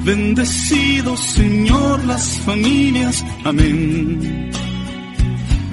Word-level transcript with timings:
Bendecido 0.05 1.18
Señor, 1.18 2.05
las 2.05 2.40
familias. 2.40 3.26
Amén. 3.44 4.50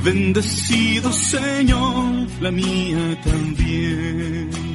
Bendecido 0.04 1.12
Señor, 1.12 2.26
la 2.40 2.50
mía 2.50 3.20
también. 3.24 4.67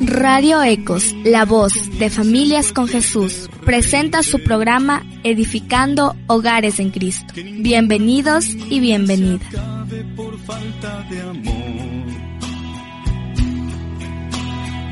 Radio 0.00 0.62
Ecos, 0.62 1.14
la 1.24 1.44
voz 1.44 1.72
de 1.98 2.10
familias 2.10 2.72
con 2.72 2.88
Jesús, 2.88 3.48
presenta 3.64 4.22
su 4.22 4.42
programa 4.42 5.04
Edificando 5.22 6.16
Hogares 6.26 6.80
en 6.80 6.90
Cristo. 6.90 7.34
Bienvenidos 7.36 8.48
y 8.48 8.80
bienvenidas. 8.80 9.46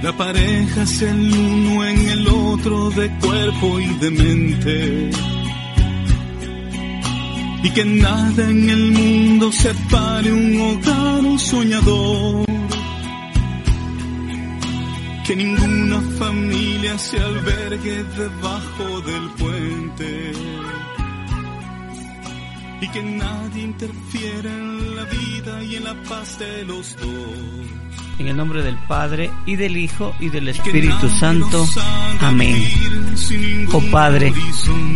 La 0.02 0.16
pareja 0.16 0.82
es 0.82 1.02
el 1.02 1.32
uno 1.32 1.84
en 1.84 2.08
el 2.08 2.28
otro 2.28 2.90
de 2.90 3.10
cuerpo 3.18 3.80
y 3.80 3.86
de 3.94 4.10
mente. 4.10 5.10
Y 7.64 7.70
que 7.70 7.84
nada 7.84 8.48
en 8.48 8.70
el 8.70 8.92
mundo 8.92 9.50
separe 9.50 10.32
un 10.32 10.60
hogar, 10.60 11.24
un 11.24 11.38
soñador 11.38 12.47
que 15.28 15.36
ninguna 15.36 16.00
familia 16.18 16.96
se 16.96 17.20
albergue 17.20 18.02
debajo 18.02 19.00
del 19.02 19.28
puente 19.32 20.32
y 22.80 22.88
que 22.88 23.02
nadie 23.02 23.62
interfiera 23.62 24.50
en 24.50 24.96
la 24.96 25.04
vida 25.04 25.64
y 25.64 25.76
en 25.76 25.84
la 25.84 25.94
paz 26.04 26.38
de 26.38 26.64
los 26.64 26.96
dos. 26.96 27.10
En 28.18 28.28
el 28.28 28.38
nombre 28.38 28.62
del 28.62 28.78
Padre 28.88 29.30
y 29.44 29.56
del 29.56 29.76
Hijo 29.76 30.14
y 30.18 30.30
del 30.30 30.48
Espíritu 30.48 31.10
Santo. 31.10 31.68
Amén. 32.20 32.66
Oh 33.70 33.82
Padre, 33.90 34.32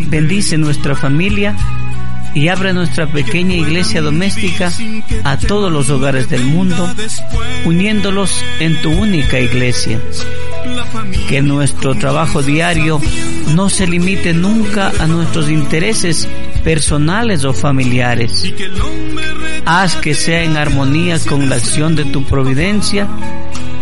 bendice 0.09 0.57
nuestra 0.57 0.97
familia 0.97 1.55
y 2.35 2.49
abre 2.49 2.73
nuestra 2.73 3.07
pequeña 3.07 3.55
iglesia 3.55 4.01
doméstica 4.01 4.73
a 5.25 5.37
todos 5.37 5.71
los 5.71 5.91
hogares 5.91 6.29
del 6.29 6.45
mundo, 6.45 6.91
uniéndolos 7.65 8.43
en 8.61 8.81
tu 8.81 8.91
única 8.91 9.39
iglesia. 9.39 10.01
Que 11.29 11.43
nuestro 11.43 11.95
trabajo 11.95 12.43
diario 12.43 13.01
no 13.55 13.69
se 13.69 13.87
limite 13.87 14.33
nunca 14.33 14.93
a 14.99 15.07
nuestros 15.07 15.51
intereses 15.51 16.29
personales 16.65 17.45
o 17.45 17.53
familiares. 17.53 18.53
Haz 19.65 19.97
que 19.97 20.15
sea 20.15 20.43
en 20.43 20.57
armonía 20.57 21.19
con 21.29 21.49
la 21.49 21.57
acción 21.57 21.97
de 21.97 22.05
tu 22.05 22.25
providencia 22.25 23.09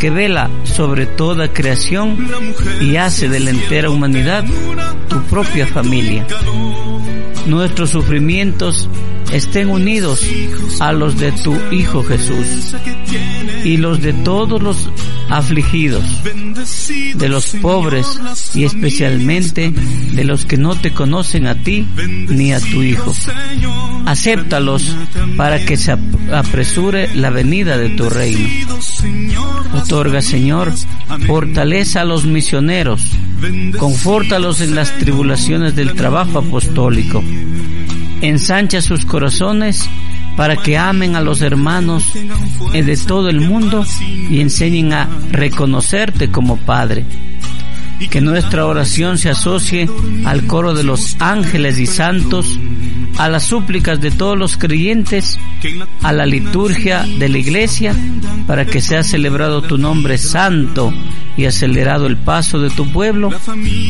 que 0.01 0.11
vela 0.11 0.51
sobre 0.65 1.05
toda 1.05 1.53
creación 1.53 2.17
y 2.81 2.97
hace 2.97 3.29
de 3.29 3.39
la 3.39 3.51
entera 3.51 3.91
humanidad 3.91 4.45
tu 5.09 5.23
propia 5.25 5.67
familia. 5.67 6.27
Nuestros 7.47 7.91
sufrimientos 7.91 8.89
estén 9.31 9.69
unidos 9.69 10.27
a 10.81 10.93
los 10.93 11.19
de 11.19 11.33
tu 11.33 11.55
Hijo 11.71 12.03
Jesús 12.03 12.75
y 13.65 13.77
los 13.77 14.01
de 14.01 14.13
todos 14.13 14.63
los 14.63 14.91
afligidos, 15.29 16.05
de 17.15 17.29
los 17.29 17.47
pobres 17.63 18.07
y 18.55 18.65
especialmente 18.65 19.71
de 19.71 20.25
los 20.25 20.45
que 20.45 20.57
no 20.57 20.75
te 20.75 20.93
conocen 20.93 21.47
a 21.47 21.55
ti 21.55 21.87
ni 22.29 22.53
a 22.53 22.61
tu 22.61 22.83
Hijo. 22.83 23.15
Acéptalos 24.07 24.97
para 25.37 25.65
que 25.65 25.77
se 25.77 25.93
apresure 26.33 27.15
la 27.15 27.31
venida 27.31 27.77
de 27.79 27.91
tu 27.91 28.09
reino. 28.09 28.49
Otorga, 29.75 30.21
Señor, 30.21 30.73
fortaleza 31.27 32.01
a 32.01 32.05
los 32.05 32.25
misioneros, 32.25 33.03
confórtalos 33.79 34.61
en 34.61 34.75
las 34.75 34.97
tribulaciones 34.99 35.77
del 35.77 35.95
trabajo 35.95 36.39
apostólico 36.39 37.23
ensancha 38.21 38.83
sus 38.83 39.05
corazones 39.05 39.89
para 40.41 40.57
que 40.57 40.79
amen 40.79 41.17
a 41.17 41.21
los 41.21 41.43
hermanos 41.43 42.15
de 42.73 42.97
todo 43.07 43.29
el 43.29 43.43
mundo 43.43 43.85
y 44.31 44.41
enseñen 44.41 44.95
a 44.95 45.07
reconocerte 45.33 46.31
como 46.31 46.57
Padre. 46.57 47.05
Que 48.11 48.23
nuestra 48.23 48.65
oración 48.65 49.19
se 49.19 49.29
asocie 49.29 49.87
al 50.25 50.47
coro 50.47 50.73
de 50.73 50.83
los 50.83 51.17
ángeles 51.19 51.79
y 51.79 51.85
santos, 51.85 52.59
a 53.19 53.29
las 53.29 53.43
súplicas 53.43 54.01
de 54.01 54.13
todos 54.13 54.39
los 54.39 54.57
creyentes, 54.57 55.39
a 56.03 56.11
la 56.11 56.25
liturgia 56.25 57.05
de 57.19 57.29
la 57.29 57.37
iglesia, 57.37 57.95
para 58.47 58.65
que 58.65 58.81
sea 58.81 59.03
celebrado 59.03 59.61
tu 59.61 59.77
nombre 59.77 60.17
santo 60.17 60.91
y 61.37 61.45
acelerado 61.45 62.07
el 62.07 62.17
paso 62.17 62.59
de 62.61 62.71
tu 62.71 62.91
pueblo 62.91 63.31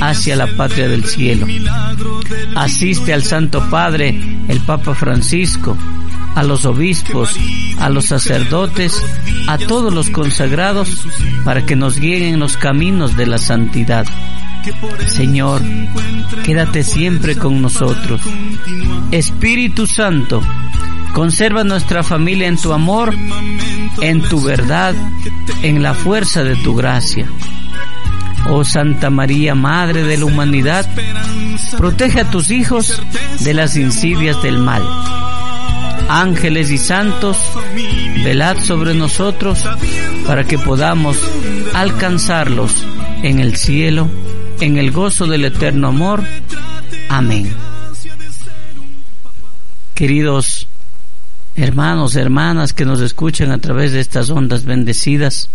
hacia 0.01 0.35
la 0.35 0.49
patria 0.57 0.89
del 0.89 1.05
cielo. 1.05 1.47
Asiste 2.57 3.15
al 3.15 3.23
Santo 3.23 3.71
Padre, 3.71 4.19
el 4.49 4.59
Papa 4.63 4.97
Francisco, 4.97 5.77
a 6.35 6.43
los 6.43 6.65
obispos, 6.65 7.37
a 7.79 7.89
los 7.89 8.07
sacerdotes, 8.07 9.01
a 9.49 9.59
todos 9.59 9.93
los 9.93 10.11
consagrados, 10.11 11.07
para 11.45 11.65
que 11.67 11.77
nos 11.77 11.99
guíen 11.99 12.23
en 12.23 12.41
los 12.41 12.57
caminos 12.57 13.17
de 13.17 13.27
la 13.27 13.39
santidad. 13.39 14.07
Señor, 15.07 15.63
quédate 16.45 16.83
siempre 16.85 17.37
con 17.37 17.63
nosotros. 17.63 18.21
Espíritu 19.11 19.87
Santo, 19.87 20.43
conserva 21.15 21.65
nuestra 21.65 22.03
familia 22.03 22.49
en 22.49 22.57
tu 22.57 22.73
amor, 22.73 23.15
en 24.01 24.23
tu 24.23 24.43
verdad, 24.43 24.95
en 25.63 25.83
la 25.83 25.95
fuerza 25.95 26.45
de 26.45 26.57
tu 26.57 26.75
gracia. 26.75 27.27
Oh 28.49 28.65
Santa 28.65 29.11
María, 29.11 29.55
Madre 29.55 30.03
de 30.03 30.17
la 30.17 30.25
humanidad, 30.25 30.89
protege 31.77 32.21
a 32.21 32.31
tus 32.31 32.51
hijos 32.51 33.03
de 33.41 33.55
las 33.55 33.77
insidias 33.77 34.43
del 34.43 34.59
mal. 34.59 34.83
Ángeles 36.13 36.73
y 36.73 36.79
santos, 36.79 37.39
velad 38.25 38.59
sobre 38.59 38.95
nosotros 38.95 39.65
para 40.27 40.43
que 40.43 40.59
podamos 40.59 41.17
alcanzarlos 41.73 42.85
en 43.23 43.39
el 43.39 43.55
cielo, 43.55 44.09
en 44.59 44.77
el 44.77 44.91
gozo 44.91 45.29
del 45.29 45.45
eterno 45.45 45.87
amor. 45.87 46.25
Amén. 47.09 47.55
Queridos 49.95 50.67
hermanos, 51.55 52.17
hermanas 52.17 52.73
que 52.73 52.85
nos 52.85 53.01
escuchan 53.01 53.53
a 53.53 53.59
través 53.59 53.93
de 53.93 54.01
estas 54.01 54.31
ondas 54.31 54.65
bendecidas, 54.65 55.49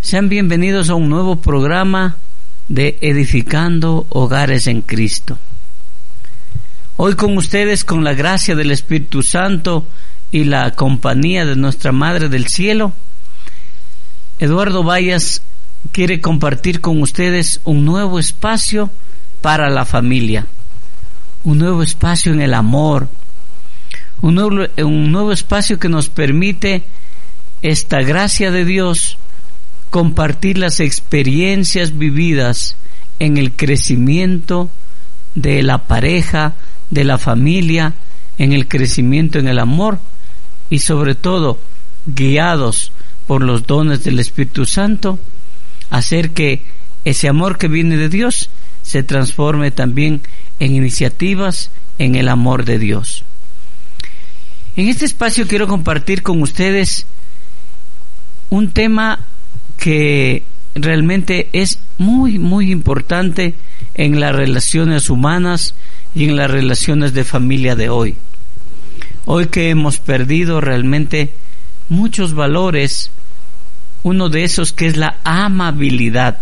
sean 0.00 0.28
bienvenidos 0.28 0.90
a 0.90 0.94
un 0.94 1.08
nuevo 1.08 1.40
programa 1.40 2.18
de 2.68 2.98
Edificando 3.00 4.06
Hogares 4.10 4.68
en 4.68 4.82
Cristo. 4.82 5.38
Hoy 7.02 7.14
con 7.14 7.34
ustedes, 7.38 7.82
con 7.82 8.04
la 8.04 8.12
gracia 8.12 8.54
del 8.54 8.70
Espíritu 8.70 9.22
Santo 9.22 9.88
y 10.30 10.44
la 10.44 10.72
compañía 10.72 11.46
de 11.46 11.56
nuestra 11.56 11.92
Madre 11.92 12.28
del 12.28 12.46
Cielo, 12.46 12.92
Eduardo 14.38 14.84
Vallas 14.84 15.40
quiere 15.92 16.20
compartir 16.20 16.82
con 16.82 17.00
ustedes 17.00 17.62
un 17.64 17.86
nuevo 17.86 18.18
espacio 18.18 18.90
para 19.40 19.70
la 19.70 19.86
familia, 19.86 20.46
un 21.42 21.56
nuevo 21.56 21.82
espacio 21.82 22.34
en 22.34 22.42
el 22.42 22.52
amor, 22.52 23.08
un 24.20 24.34
nuevo, 24.34 24.66
un 24.84 25.10
nuevo 25.10 25.32
espacio 25.32 25.78
que 25.78 25.88
nos 25.88 26.10
permite 26.10 26.84
esta 27.62 28.02
gracia 28.02 28.50
de 28.50 28.66
Dios 28.66 29.16
compartir 29.88 30.58
las 30.58 30.80
experiencias 30.80 31.96
vividas 31.96 32.76
en 33.18 33.38
el 33.38 33.52
crecimiento 33.52 34.68
de 35.34 35.62
la 35.62 35.78
pareja, 35.78 36.56
de 36.90 37.04
la 37.04 37.18
familia, 37.18 37.94
en 38.38 38.52
el 38.52 38.68
crecimiento 38.68 39.38
en 39.38 39.48
el 39.48 39.58
amor 39.58 40.00
y 40.70 40.78
sobre 40.78 41.14
todo 41.14 41.58
guiados 42.06 42.92
por 43.26 43.42
los 43.42 43.66
dones 43.66 44.02
del 44.04 44.18
Espíritu 44.18 44.64
Santo, 44.64 45.18
hacer 45.90 46.30
que 46.30 46.62
ese 47.04 47.28
amor 47.28 47.58
que 47.58 47.68
viene 47.68 47.96
de 47.96 48.08
Dios 48.08 48.50
se 48.82 49.02
transforme 49.02 49.70
también 49.70 50.22
en 50.58 50.74
iniciativas 50.74 51.70
en 51.98 52.14
el 52.14 52.28
amor 52.28 52.64
de 52.64 52.78
Dios. 52.78 53.24
En 54.76 54.88
este 54.88 55.04
espacio 55.04 55.46
quiero 55.46 55.68
compartir 55.68 56.22
con 56.22 56.42
ustedes 56.42 57.06
un 58.48 58.70
tema 58.70 59.20
que 59.76 60.44
realmente 60.74 61.48
es 61.52 61.78
muy, 61.98 62.38
muy 62.38 62.70
importante 62.70 63.54
en 63.94 64.20
las 64.20 64.34
relaciones 64.34 65.10
humanas 65.10 65.74
y 66.14 66.24
en 66.24 66.36
las 66.36 66.50
relaciones 66.50 67.12
de 67.14 67.24
familia 67.24 67.76
de 67.76 67.88
hoy. 67.88 68.16
Hoy 69.26 69.46
que 69.46 69.70
hemos 69.70 69.98
perdido 69.98 70.60
realmente 70.60 71.32
muchos 71.88 72.34
valores, 72.34 73.10
uno 74.02 74.28
de 74.28 74.44
esos 74.44 74.72
que 74.72 74.86
es 74.86 74.96
la 74.96 75.18
amabilidad. 75.24 76.38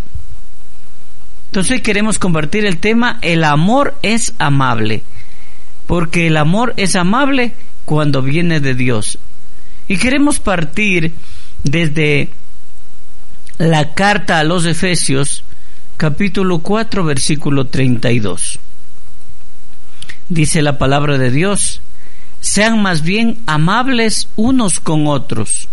Entonces 1.47 1.81
queremos 1.83 2.19
compartir 2.19 2.67
el 2.67 2.79
tema 2.79 3.19
El 3.23 3.43
amor 3.45 3.99
es 4.03 4.35
amable. 4.39 5.03
porque 5.87 6.27
el 6.27 6.37
amor 6.37 6.75
es 6.77 6.97
amable 6.97 7.55
cuando 7.87 8.21
viene 8.21 8.61
de 8.61 8.75
Dios. 8.75 9.19
Y 9.89 9.97
queremos 9.97 10.39
partir 10.39 11.15
desde 11.63 12.29
la 13.57 13.95
carta 13.95 14.39
a 14.39 14.45
los 14.45 14.67
Efesios, 14.67 15.45
capítulo 15.97 16.59
4, 16.59 17.05
versículo 17.05 17.69
32. 17.69 18.59
Dice 20.29 20.63
la 20.63 20.79
palabra 20.79 21.19
de 21.19 21.31
Dios, 21.31 21.81
sean 22.41 22.83
más 22.83 23.03
bien 23.03 23.39
amables 23.47 24.29
unos 24.37 24.81
con 24.81 25.07
otros, 25.07 25.69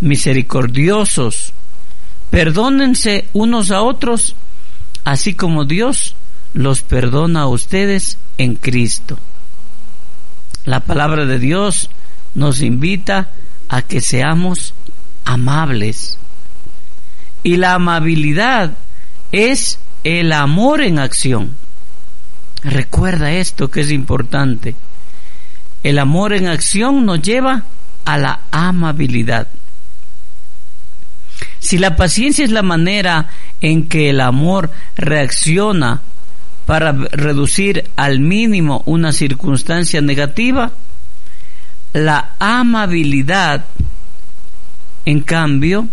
misericordiosos, 0.00 1.52
perdónense 2.30 3.28
unos 3.32 3.70
a 3.70 3.82
otros, 3.82 4.36
así 5.04 5.34
como 5.34 5.64
Dios 5.64 6.14
los 6.54 6.82
perdona 6.82 7.42
a 7.42 7.48
ustedes 7.48 8.18
en 8.38 8.56
Cristo. 8.56 9.18
La 10.64 10.80
palabra 10.80 11.24
de 11.26 11.38
Dios 11.38 11.90
nos 12.34 12.60
invita 12.60 13.30
a 13.68 13.82
que 13.82 14.00
seamos 14.00 14.74
amables. 15.24 16.18
Y 17.42 17.56
la 17.56 17.74
amabilidad 17.74 18.76
es 19.32 19.78
el 20.04 20.32
amor 20.32 20.82
en 20.82 20.98
acción. 20.98 21.56
Recuerda 22.62 23.32
esto 23.32 23.70
que 23.70 23.80
es 23.80 23.90
importante. 23.90 24.74
El 25.82 25.98
amor 25.98 26.32
en 26.32 26.46
acción 26.46 27.06
nos 27.06 27.22
lleva 27.22 27.64
a 28.04 28.18
la 28.18 28.40
amabilidad. 28.50 29.48
Si 31.58 31.78
la 31.78 31.96
paciencia 31.96 32.44
es 32.44 32.50
la 32.50 32.62
manera 32.62 33.28
en 33.60 33.88
que 33.88 34.10
el 34.10 34.20
amor 34.20 34.70
reacciona 34.96 36.02
para 36.66 36.92
reducir 36.92 37.90
al 37.96 38.20
mínimo 38.20 38.82
una 38.86 39.12
circunstancia 39.12 40.00
negativa, 40.00 40.72
la 41.92 42.34
amabilidad, 42.38 43.64
en 45.04 45.20
cambio, 45.20 45.88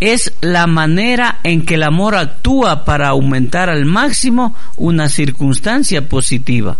es 0.00 0.32
la 0.40 0.66
manera 0.66 1.40
en 1.42 1.64
que 1.64 1.74
el 1.74 1.82
amor 1.82 2.14
actúa 2.14 2.84
para 2.84 3.08
aumentar 3.08 3.68
al 3.68 3.84
máximo 3.84 4.54
una 4.76 5.08
circunstancia 5.08 6.08
positiva. 6.08 6.76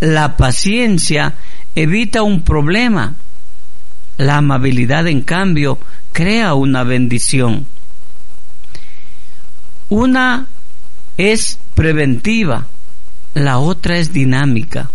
La 0.00 0.36
paciencia 0.36 1.34
evita 1.74 2.22
un 2.22 2.42
problema. 2.42 3.14
La 4.16 4.38
amabilidad, 4.38 5.06
en 5.08 5.22
cambio, 5.22 5.78
crea 6.12 6.54
una 6.54 6.84
bendición. 6.84 7.66
Una 9.88 10.46
es 11.16 11.58
preventiva, 11.74 12.66
la 13.34 13.58
otra 13.58 13.98
es 13.98 14.12
dinámica. 14.12 14.90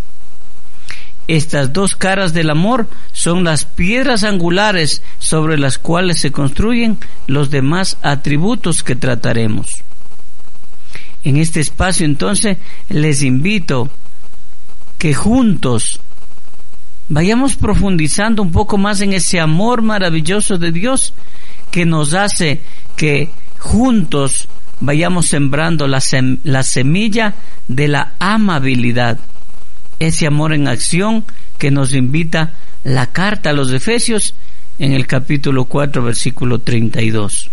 Estas 1.27 1.73
dos 1.73 1.95
caras 1.95 2.33
del 2.33 2.49
amor 2.49 2.87
son 3.11 3.43
las 3.43 3.65
piedras 3.65 4.23
angulares 4.23 5.01
sobre 5.19 5.57
las 5.57 5.77
cuales 5.77 6.19
se 6.19 6.31
construyen 6.31 6.97
los 7.27 7.49
demás 7.49 7.97
atributos 8.01 8.81
que 8.81 8.95
trataremos. 8.95 9.83
En 11.23 11.35
este 11.35 11.59
espacio 11.59 12.05
entonces 12.05 12.57
les 12.87 13.23
invito 13.23 13.89
que 14.97 15.13
juntos 15.13 15.99
vayamos 17.09 17.57
profundizando 17.57 18.41
un 18.41 18.53
poco 18.53 18.77
más 18.77 19.01
en 19.01 19.11
ese 19.11 19.41
amor 19.41 19.81
maravilloso 19.81 20.57
de 20.57 20.71
Dios 20.71 21.13
que 21.71 21.85
nos 21.85 22.13
hace 22.13 22.61
que 22.95 23.31
juntos 23.59 24.47
vayamos 24.79 25.27
sembrando 25.27 25.87
la, 25.87 26.01
la 26.43 26.63
semilla 26.63 27.33
de 27.67 27.89
la 27.89 28.13
amabilidad 28.19 29.19
ese 29.99 30.27
amor 30.27 30.53
en 30.53 30.67
acción 30.67 31.25
que 31.57 31.71
nos 31.71 31.93
invita 31.93 32.53
la 32.83 33.07
carta 33.07 33.49
a 33.49 33.53
los 33.53 33.71
Efesios 33.71 34.33
en 34.79 34.93
el 34.93 35.07
capítulo 35.07 35.65
4, 35.65 36.03
versículo 36.03 36.59
32. 36.59 37.49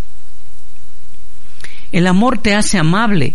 El 1.92 2.06
amor 2.06 2.38
te 2.38 2.54
hace 2.54 2.78
amable, 2.78 3.34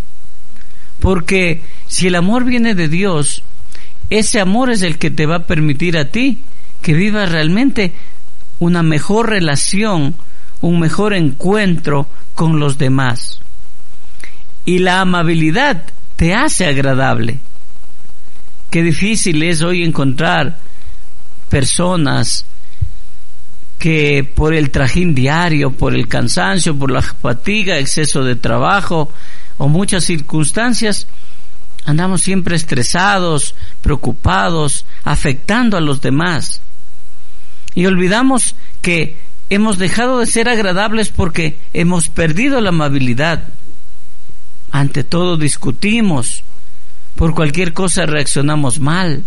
porque 1.00 1.62
si 1.88 2.08
el 2.08 2.16
amor 2.16 2.44
viene 2.44 2.76
de 2.76 2.88
Dios, 2.88 3.44
ese 4.10 4.40
amor 4.40 4.70
es 4.70 4.82
el 4.82 4.98
que 4.98 5.12
te 5.12 5.26
va 5.26 5.38
a 5.38 5.48
permitir 5.48 5.98
a 5.98 6.06
ti 6.06 6.40
que 6.82 6.94
vivas 6.94 7.32
realmente 7.32 7.94
una 8.60 8.84
mejor 8.84 9.30
relación, 9.30 10.16
un 10.62 10.80
mejor 10.80 11.14
encuentro 11.14 12.08
con 12.36 12.60
los 12.60 12.78
demás. 12.78 13.40
Y 14.66 14.80
la 14.80 15.02
amabilidad 15.02 15.84
te 16.16 16.34
hace 16.34 16.66
agradable. 16.66 17.40
Qué 18.69 18.83
difícil 18.83 19.42
es 19.42 19.62
hoy 19.62 19.83
encontrar 19.83 20.60
personas 21.50 22.45
que 23.80 24.30
por 24.36 24.54
el 24.54 24.69
trajín 24.69 25.16
diario, 25.16 25.71
por 25.71 25.95
el 25.95 26.07
cansancio, 26.07 26.77
por 26.77 26.92
la 26.92 27.01
fatiga, 27.01 27.80
exceso 27.80 28.24
de 28.24 28.36
trabajo 28.36 29.12
o 29.57 29.68
muchas 29.69 30.04
circunstancias, 30.04 31.07
andamos 31.86 32.21
siempre 32.21 32.56
estresados, 32.56 33.56
preocupados, 33.81 34.86
afectando 35.04 35.75
a 35.75 35.81
los 35.81 36.01
demás. 36.01 36.62
Y 37.74 37.88
olvidamos 37.88 38.56
que 38.81 39.18
hemos 39.50 39.80
dejado 39.80 40.19
de 40.19 40.27
ser 40.27 40.48
agradables 40.48 41.10
porque 41.10 41.57
hemos 41.74 42.10
perdido 42.10 42.62
la 42.62 42.69
amabilidad. 42.69 43.45
Ante 44.72 45.04
todo 45.04 45.38
discutimos, 45.38 46.44
por 47.19 47.36
cualquier 47.36 47.74
cosa 47.74 48.06
reaccionamos 48.06 48.80
mal. 48.80 49.25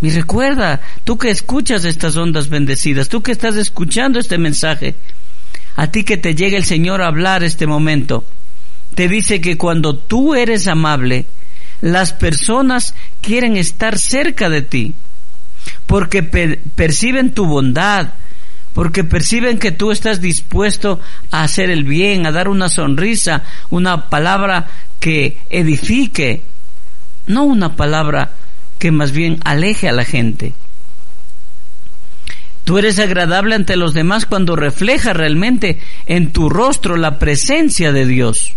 Y 0.00 0.08
recuerda, 0.08 0.80
tú 1.04 1.18
que 1.18 1.28
escuchas 1.28 1.84
estas 1.84 2.16
ondas 2.16 2.48
bendecidas, 2.48 3.10
tú 3.10 3.22
que 3.22 3.32
estás 3.32 3.56
escuchando 3.56 4.18
este 4.18 4.38
mensaje, 4.38 4.94
a 5.76 5.88
ti 5.88 6.02
que 6.02 6.16
te 6.16 6.34
llega 6.34 6.56
el 6.56 6.64
Señor 6.64 7.02
a 7.02 7.08
hablar 7.08 7.44
este 7.44 7.66
momento, 7.66 8.24
te 8.94 9.06
dice 9.06 9.42
que 9.42 9.58
cuando 9.58 9.98
tú 9.98 10.34
eres 10.34 10.66
amable, 10.66 11.26
las 11.82 12.14
personas 12.14 12.94
quieren 13.20 13.58
estar 13.58 13.98
cerca 13.98 14.48
de 14.48 14.62
ti, 14.62 14.94
porque 15.84 16.22
perciben 16.22 17.34
tu 17.34 17.44
bondad, 17.44 18.14
porque 18.76 19.04
perciben 19.04 19.58
que 19.58 19.72
tú 19.72 19.90
estás 19.90 20.20
dispuesto 20.20 21.00
a 21.30 21.44
hacer 21.44 21.70
el 21.70 21.84
bien, 21.84 22.26
a 22.26 22.30
dar 22.30 22.46
una 22.46 22.68
sonrisa, 22.68 23.42
una 23.70 24.10
palabra 24.10 24.66
que 25.00 25.38
edifique, 25.48 26.42
no 27.26 27.44
una 27.44 27.74
palabra 27.74 28.32
que 28.78 28.90
más 28.90 29.12
bien 29.12 29.40
aleje 29.44 29.88
a 29.88 29.92
la 29.92 30.04
gente. 30.04 30.52
Tú 32.64 32.76
eres 32.76 32.98
agradable 32.98 33.54
ante 33.54 33.76
los 33.76 33.94
demás 33.94 34.26
cuando 34.26 34.56
refleja 34.56 35.14
realmente 35.14 35.78
en 36.04 36.30
tu 36.30 36.50
rostro 36.50 36.98
la 36.98 37.18
presencia 37.18 37.92
de 37.92 38.04
Dios. 38.04 38.52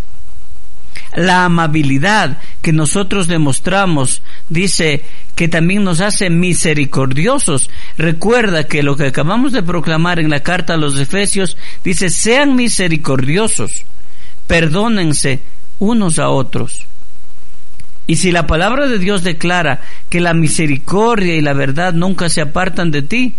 La 1.15 1.45
amabilidad 1.45 2.39
que 2.61 2.73
nosotros 2.73 3.27
demostramos 3.27 4.21
dice 4.49 5.01
que 5.39 5.47
también 5.47 5.85
nos 5.85 6.01
hace 6.01 6.29
misericordiosos. 6.29 7.69
Recuerda 7.97 8.65
que 8.65 8.83
lo 8.83 8.97
que 8.97 9.05
acabamos 9.05 9.53
de 9.53 9.63
proclamar 9.63 10.19
en 10.19 10.29
la 10.29 10.41
carta 10.41 10.73
a 10.73 10.77
los 10.77 10.99
Efesios 10.99 11.55
dice, 11.81 12.09
sean 12.09 12.57
misericordiosos, 12.57 13.85
perdónense 14.47 15.39
unos 15.79 16.19
a 16.19 16.27
otros. 16.27 16.85
Y 18.05 18.17
si 18.17 18.33
la 18.33 18.47
palabra 18.47 18.87
de 18.87 18.99
Dios 18.99 19.23
declara 19.23 19.79
que 20.09 20.19
la 20.19 20.33
misericordia 20.33 21.33
y 21.37 21.41
la 21.41 21.53
verdad 21.53 21.93
nunca 21.93 22.27
se 22.27 22.41
apartan 22.41 22.91
de 22.91 23.01
ti, 23.01 23.35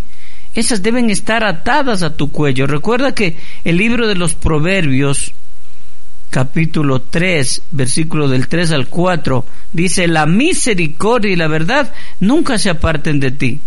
esas 0.54 0.82
deben 0.82 1.10
estar 1.10 1.44
atadas 1.44 2.02
a 2.02 2.16
tu 2.16 2.32
cuello. 2.32 2.66
Recuerda 2.66 3.14
que 3.14 3.36
el 3.62 3.76
libro 3.76 4.08
de 4.08 4.14
los 4.14 4.34
Proverbios, 4.34 5.34
capítulo 6.30 7.02
3, 7.02 7.62
versículo 7.72 8.28
del 8.28 8.48
3 8.48 8.72
al 8.72 8.88
4, 8.88 9.44
dice, 9.72 10.06
la 10.06 10.26
misericordia 10.26 11.32
y 11.32 11.36
la 11.36 11.48
verdad 11.48 11.92
nunca 12.20 12.58
se 12.58 12.70
aparten 12.70 13.20
de 13.20 13.32
ti. 13.32 13.60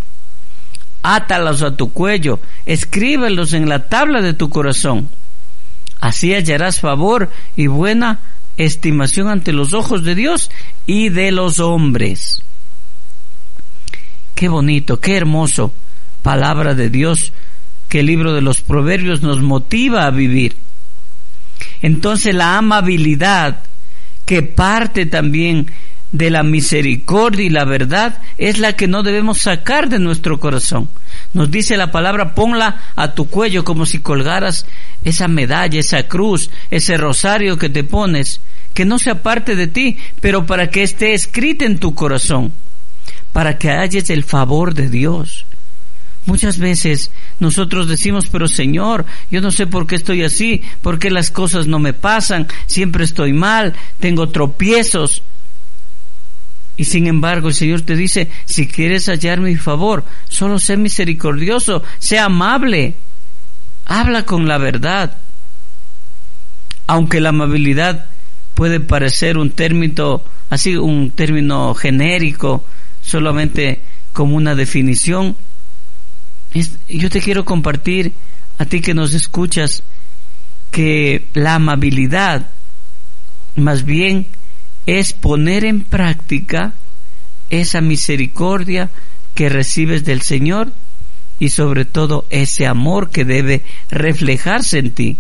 Átalos 1.04 1.62
a 1.62 1.76
tu 1.76 1.92
cuello, 1.92 2.40
escríbelos 2.66 3.54
en 3.54 3.68
la 3.68 3.88
tabla 3.90 4.22
de 4.22 4.34
tu 4.34 4.50
corazón. 4.50 5.10
Así 6.00 6.34
hallarás 6.34 6.80
favor 6.80 7.30
y 7.56 7.68
buena 7.68 8.20
estimación 8.58 9.28
ante 9.28 9.52
los 9.52 9.74
ojos 9.74 10.04
de 10.04 10.16
Dios 10.16 10.50
y 10.86 11.10
de 11.10 11.32
los 11.32 11.60
hombres. 11.60 12.42
Qué 14.36 14.48
bonito, 14.48 15.00
qué 15.00 15.18
hermoso 15.18 15.74
palabra 16.22 16.74
de 16.74 16.90
Dios 16.90 17.34
que 17.90 18.00
el 18.00 18.08
libro 18.08 18.34
de 18.34 18.42
los 18.42 18.62
proverbios 18.62 19.22
nos 19.22 19.42
motiva 19.42 20.06
a 20.06 20.12
vivir. 20.12 20.56
Entonces 21.84 22.34
la 22.34 22.58
amabilidad 22.58 23.60
que 24.26 24.42
parte 24.42 25.06
también 25.06 25.68
de 26.14 26.30
la 26.30 26.44
misericordia 26.44 27.46
y 27.46 27.50
la 27.50 27.66
verdad 27.66 28.20
es 28.38 28.60
la 28.60 28.74
que 28.74 28.88
no 28.88 29.04
debemos 29.04 29.40
sacar 29.40 29.90
de 29.90 30.00
nuestro 30.00 30.40
corazón. 30.40 30.88
Nos 31.34 31.52
dice 31.52 31.76
la 31.76 31.92
palabra, 31.92 32.36
ponla 32.36 32.82
a 32.96 33.14
tu 33.14 33.28
cuello 33.28 33.66
como 33.66 33.86
si 33.86 34.00
colgaras 34.00 34.66
esa 35.04 35.28
medalla, 35.28 35.80
esa 35.80 36.04
cruz, 36.08 36.50
ese 36.72 36.98
rosario 36.98 37.58
que 37.58 37.70
te 37.70 37.84
pones, 37.84 38.40
que 38.74 38.86
no 38.86 38.98
sea 38.98 39.22
parte 39.22 39.56
de 39.56 39.68
ti, 39.68 39.98
pero 40.22 40.46
para 40.46 40.70
que 40.70 40.84
esté 40.84 41.14
escrita 41.14 41.66
en 41.66 41.80
tu 41.80 41.94
corazón, 41.96 42.54
para 43.34 43.58
que 43.58 43.72
halles 43.72 44.10
el 44.10 44.24
favor 44.24 44.74
de 44.74 44.90
Dios. 44.90 45.46
Muchas 46.26 46.58
veces 46.58 47.12
nosotros 47.40 47.90
decimos, 47.90 48.28
pero 48.32 48.48
Señor, 48.48 49.06
yo 49.30 49.42
no 49.42 49.52
sé 49.52 49.68
por 49.68 49.86
qué 49.88 49.96
estoy 49.96 50.24
así, 50.24 50.62
por 50.82 50.98
qué 50.98 51.12
las 51.12 51.32
cosas 51.32 51.68
no 51.68 51.80
me 51.80 51.94
pasan, 51.94 52.48
siempre 52.66 53.04
estoy 53.04 53.34
mal, 53.34 53.74
tengo 54.00 54.30
tropiezos. 54.30 55.22
Y 56.78 56.86
sin 56.86 57.08
embargo 57.08 57.50
el 57.50 57.54
Señor 57.54 57.82
te 57.82 57.96
dice, 57.96 58.30
si 58.46 58.68
quieres 58.68 59.08
hallar 59.08 59.42
mi 59.42 59.56
favor, 59.58 60.06
solo 60.30 60.60
sé 60.60 60.78
misericordioso, 60.78 61.84
sé 62.00 62.20
amable, 62.20 62.96
habla 63.86 64.24
con 64.24 64.48
la 64.48 64.58
verdad. 64.58 65.18
Aunque 66.88 67.20
la 67.20 67.30
amabilidad 67.30 68.08
puede 68.56 68.80
parecer 68.80 69.38
un 69.38 69.52
término, 69.52 70.24
así 70.50 70.78
un 70.78 71.12
término 71.12 71.74
genérico, 71.74 72.66
solamente 73.02 73.82
como 74.14 74.36
una 74.36 74.56
definición, 74.56 75.36
yo 76.88 77.10
te 77.10 77.22
quiero 77.22 77.46
compartir 77.46 78.14
a 78.58 78.66
ti 78.66 78.82
que 78.82 78.94
nos 78.94 79.14
escuchas 79.14 79.84
que 80.72 81.26
la 81.34 81.56
amabilidad 81.56 82.50
más 83.56 83.84
bien 83.84 84.28
es 84.86 85.14
poner 85.14 85.66
en 85.66 85.82
práctica 85.82 86.74
esa 87.50 87.82
misericordia 87.82 88.90
que 89.36 89.50
recibes 89.50 90.04
del 90.04 90.22
Señor 90.22 90.74
y 91.40 91.50
sobre 91.50 91.86
todo 91.86 92.26
ese 92.30 92.68
amor 92.68 93.10
que 93.10 93.26
debe 93.26 93.64
reflejarse 93.90 94.80
en 94.80 94.92
ti. 94.92 95.18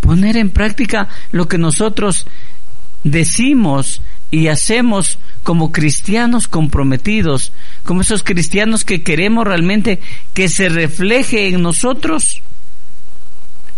Poner 0.00 0.36
en 0.36 0.50
práctica 0.50 1.08
lo 1.32 1.48
que 1.48 1.58
nosotros 1.58 2.26
decimos 3.04 4.02
y 4.30 4.48
hacemos 4.48 5.18
como 5.42 5.72
cristianos 5.72 6.48
comprometidos, 6.48 7.52
como 7.84 8.02
esos 8.02 8.22
cristianos 8.22 8.84
que 8.84 9.02
queremos 9.02 9.46
realmente 9.46 10.00
que 10.34 10.48
se 10.48 10.68
refleje 10.68 11.48
en 11.48 11.62
nosotros 11.62 12.42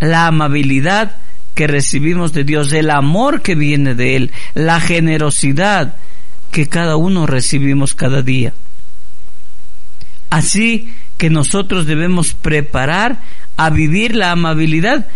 la 0.00 0.26
amabilidad 0.26 1.16
que 1.54 1.66
recibimos 1.66 2.32
de 2.32 2.44
Dios, 2.44 2.72
el 2.72 2.90
amor 2.90 3.42
que 3.42 3.54
viene 3.54 3.94
de 3.94 4.16
Él, 4.16 4.32
la 4.54 4.80
generosidad 4.80 5.96
que 6.50 6.68
cada 6.68 6.96
uno 6.96 7.26
recibimos 7.26 7.94
cada 7.94 8.22
día. 8.22 8.52
Así 10.30 10.92
que 11.18 11.30
nosotros 11.30 11.86
debemos 11.86 12.34
preparar 12.34 13.20
a 13.56 13.70
vivir 13.70 14.16
la 14.16 14.32
amabilidad 14.32 15.06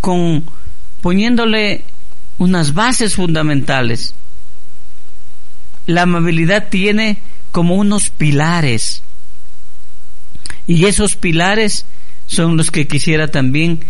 con 0.00 0.44
poniéndole 1.00 1.84
unas 2.38 2.74
bases 2.74 3.14
fundamentales. 3.14 4.14
La 5.86 6.02
amabilidad 6.02 6.68
tiene 6.68 7.18
como 7.52 7.76
unos 7.76 8.10
pilares. 8.10 9.02
Y 10.66 10.86
esos 10.86 11.16
pilares 11.16 11.86
son 12.26 12.56
los 12.56 12.70
que 12.70 12.86
quisiera 12.86 13.28
también 13.28 13.80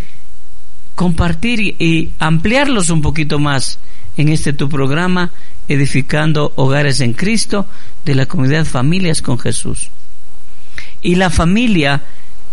compartir 0.94 1.60
y, 1.60 2.12
ampliarlos 2.18 2.90
un 2.90 3.02
poquito 3.02 3.38
más 3.38 3.78
en 4.16 4.28
este 4.28 4.52
tu 4.52 4.68
programa, 4.68 5.30
Edificando 5.68 6.52
Hogares 6.56 7.00
en 7.00 7.12
Cristo, 7.12 7.66
de 8.04 8.14
la 8.14 8.26
comunidad 8.26 8.64
Familias 8.64 9.20
con 9.20 9.38
Jesús. 9.38 9.90
Y 11.02 11.16
la 11.16 11.30
familia 11.30 12.02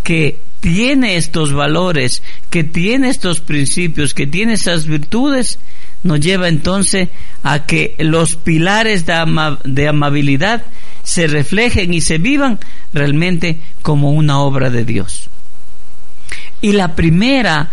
que 0.04 0.40
tiene 0.60 1.16
estos 1.16 1.54
valores, 1.54 2.22
que 2.50 2.64
tiene 2.64 3.10
estos 3.10 3.40
principios, 3.40 4.14
que 4.14 4.28
tiene 4.28 4.54
esas 4.54 4.86
virtudes, 4.86 5.60
nos 6.04 6.20
lleva 6.20 6.50
entonces 6.50 7.10
a 7.44 7.66
que 7.66 7.96
los 8.00 8.36
pilares 8.36 9.06
de, 9.06 9.88
amabilidad 9.88 10.64
se 11.04 11.28
reflejen 11.28 11.94
y 11.94 12.02
se 12.02 12.18
vivan 12.18 12.60
realmente 12.94 13.60
como 13.82 14.12
una 14.12 14.40
obra 14.40 14.70
de 14.70 14.86
Dios. 14.86 15.30
Y 16.62 16.74
la 16.74 16.96
primera 16.96 17.72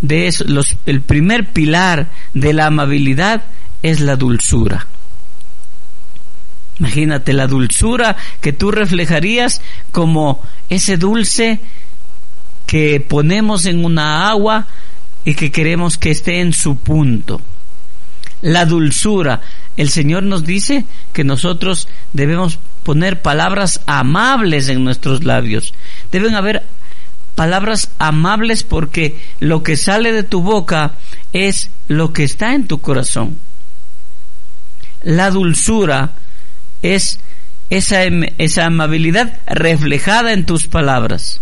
de 0.00 0.26
eso, 0.26 0.44
los, 0.46 0.76
el 0.86 1.02
primer 1.02 1.52
pilar 1.52 2.08
de 2.32 2.52
la 2.52 2.66
amabilidad 2.66 3.44
es 3.82 4.00
la 4.00 4.16
dulzura. 4.16 4.86
Imagínate 6.78 7.34
la 7.34 7.46
dulzura 7.46 8.16
que 8.40 8.54
tú 8.54 8.70
reflejarías 8.70 9.60
como 9.92 10.42
ese 10.70 10.96
dulce 10.96 11.60
que 12.66 13.00
ponemos 13.00 13.66
en 13.66 13.84
una 13.84 14.28
agua 14.30 14.66
y 15.24 15.34
que 15.34 15.50
queremos 15.50 15.98
que 15.98 16.10
esté 16.10 16.40
en 16.40 16.54
su 16.54 16.76
punto. 16.76 17.40
La 18.42 18.64
dulzura. 18.64 19.40
El 19.76 19.90
Señor 19.90 20.22
nos 20.22 20.44
dice 20.44 20.84
que 21.12 21.24
nosotros 21.24 21.88
debemos 22.12 22.58
poner 22.82 23.22
palabras 23.22 23.80
amables 23.86 24.68
en 24.68 24.84
nuestros 24.84 25.24
labios. 25.24 25.74
Deben 26.10 26.34
haber 26.34 26.64
palabras 27.34 27.90
amables 27.98 28.64
porque 28.64 29.18
lo 29.40 29.62
que 29.62 29.76
sale 29.76 30.12
de 30.12 30.22
tu 30.22 30.42
boca 30.42 30.92
es 31.32 31.70
lo 31.88 32.12
que 32.12 32.24
está 32.24 32.54
en 32.54 32.66
tu 32.66 32.80
corazón. 32.80 33.38
La 35.02 35.30
dulzura 35.30 36.12
es 36.82 37.18
esa, 37.70 38.64
amabilidad 38.64 39.38
reflejada 39.46 40.32
en 40.32 40.44
tus 40.44 40.66
palabras. 40.66 41.40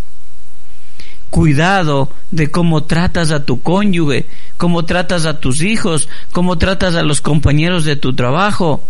Cuidado 1.30 2.11
de 2.30 2.50
cómo 2.50 2.85
tratas 2.85 3.30
a 3.30 3.44
tu 3.44 3.61
cónyuge, 3.61 4.26
cómo 4.56 4.85
tratas 4.85 5.26
a 5.26 5.40
tus 5.40 5.62
hijos, 5.62 6.08
cómo 6.32 6.56
tratas 6.56 6.94
a 6.94 7.02
los 7.02 7.20
compañeros 7.20 7.85
de 7.85 7.97
tu 7.97 8.14
trabajo. 8.14 8.82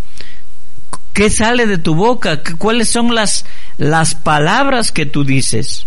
¿Qué 1.13 1.31
sale 1.31 1.67
de 1.67 1.79
tu 1.79 1.97
boca? 1.97 2.43
¿Cuáles 2.59 2.91
son 2.91 3.15
las, 3.15 3.45
las 3.77 4.15
palabras 4.15 4.93
que 4.93 5.05
tú 5.05 5.25
dices? 5.25 5.85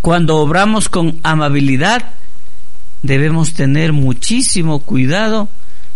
Cuando 0.00 0.36
obramos 0.36 0.88
con 0.88 1.18
amabilidad, 1.22 2.12
debemos 3.02 3.54
tener 3.54 3.92
muchísimo 3.92 4.80
cuidado 4.80 5.48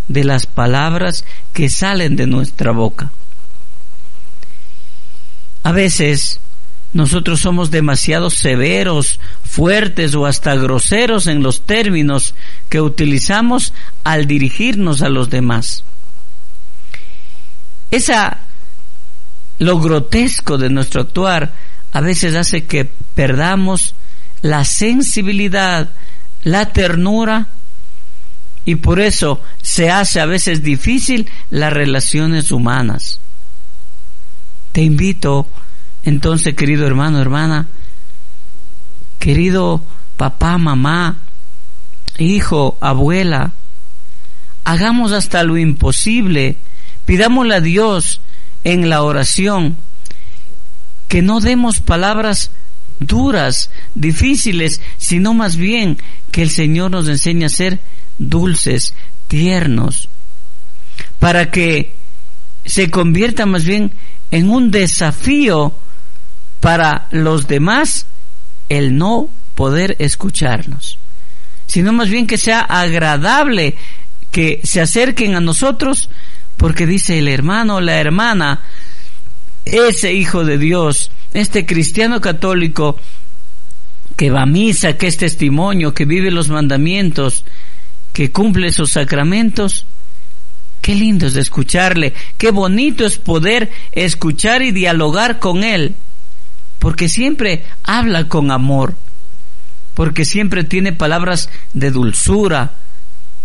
de 0.07 0.23
las 0.23 0.45
palabras 0.45 1.25
que 1.53 1.69
salen 1.69 2.15
de 2.15 2.27
nuestra 2.27 2.71
boca. 2.71 3.11
A 5.63 5.71
veces 5.71 6.39
nosotros 6.93 7.41
somos 7.41 7.69
demasiado 7.69 8.29
severos, 8.29 9.19
fuertes 9.43 10.15
o 10.15 10.25
hasta 10.25 10.55
groseros 10.55 11.27
en 11.27 11.43
los 11.43 11.61
términos 11.65 12.33
que 12.69 12.81
utilizamos 12.81 13.73
al 14.03 14.25
dirigirnos 14.25 15.01
a 15.01 15.09
los 15.09 15.29
demás. 15.29 15.83
Esa 17.91 18.39
lo 19.59 19.79
grotesco 19.79 20.57
de 20.57 20.69
nuestro 20.69 21.01
actuar 21.01 21.53
a 21.91 22.01
veces 22.01 22.35
hace 22.35 22.65
que 22.65 22.89
perdamos 23.15 23.95
la 24.41 24.65
sensibilidad, 24.65 25.89
la 26.43 26.71
ternura 26.71 27.47
y 28.65 28.75
por 28.75 28.99
eso 28.99 29.41
se 29.61 29.89
hace 29.89 30.19
a 30.19 30.25
veces 30.25 30.61
difícil 30.61 31.29
las 31.49 31.73
relaciones 31.73 32.51
humanas. 32.51 33.19
Te 34.73 34.81
invito 34.81 35.47
entonces, 36.07 36.55
querido 36.55 36.87
hermano, 36.87 37.19
hermana, 37.19 37.67
querido 39.19 39.83
papá, 40.15 40.57
mamá, 40.57 41.17
hijo, 42.17 42.77
abuela, 42.79 43.51
hagamos 44.63 45.11
hasta 45.11 45.43
lo 45.43 45.57
imposible, 45.57 46.55
pidámosle 47.05 47.55
a 47.55 47.59
Dios 47.59 48.21
en 48.63 48.89
la 48.89 49.03
oración 49.03 49.75
que 51.09 51.21
no 51.21 51.41
demos 51.41 51.81
palabras 51.81 52.51
duras, 53.01 53.69
difíciles, 53.93 54.79
sino 54.97 55.33
más 55.33 55.57
bien 55.57 55.97
que 56.31 56.41
el 56.41 56.51
Señor 56.51 56.91
nos 56.91 57.09
enseñe 57.09 57.43
a 57.43 57.49
ser 57.49 57.81
dulces, 58.17 58.93
tiernos, 59.27 60.07
para 61.19 61.51
que 61.51 61.97
se 62.63 62.89
convierta 62.89 63.45
más 63.45 63.65
bien 63.65 63.91
en 64.31 64.49
un 64.49 64.71
desafío 64.71 65.75
para 66.59 67.07
los 67.11 67.47
demás 67.47 68.05
el 68.69 68.97
no 68.97 69.29
poder 69.55 69.95
escucharnos, 69.99 70.97
sino 71.65 71.93
más 71.93 72.09
bien 72.09 72.27
que 72.27 72.37
sea 72.37 72.61
agradable 72.61 73.75
que 74.31 74.59
se 74.63 74.81
acerquen 74.81 75.35
a 75.35 75.41
nosotros, 75.41 76.09
porque 76.57 76.85
dice 76.85 77.17
el 77.17 77.27
hermano 77.27 77.81
la 77.81 77.99
hermana, 77.99 78.61
ese 79.65 80.13
hijo 80.13 80.45
de 80.45 80.57
Dios, 80.57 81.11
este 81.33 81.65
cristiano 81.65 82.21
católico 82.21 82.97
que 84.15 84.31
va 84.31 84.43
a 84.43 84.47
misa, 84.47 84.97
que 84.97 85.07
es 85.07 85.17
testimonio, 85.17 85.93
que 85.93 86.05
vive 86.05 86.31
los 86.31 86.49
mandamientos, 86.49 87.45
que 88.13 88.31
cumple 88.31 88.71
sus 88.71 88.91
sacramentos, 88.93 89.85
qué 90.81 90.95
lindo 90.95 91.27
es 91.27 91.35
escucharle, 91.35 92.13
qué 92.37 92.51
bonito 92.51 93.05
es 93.05 93.17
poder 93.17 93.69
escuchar 93.91 94.63
y 94.63 94.71
dialogar 94.71 95.39
con 95.39 95.63
él, 95.63 95.95
porque 96.79 97.09
siempre 97.09 97.65
habla 97.83 98.27
con 98.27 98.51
amor, 98.51 98.95
porque 99.93 100.25
siempre 100.25 100.63
tiene 100.63 100.93
palabras 100.93 101.49
de 101.73 101.91
dulzura, 101.91 102.73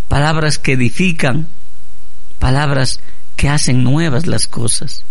palabras 0.08 0.58
que 0.58 0.72
edifican, 0.72 1.46
palabras 2.38 3.00
que 3.36 3.48
hacen 3.48 3.82
nuevas 3.82 4.26
las 4.26 4.46
cosas. 4.46 5.04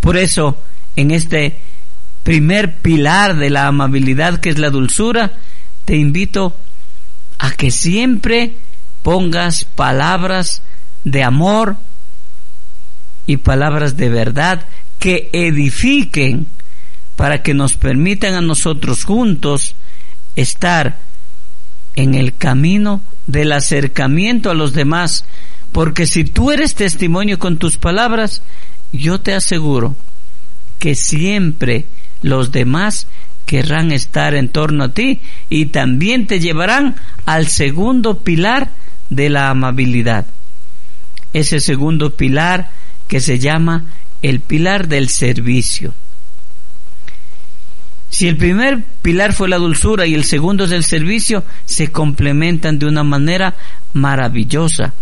Por 0.00 0.16
eso, 0.16 0.60
en 0.96 1.10
este 1.10 1.58
primer 2.22 2.76
pilar 2.76 3.36
de 3.36 3.50
la 3.50 3.66
amabilidad 3.66 4.40
que 4.40 4.50
es 4.50 4.58
la 4.58 4.70
dulzura, 4.70 5.32
te 5.84 5.96
invito 5.96 6.56
a 7.38 7.50
que 7.52 7.70
siempre 7.70 8.56
pongas 9.02 9.64
palabras 9.64 10.62
de 11.04 11.22
amor 11.22 11.76
y 13.26 13.38
palabras 13.38 13.96
de 13.96 14.08
verdad 14.08 14.66
que 14.98 15.30
edifiquen 15.32 16.46
para 17.16 17.42
que 17.42 17.54
nos 17.54 17.76
permitan 17.76 18.34
a 18.34 18.40
nosotros 18.40 19.04
juntos 19.04 19.74
estar 20.36 20.98
en 21.96 22.14
el 22.14 22.34
camino 22.36 23.02
del 23.26 23.52
acercamiento 23.52 24.50
a 24.50 24.54
los 24.54 24.72
demás, 24.72 25.24
porque 25.72 26.06
si 26.06 26.24
tú 26.24 26.50
eres 26.50 26.74
testimonio 26.74 27.38
con 27.38 27.58
tus 27.58 27.76
palabras, 27.76 28.42
yo 28.92 29.20
te 29.20 29.34
aseguro 29.34 29.96
que 30.78 30.94
siempre 30.94 31.86
los 32.22 32.52
demás 32.52 33.06
querrán 33.46 33.92
estar 33.92 34.34
en 34.34 34.48
torno 34.48 34.84
a 34.84 34.88
ti 34.90 35.20
y 35.48 35.66
también 35.66 36.26
te 36.26 36.38
llevarán 36.38 36.96
al 37.26 37.48
segundo 37.48 38.20
pilar 38.20 38.70
de 39.10 39.30
la 39.30 39.50
amabilidad. 39.50 40.26
Ese 41.32 41.60
segundo 41.60 42.14
pilar 42.14 42.70
que 43.08 43.20
se 43.20 43.38
llama 43.38 43.86
el 44.22 44.40
pilar 44.40 44.88
del 44.88 45.08
servicio. 45.08 45.94
Si 48.10 48.26
el 48.26 48.36
primer 48.36 48.82
pilar 49.02 49.32
fue 49.32 49.48
la 49.48 49.58
dulzura 49.58 50.06
y 50.06 50.14
el 50.14 50.24
segundo 50.24 50.64
es 50.64 50.70
el 50.72 50.84
servicio, 50.84 51.44
se 51.66 51.88
complementan 51.92 52.78
de 52.78 52.86
una 52.86 53.04
manera 53.04 53.54
maravillosa. 53.92 54.94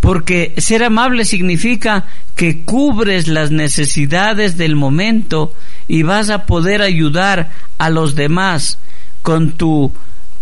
Porque 0.00 0.54
ser 0.56 0.82
amable 0.82 1.24
significa 1.24 2.06
que 2.34 2.64
cubres 2.64 3.28
las 3.28 3.52
necesidades 3.52 4.56
del 4.56 4.74
momento 4.74 5.54
y 5.86 6.02
vas 6.02 6.30
a 6.30 6.44
poder 6.46 6.82
ayudar 6.82 7.50
a 7.78 7.88
los 7.88 8.16
demás 8.16 8.78
con 9.22 9.52
tu 9.52 9.92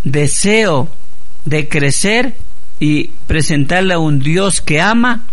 deseo 0.03 0.89
de 1.45 1.67
crecer 1.67 2.37
y 2.79 3.11
presentarle 3.27 3.93
a 3.93 3.99
un 3.99 4.19
Dios 4.19 4.61
que 4.61 4.81
ama 4.81 5.25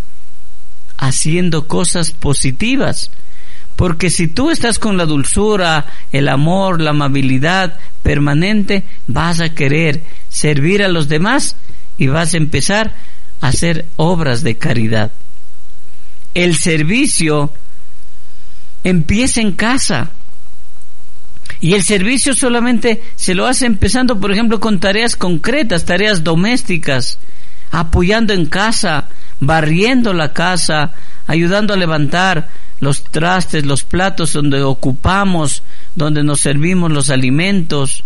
haciendo 0.98 1.66
cosas 1.66 2.10
positivas. 2.10 3.10
Porque 3.76 4.10
si 4.10 4.26
tú 4.26 4.50
estás 4.50 4.78
con 4.80 4.96
la 4.96 5.06
dulzura, 5.06 5.86
el 6.10 6.28
amor, 6.28 6.80
la 6.80 6.90
amabilidad 6.90 7.78
permanente, 8.02 8.84
vas 9.06 9.40
a 9.40 9.54
querer 9.54 10.02
servir 10.28 10.82
a 10.82 10.88
los 10.88 11.08
demás 11.08 11.54
y 11.96 12.08
vas 12.08 12.34
a 12.34 12.38
empezar 12.38 12.92
a 13.40 13.48
hacer 13.48 13.86
obras 13.96 14.42
de 14.42 14.58
caridad. 14.58 15.12
El 16.34 16.56
servicio 16.56 17.52
empieza 18.82 19.40
en 19.40 19.52
casa. 19.52 20.10
Y 21.60 21.74
el 21.74 21.82
servicio 21.82 22.34
solamente 22.34 23.02
se 23.16 23.34
lo 23.34 23.46
hace 23.46 23.66
empezando, 23.66 24.20
por 24.20 24.32
ejemplo, 24.32 24.60
con 24.60 24.80
tareas 24.80 25.16
concretas, 25.16 25.84
tareas 25.84 26.22
domésticas, 26.22 27.18
apoyando 27.70 28.32
en 28.32 28.46
casa, 28.46 29.08
barriendo 29.40 30.12
la 30.12 30.32
casa, 30.32 30.92
ayudando 31.26 31.74
a 31.74 31.76
levantar 31.76 32.48
los 32.80 33.04
trastes, 33.04 33.66
los 33.66 33.84
platos 33.84 34.32
donde 34.32 34.62
ocupamos, 34.62 35.62
donde 35.94 36.22
nos 36.22 36.40
servimos 36.40 36.92
los 36.92 37.10
alimentos, 37.10 38.04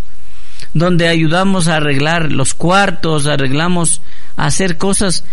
donde 0.75 1.09
ayudamos 1.09 1.69
a 1.69 1.77
arreglar 1.77 2.33
los 2.33 2.55
cuartos, 2.55 3.27
arreglamos 3.27 4.01
a 4.37 4.47
hacer 4.47 4.79
cosas 4.79 5.25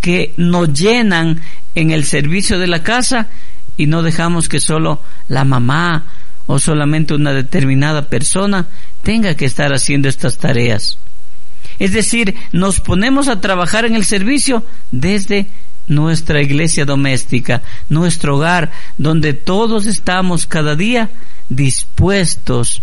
que 0.00 0.34
nos 0.36 0.72
llenan 0.72 1.40
en 1.74 1.90
el 1.90 2.04
servicio 2.04 2.58
de 2.58 2.66
la 2.66 2.82
casa 2.82 3.28
y 3.76 3.86
no 3.86 4.02
dejamos 4.02 4.48
que 4.48 4.60
solo 4.60 5.00
la 5.28 5.44
mamá 5.44 6.04
o 6.46 6.58
solamente 6.58 7.14
una 7.14 7.32
determinada 7.32 8.02
persona 8.02 8.66
tenga 9.02 9.34
que 9.34 9.46
estar 9.46 9.72
haciendo 9.72 10.08
estas 10.08 10.38
tareas. 10.38 10.98
Es 11.78 11.92
decir, 11.92 12.34
nos 12.52 12.80
ponemos 12.80 13.28
a 13.28 13.40
trabajar 13.40 13.84
en 13.84 13.94
el 13.94 14.04
servicio 14.04 14.64
desde 14.90 15.46
nuestra 15.88 16.42
iglesia 16.42 16.84
doméstica, 16.84 17.62
nuestro 17.88 18.36
hogar, 18.36 18.72
donde 18.98 19.34
todos 19.34 19.86
estamos 19.86 20.46
cada 20.46 20.74
día 20.74 21.10
dispuestos, 21.48 22.82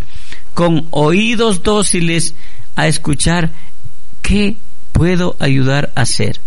con 0.54 0.86
oídos 0.90 1.62
dóciles, 1.62 2.34
a 2.76 2.86
escuchar 2.88 3.50
qué 4.22 4.56
puedo 4.92 5.36
ayudar 5.38 5.92
a 5.94 6.02
hacer. 6.02 6.40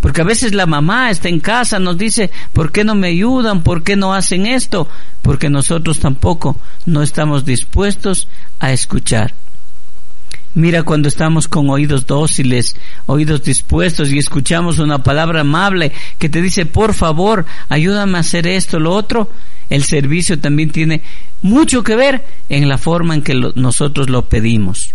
Porque 0.00 0.20
a 0.20 0.24
veces 0.24 0.52
la 0.52 0.66
mamá 0.66 1.10
está 1.10 1.28
en 1.28 1.38
casa, 1.38 1.78
nos 1.78 1.96
dice, 1.96 2.30
¿por 2.52 2.72
qué 2.72 2.82
no 2.82 2.96
me 2.96 3.08
ayudan? 3.08 3.62
¿Por 3.62 3.84
qué 3.84 3.94
no 3.94 4.14
hacen 4.14 4.46
esto? 4.46 4.88
Porque 5.22 5.48
nosotros 5.48 6.00
tampoco 6.00 6.58
no 6.86 7.02
estamos 7.02 7.44
dispuestos 7.44 8.26
a 8.58 8.72
escuchar. 8.72 9.32
Mira 10.54 10.82
cuando 10.82 11.08
estamos 11.08 11.48
con 11.48 11.70
oídos 11.70 12.06
dóciles, 12.06 12.76
oídos 13.06 13.42
dispuestos 13.42 14.10
y 14.10 14.18
escuchamos 14.18 14.78
una 14.78 15.02
palabra 15.02 15.40
amable 15.40 15.92
que 16.18 16.28
te 16.28 16.42
dice, 16.42 16.66
por 16.66 16.92
favor, 16.92 17.46
ayúdame 17.70 18.18
a 18.18 18.20
hacer 18.20 18.46
esto, 18.46 18.78
lo 18.78 18.94
otro. 18.94 19.30
El 19.70 19.84
servicio 19.84 20.38
también 20.38 20.70
tiene 20.70 21.00
mucho 21.40 21.82
que 21.82 21.96
ver 21.96 22.26
en 22.50 22.68
la 22.68 22.76
forma 22.76 23.14
en 23.14 23.22
que 23.22 23.34
nosotros 23.54 24.10
lo 24.10 24.28
pedimos. 24.28 24.90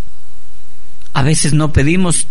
A 1.13 1.23
veces 1.23 1.53
no 1.53 1.73
pedimos 1.73 2.27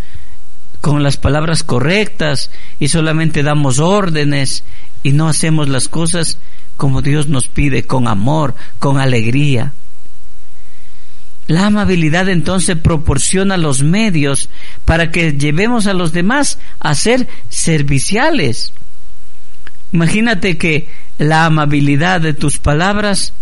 con 0.79 1.03
las 1.03 1.17
palabras 1.17 1.63
correctas 1.63 2.49
y 2.79 2.87
solamente 2.87 3.43
damos 3.43 3.79
órdenes 3.79 4.63
y 5.03 5.11
no 5.11 5.27
hacemos 5.27 5.67
las 5.67 5.89
cosas 5.89 6.37
como 6.77 7.01
Dios 7.01 7.27
nos 7.27 7.49
pide, 7.49 7.83
con 7.83 8.07
amor, 8.07 8.55
con 8.79 8.99
alegría. 8.99 9.73
La 11.47 11.67
amabilidad 11.67 12.27
entonces 12.27 12.77
proporciona 12.77 13.55
los 13.55 13.81
medios 13.81 14.49
para 14.83 15.11
que 15.11 15.33
llevemos 15.33 15.87
a 15.87 15.93
los 15.93 16.11
demás 16.11 16.59
a 16.79 16.93
ser 16.93 17.27
serviciales. 17.49 18.73
Imagínate 19.93 20.57
que 20.57 20.89
la 21.17 21.45
amabilidad 21.45 22.19
de 22.19 22.33
tus 22.33 22.57
palabras 22.57 23.33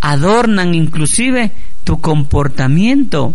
adornan 0.00 0.74
inclusive 0.74 1.50
tu 1.82 2.00
comportamiento. 2.00 3.34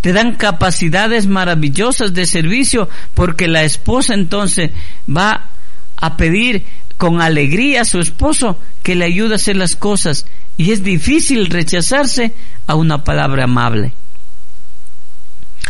Te 0.00 0.12
dan 0.12 0.36
capacidades 0.36 1.26
maravillosas 1.26 2.14
de 2.14 2.26
servicio 2.26 2.88
porque 3.14 3.48
la 3.48 3.64
esposa 3.64 4.14
entonces 4.14 4.70
va 5.08 5.50
a 5.96 6.16
pedir 6.16 6.64
con 6.96 7.20
alegría 7.20 7.82
a 7.82 7.84
su 7.84 7.98
esposo 7.98 8.58
que 8.84 8.94
le 8.94 9.06
ayude 9.06 9.32
a 9.32 9.36
hacer 9.36 9.56
las 9.56 9.74
cosas 9.74 10.26
y 10.56 10.72
es 10.72 10.82
difícil 10.82 11.46
rechazarse 11.46 12.32
a 12.66 12.74
una 12.74 13.04
palabra 13.04 13.44
amable. 13.44 13.92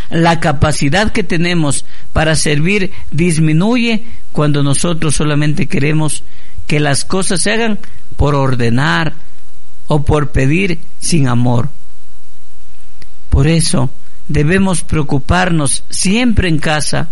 La 0.09 0.39
capacidad 0.39 1.11
que 1.11 1.23
tenemos 1.23 1.85
para 2.13 2.35
servir 2.35 2.91
disminuye 3.11 4.03
cuando 4.31 4.63
nosotros 4.63 5.15
solamente 5.15 5.67
queremos 5.67 6.23
que 6.65 6.79
las 6.79 7.03
cosas 7.03 7.41
se 7.41 7.51
hagan 7.51 7.79
por 8.15 8.35
ordenar 8.35 9.13
o 9.87 10.03
por 10.03 10.31
pedir 10.31 10.79
sin 10.99 11.27
amor. 11.27 11.69
Por 13.29 13.47
eso 13.47 13.89
debemos 14.27 14.83
preocuparnos 14.83 15.83
siempre 15.89 16.47
en 16.49 16.59
casa 16.59 17.09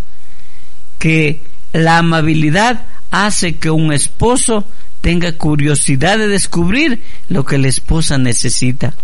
que 1.00 1.42
la 1.74 1.98
amabilidad 1.98 2.86
hace 3.12 3.56
que 3.56 3.70
un 3.70 3.92
esposo 3.94 4.66
tenga 5.06 5.34
curiosidad 5.34 6.18
de 6.18 6.28
descubrir 6.28 7.00
lo 7.30 7.46
que 7.46 7.60
la 7.60 7.68
esposa 7.68 8.18
necesita 8.18 8.96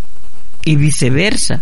y 0.66 0.76
viceversa. 0.76 1.62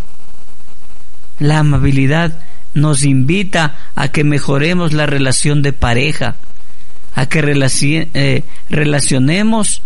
La 1.39 1.59
amabilidad 1.59 2.39
nos 2.73 3.03
invita 3.03 3.75
a 3.95 4.07
que 4.13 4.23
mejoremos 4.23 4.93
la 4.93 5.07
relación 5.07 5.61
de 5.61 5.73
pareja, 5.73 6.37
a 7.15 7.25
que 7.25 7.41
eh, 8.13 8.45
relacionemos 8.69 9.81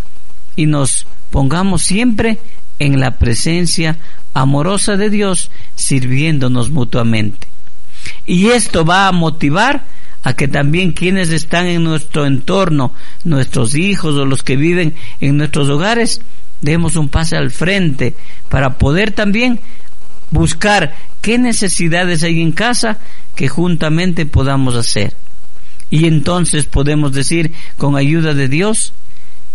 y 0.55 0.67
nos 0.67 1.07
pongamos 1.31 1.81
siempre 1.81 2.37
en 2.77 2.99
la 2.99 3.17
presencia 3.17 3.97
amorosa 4.35 4.97
de 4.97 5.09
Dios, 5.09 5.49
sirviéndonos 5.73 6.69
mutuamente. 6.69 7.47
Y 8.27 8.49
esto 8.49 8.85
va 8.85 9.07
a 9.07 9.11
motivar 9.13 9.83
a 10.23 10.33
que 10.33 10.47
también 10.47 10.93
quienes 10.93 11.29
están 11.29 11.67
en 11.67 11.83
nuestro 11.83 12.25
entorno, 12.25 12.93
nuestros 13.23 13.75
hijos 13.75 14.15
o 14.15 14.25
los 14.25 14.41
que 14.41 14.55
viven 14.55 14.95
en 15.19 15.37
nuestros 15.37 15.69
hogares, 15.69 16.21
demos 16.61 16.95
un 16.95 17.09
pase 17.09 17.35
al 17.35 17.51
frente 17.51 18.15
para 18.49 18.77
poder 18.77 19.11
también 19.11 19.59
buscar 20.31 20.95
qué 21.21 21.37
necesidades 21.37 22.23
hay 22.23 22.41
en 22.41 22.53
casa 22.53 22.97
que 23.35 23.49
juntamente 23.49 24.25
podamos 24.25 24.75
hacer. 24.75 25.13
Y 25.89 26.07
entonces 26.07 26.65
podemos 26.65 27.11
decir, 27.11 27.51
con 27.77 27.95
ayuda 27.95 28.33
de 28.33 28.47
Dios, 28.47 28.93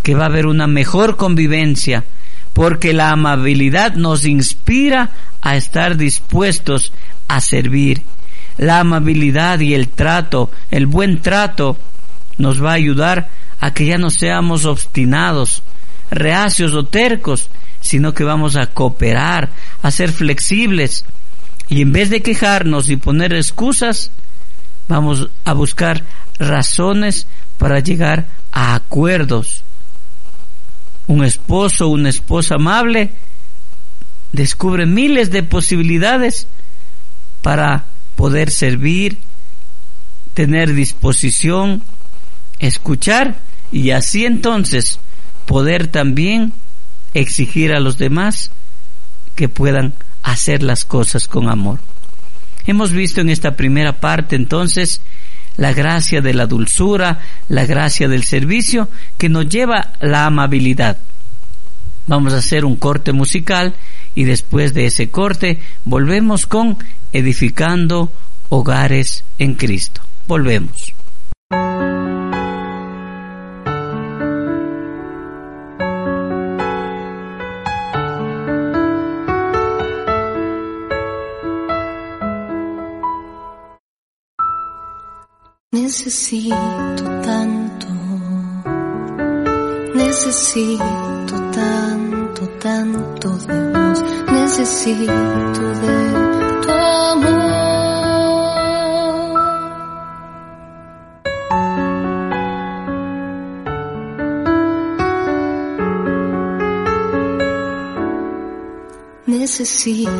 que 0.02 0.14
va 0.14 0.24
a 0.24 0.26
haber 0.26 0.46
una 0.46 0.66
mejor 0.66 1.16
convivencia, 1.16 2.04
porque 2.52 2.92
la 2.92 3.10
amabilidad 3.10 3.94
nos 3.94 4.24
inspira 4.24 5.10
a 5.40 5.56
estar 5.56 5.96
dispuestos 5.96 6.92
a 7.26 7.40
servir. 7.40 8.02
La 8.58 8.80
amabilidad 8.80 9.60
y 9.60 9.74
el 9.74 9.88
trato, 9.88 10.50
el 10.70 10.86
buen 10.86 11.22
trato, 11.22 11.78
nos 12.36 12.62
va 12.62 12.72
a 12.72 12.74
ayudar 12.74 13.28
a 13.60 13.72
que 13.72 13.86
ya 13.86 13.98
no 13.98 14.10
seamos 14.10 14.64
obstinados, 14.64 15.62
reacios 16.10 16.74
o 16.74 16.84
tercos, 16.84 17.50
sino 17.80 18.14
que 18.14 18.24
vamos 18.24 18.56
a 18.56 18.66
cooperar, 18.66 19.50
a 19.82 19.90
ser 19.90 20.12
flexibles. 20.12 21.04
Y 21.68 21.82
en 21.82 21.92
vez 21.92 22.10
de 22.10 22.22
quejarnos 22.22 22.88
y 22.88 22.96
poner 22.96 23.32
excusas, 23.32 24.10
vamos 24.88 25.28
a 25.44 25.52
buscar 25.52 26.04
razones 26.38 27.26
para 27.58 27.80
llegar 27.80 28.26
a 28.52 28.74
acuerdos. 28.74 29.64
Un 31.06 31.24
esposo, 31.24 31.88
una 31.88 32.08
esposa 32.08 32.56
amable, 32.56 33.12
descubre 34.32 34.86
miles 34.86 35.30
de 35.30 35.42
posibilidades 35.42 36.46
para 37.42 37.86
poder 38.18 38.50
servir, 38.50 39.18
tener 40.34 40.74
disposición, 40.74 41.84
escuchar 42.58 43.38
y 43.70 43.92
así 43.92 44.26
entonces 44.26 44.98
poder 45.46 45.86
también 45.86 46.52
exigir 47.14 47.72
a 47.72 47.78
los 47.78 47.96
demás 47.96 48.50
que 49.36 49.48
puedan 49.48 49.94
hacer 50.24 50.64
las 50.64 50.84
cosas 50.84 51.28
con 51.28 51.48
amor. 51.48 51.78
Hemos 52.66 52.90
visto 52.90 53.20
en 53.20 53.30
esta 53.30 53.52
primera 53.52 54.00
parte 54.00 54.34
entonces 54.34 55.00
la 55.56 55.72
gracia 55.72 56.20
de 56.20 56.34
la 56.34 56.46
dulzura, 56.46 57.20
la 57.48 57.66
gracia 57.66 58.08
del 58.08 58.24
servicio 58.24 58.88
que 59.16 59.28
nos 59.28 59.48
lleva 59.48 59.92
la 60.00 60.26
amabilidad. 60.26 60.98
Vamos 62.08 62.32
a 62.32 62.38
hacer 62.38 62.64
un 62.64 62.74
corte 62.74 63.12
musical 63.12 63.76
y 64.14 64.24
después 64.24 64.74
de 64.74 64.86
ese 64.86 65.10
corte 65.10 65.58
volvemos 65.84 66.46
con 66.46 66.78
edificando 67.12 68.12
hogares 68.48 69.24
en 69.38 69.54
Cristo. 69.54 70.02
Volvemos. 70.26 70.94
Necesito 85.70 86.56
tanto, 87.24 87.86
necesito 89.94 91.34
tanto, 91.52 92.07
tanto 92.68 93.30
de 93.46 93.58
vos, 93.72 93.98
necesito 94.30 95.12
de 95.82 95.96
tu 96.62 96.70
amor. 97.12 97.38
Necesito 109.26 110.10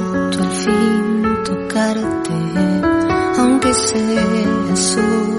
al 0.41 0.53
fin 0.63 1.23
tocarte, 1.45 2.39
aunque 3.39 3.75
sea 3.75 4.77
solo 4.77 5.38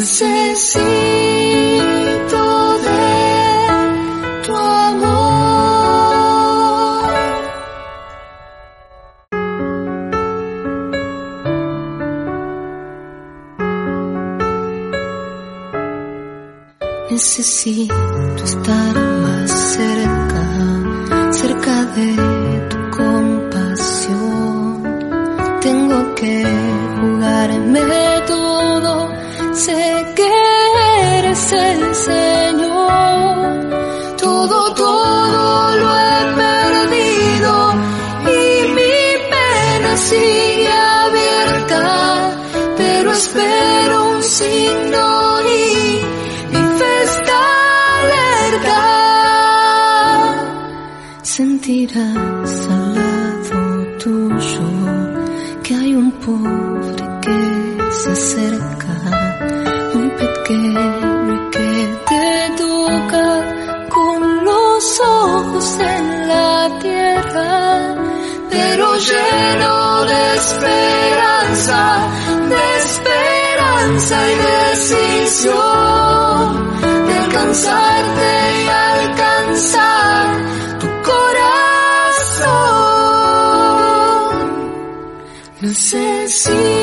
Necesito 0.00 0.40
de 2.86 3.04
tu 4.46 4.56
amor. 4.56 5.10
Necesito 17.10 17.94
estar 18.42 18.94
más 19.20 19.50
cerca, 19.50 20.42
cerca 21.30 21.84
de 21.94 22.29
alcanzarte 77.66 78.62
y 78.62 78.68
alcanzar 78.68 80.26
tu 80.78 80.86
corazón. 81.02 81.20
Necesito 85.60 86.79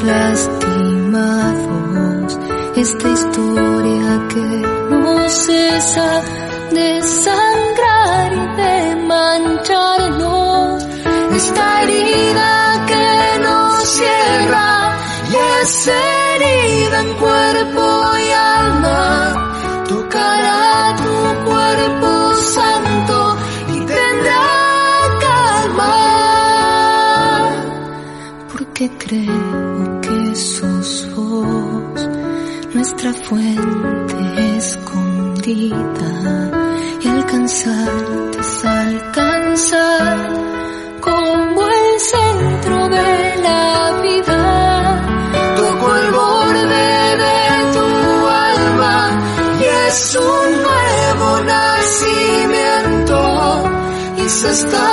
lastimados. 0.00 1.72
Esta 2.76 3.08
historia 3.10 4.28
que 4.32 4.46
no 4.90 5.28
cesa 5.28 6.22
de 6.70 7.02
sangrar 7.02 8.32
y 8.32 8.46
de 8.60 8.96
mancharnos, 9.06 10.84
esta 11.36 11.82
herida 11.82 12.86
que 12.86 13.38
nos 13.40 13.88
cierra 13.88 14.96
y 15.30 15.34
es 15.60 15.86
herida 15.86 17.00
en 17.00 17.12
cuerpo 17.14 17.84
y 18.26 18.30
alma, 18.32 19.04
tocará 19.88 20.96
tu 20.96 21.14
cuerpo 21.50 22.10
santo 22.56 23.36
y 23.68 23.76
tendrá 23.80 24.44
calma, 25.20 25.94
porque 28.52 28.84
creo 28.98 29.71
que 30.32 30.38
sos 30.38 31.08
vos, 31.14 32.08
nuestra 32.72 33.12
fuente 33.12 34.56
escondida 34.56 36.12
y 37.02 37.08
alcanzarte 37.08 38.38
es 38.40 38.64
alcanzar 38.64 40.16
como 41.00 41.68
el 41.68 42.00
centro 42.00 42.88
de 42.88 43.36
la 43.42 44.00
vida. 44.02 44.42
Toco 45.56 45.96
el 45.96 46.10
borde 46.12 47.16
de 47.24 47.38
tu 47.74 47.88
alma 48.54 48.96
y 49.60 49.64
es 49.88 50.16
un 50.16 50.48
nuevo 50.66 51.28
nacimiento 51.44 53.20
y 54.16 54.28
se 54.30 54.50
está 54.50 54.91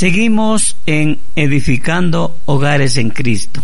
Seguimos 0.00 0.78
en 0.86 1.18
edificando 1.36 2.34
hogares 2.46 2.96
en 2.96 3.10
Cristo. 3.10 3.62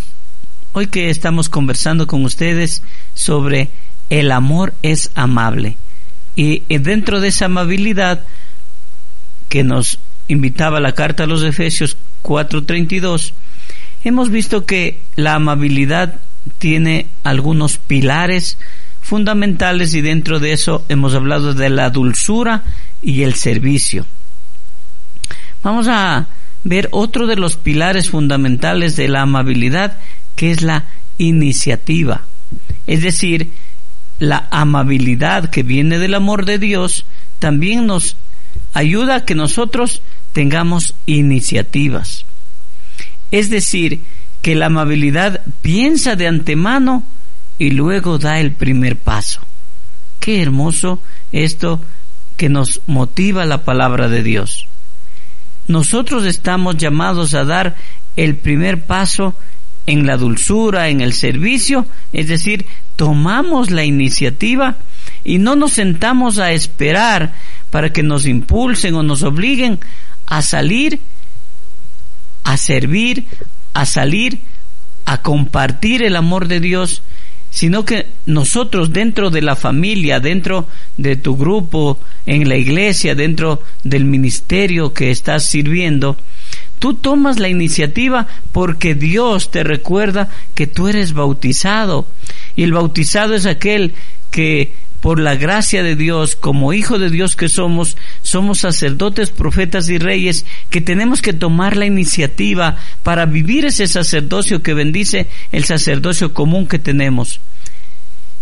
Hoy 0.75 0.88
que 0.88 1.09
estamos 1.09 1.49
conversando 1.49 2.07
con 2.07 2.27
ustedes 2.27 2.83
sobre 3.14 3.70
el 4.11 4.31
amor 4.31 4.75
es 4.83 5.11
amable. 5.14 5.79
Y 6.35 6.62
dentro 6.68 7.20
de 7.20 7.29
esa 7.29 7.46
amabilidad 7.46 8.27
que 9.49 9.64
nos 9.64 9.99
invitaba 10.29 10.79
la 10.79 10.92
carta 10.92 11.25
a 11.25 11.27
los 11.27 11.42
Efesios 11.42 11.96
4:32, 12.22 13.33
hemos 14.05 14.29
visto 14.29 14.66
que 14.66 15.01
la 15.14 15.37
amabilidad 15.37 16.20
tiene 16.59 17.07
algunos 17.25 17.79
pilares 17.79 18.59
fundamentales 19.01 19.94
y 19.94 20.03
dentro 20.03 20.38
de 20.38 20.53
eso 20.53 20.85
hemos 20.90 21.14
hablado 21.14 21.55
de 21.55 21.70
la 21.70 21.88
dulzura 21.88 22.62
y 23.01 23.22
el 23.22 23.37
servicio. 23.37 24.05
Vamos 25.66 25.88
a 25.88 26.29
ver 26.62 26.88
otro 26.92 27.26
de 27.26 27.35
los 27.35 27.57
pilares 27.57 28.09
fundamentales 28.11 28.94
de 28.94 29.09
la 29.09 29.22
amabilidad, 29.22 29.96
que 30.37 30.52
es 30.52 30.62
la 30.62 30.85
iniciativa. 31.18 32.20
Es 32.87 33.02
decir, 33.02 33.50
la 34.20 34.46
amabilidad 34.52 35.50
que 35.50 35.64
viene 35.64 35.98
del 35.98 36.14
amor 36.14 36.44
de 36.44 36.61
Dios 36.61 37.05
también 37.40 37.85
nos 37.85 38.16
ayuda 38.74 39.16
a 39.16 39.24
que 39.24 39.35
nosotros 39.35 40.02
tengamos 40.33 40.94
iniciativas. 41.05 42.26
Es 43.33 43.50
decir, 43.50 44.02
que 44.42 44.55
la 44.55 44.66
amabilidad 44.66 45.40
piensa 45.62 46.14
de 46.14 46.29
antemano 46.29 47.02
y 47.59 47.70
luego 47.70 48.18
da 48.18 48.38
el 48.38 48.52
primer 48.52 48.94
paso. 48.94 49.40
Qué 50.20 50.40
hermoso 50.42 51.00
esto 51.33 51.81
que 52.37 52.48
nos 52.48 52.83
motiva 52.87 53.44
la 53.46 53.64
palabra 53.64 54.09
de 54.09 54.22
Dios. 54.22 54.68
Nosotros 55.68 56.24
estamos 56.24 56.76
llamados 56.76 57.35
a 57.35 57.44
dar 57.44 57.76
el 58.16 58.37
primer 58.37 58.83
paso 58.83 59.35
en 59.87 60.07
la 60.07 60.16
dulzura, 60.16 60.88
en 60.88 61.00
el 61.00 61.12
servicio, 61.12 61.87
es 62.12 62.29
decir, 62.29 62.66
tomamos 62.96 63.70
la 63.70 63.85
iniciativa 63.85 64.76
y 65.24 65.38
no 65.38 65.55
nos 65.57 65.72
sentamos 65.72 66.38
a 66.38 66.52
esperar 66.52 67.35
para 67.70 67.92
que 67.92 68.02
nos 68.02 68.26
impulsen 68.26 68.94
o 68.94 69.02
nos 69.02 69.22
obliguen 69.22 69.79
a 70.26 70.42
salir, 70.42 71.00
a 72.44 72.57
servir, 72.57 73.24
a 73.74 73.87
salir, 73.87 74.40
a 75.05 75.22
compartir 75.22 76.02
el 76.02 76.16
amor 76.16 76.48
de 76.48 76.61
Dios, 76.61 77.02
sino 77.57 77.87
que 77.87 78.05
nosotros 78.27 78.92
dentro 78.92 79.31
de 79.31 79.40
la 79.40 79.57
familia, 79.57 80.21
dentro 80.21 80.66
de 80.99 81.16
tu 81.16 81.38
grupo, 81.38 81.99
en 82.27 82.51
la 82.51 82.57
iglesia, 82.57 83.14
dentro 83.14 83.62
del 83.83 84.05
ministerio 84.05 84.92
que 84.92 85.11
estás 85.11 85.47
sirviendo, 85.49 86.19
tú 86.79 86.92
tomas 86.92 87.38
la 87.38 87.49
iniciativa 87.49 88.27
porque 88.53 88.95
Dios 88.95 89.51
te 89.51 89.64
recuerda 89.64 90.29
que 90.55 90.66
tú 90.66 90.88
eres 90.88 91.14
bautizado. 91.14 92.07
Y 92.57 92.62
el 92.62 92.75
bautizado 92.75 93.35
es 93.35 93.47
aquel 93.47 93.95
que 94.31 94.75
por 95.07 95.21
la 95.21 95.37
gracia 95.37 95.85
de 95.85 95.95
Dios, 95.95 96.35
como 96.35 96.73
hijo 96.73 96.99
de 96.99 97.11
Dios 97.11 97.37
que 97.37 97.49
somos, 97.49 97.97
somos 98.23 98.59
sacerdotes, 98.59 99.31
profetas 99.31 99.88
y 99.88 99.99
reyes, 99.99 100.45
que 100.69 100.81
tenemos 100.81 101.23
que 101.23 101.33
tomar 101.33 101.77
la 101.77 101.87
iniciativa 101.87 102.77
para 103.05 103.25
vivir 103.25 103.66
ese 103.66 103.87
sacerdocio 103.87 104.64
que 104.64 104.75
bendice 104.75 105.29
el 105.53 105.62
sacerdocio 105.62 106.35
común 106.35 106.66
que 106.66 106.81
tenemos. 106.81 107.38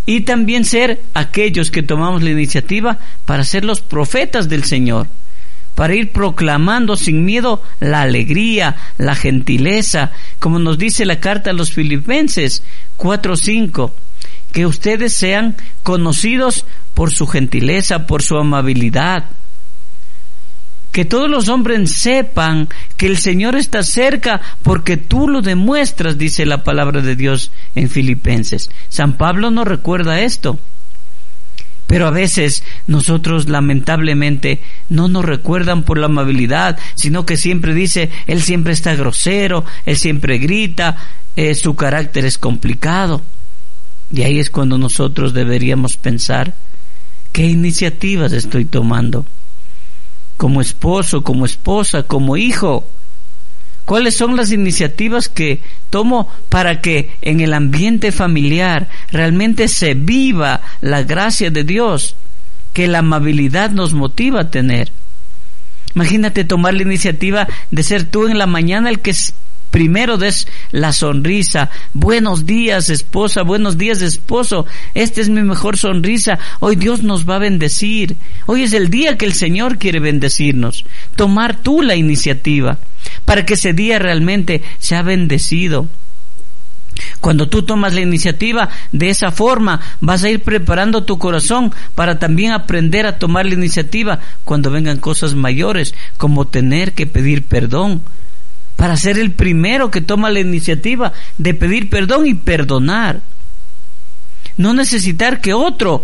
Y 0.07 0.23
también 0.23 0.65
ser 0.65 1.03
aquellos 1.13 1.71
que 1.71 1.83
tomamos 1.83 2.23
la 2.23 2.31
iniciativa 2.31 2.99
para 3.27 3.45
ser 3.45 3.67
los 3.67 3.83
profetas 3.83 4.49
del 4.49 4.65
Señor, 4.65 5.09
para 5.75 5.95
ir 5.95 6.13
proclamando 6.13 6.97
sin 6.97 7.27
miedo 7.27 7.63
la 7.79 8.01
alegría, 8.01 8.77
la 8.97 9.15
gentileza, 9.15 10.13
como 10.39 10.59
nos 10.59 10.79
dice 10.79 11.05
la 11.05 11.21
carta 11.21 11.51
a 11.51 11.53
los 11.53 11.73
filipenses 11.73 12.63
4.5 12.97 13.93
que 14.55 14.67
ustedes 14.67 15.13
sean 15.13 15.57
conocidos 15.83 16.65
por 16.95 17.13
su 17.13 17.27
gentileza, 17.27 18.07
por 18.07 18.23
su 18.23 18.37
amabilidad. 18.37 19.25
Que 20.93 21.05
todos 21.05 21.29
los 21.29 21.49
hombres 21.49 21.91
sepan 21.91 22.69
que 22.97 23.07
el 23.07 23.19
Señor 23.19 23.57
está 23.57 23.83
cerca 23.83 24.41
porque 24.63 24.97
tú 24.97 25.29
lo 25.29 25.43
demuestras, 25.43 26.19
dice 26.19 26.47
la 26.47 26.63
palabra 26.63 27.03
de 27.03 27.17
Dios 27.17 27.51
en 27.75 27.91
Filipenses. 27.91 28.71
San 28.89 29.15
Pablo 29.15 29.51
nos 29.51 29.67
recuerda 29.67 30.21
esto. 30.21 30.61
Pero 31.89 32.07
a 32.07 32.13
veces 32.13 32.63
nosotros 32.87 33.49
lamentablemente 33.49 34.61
no 34.89 35.09
nos 35.09 35.25
recuerdan 35.25 35.83
por 35.83 35.99
la 35.99 36.07
amabilidad, 36.07 36.79
sino 36.95 37.27
que 37.27 37.37
siempre 37.37 37.75
dice, 37.75 38.09
él 38.29 38.41
siempre 38.41 38.73
está 38.73 38.95
grosero, 38.95 39.65
él 39.85 39.99
siempre 39.99 40.39
grita, 40.39 40.97
eh, 41.35 41.57
su 41.57 41.75
carácter 41.75 42.25
es 42.25 42.39
complicado. 42.39 43.21
Y 44.13 44.23
ahí 44.23 44.39
es 44.39 44.51
cuando 44.51 44.79
nosotros 44.79 45.35
deberíamos 45.35 45.97
pensar, 45.97 46.55
¿qué 47.33 47.47
iniciativas 47.47 48.33
estoy 48.33 48.65
tomando? 48.65 49.27
Como 50.37 50.61
esposo, 50.61 51.23
como 51.23 51.47
esposa, 51.47 52.03
como 52.03 52.37
hijo. 52.37 52.87
¿Cuáles 53.85 54.17
son 54.17 54.37
las 54.37 54.51
iniciativas 54.51 55.29
que 55.29 55.61
tomo 55.91 56.29
para 56.49 56.81
que 56.81 57.11
en 57.21 57.41
el 57.41 57.53
ambiente 57.53 58.13
familiar 58.13 58.89
realmente 59.11 59.69
se 59.69 59.95
viva 59.95 60.63
la 60.81 61.03
gracia 61.03 61.51
de 61.51 61.65
Dios 61.65 62.17
que 62.73 62.89
la 62.89 63.01
amabilidad 63.01 63.71
nos 63.71 63.93
motiva 63.93 64.43
a 64.43 64.51
tener? 64.51 64.91
Imagínate 65.95 66.45
tomar 66.45 66.75
la 66.75 66.83
iniciativa 66.83 67.47
de 67.71 67.83
ser 67.83 68.05
tú 68.05 68.27
en 68.27 68.39
la 68.39 68.47
mañana 68.47 68.89
el 68.89 69.01
que 69.01 69.15
primero 69.75 70.19
des 70.19 70.47
la 70.71 70.93
sonrisa. 70.93 71.69
Buenos 71.95 72.47
días, 72.47 72.91
esposa, 72.91 73.43
buenos 73.43 73.77
días, 73.77 74.03
esposo. 74.03 74.67
Esta 74.95 75.21
es 75.21 75.29
mi 75.29 75.43
mejor 75.43 75.77
sonrisa. 75.77 76.39
Hoy 76.61 76.77
Dios 76.77 77.03
nos 77.03 77.29
va 77.29 77.35
a 77.35 77.41
bendecir. 77.41 78.15
Hoy 78.47 78.63
es 78.63 78.73
el 78.73 78.89
día 78.89 79.19
que 79.19 79.25
el 79.25 79.33
Señor 79.33 79.79
quiere 79.79 79.99
bendecirnos. 79.99 80.85
Tomar 81.17 81.57
tú 81.57 81.83
la 81.83 81.97
iniciativa 81.97 82.79
para 83.25 83.45
que 83.45 83.55
ese 83.55 83.73
día 83.73 83.99
realmente 83.99 84.63
sea 84.79 85.03
bendecido. 85.03 85.89
Cuando 87.21 87.49
tú 87.49 87.63
tomas 87.63 87.95
la 87.95 88.01
iniciativa 88.01 88.69
de 88.93 89.11
esa 89.11 89.33
forma, 89.33 89.81
vas 90.01 90.23
a 90.23 90.31
ir 90.31 90.45
preparando 90.45 91.03
tu 91.03 91.19
corazón 91.19 91.75
para 91.97 92.21
también 92.21 92.53
aprender 92.53 93.07
a 93.07 93.19
tomar 93.19 93.45
la 93.45 93.55
iniciativa 93.55 94.21
cuando 94.45 94.71
vengan 94.71 94.99
cosas 94.99 95.35
mayores, 95.35 95.97
como 96.17 96.47
tener 96.47 96.93
que 96.93 97.09
pedir 97.09 97.43
perdón, 97.43 98.03
para 98.85 98.99
ser 98.99 99.19
el 99.19 99.33
primero 99.33 99.91
que 99.91 100.03
toma 100.03 100.29
la 100.29 100.41
iniciativa 100.41 101.15
de 101.39 101.55
pedir 101.55 101.89
perdón 101.89 102.27
y 102.27 102.35
perdonar. 102.35 103.23
No 104.59 104.75
necesitar 104.75 105.41
que 105.41 105.55
otro 105.55 106.03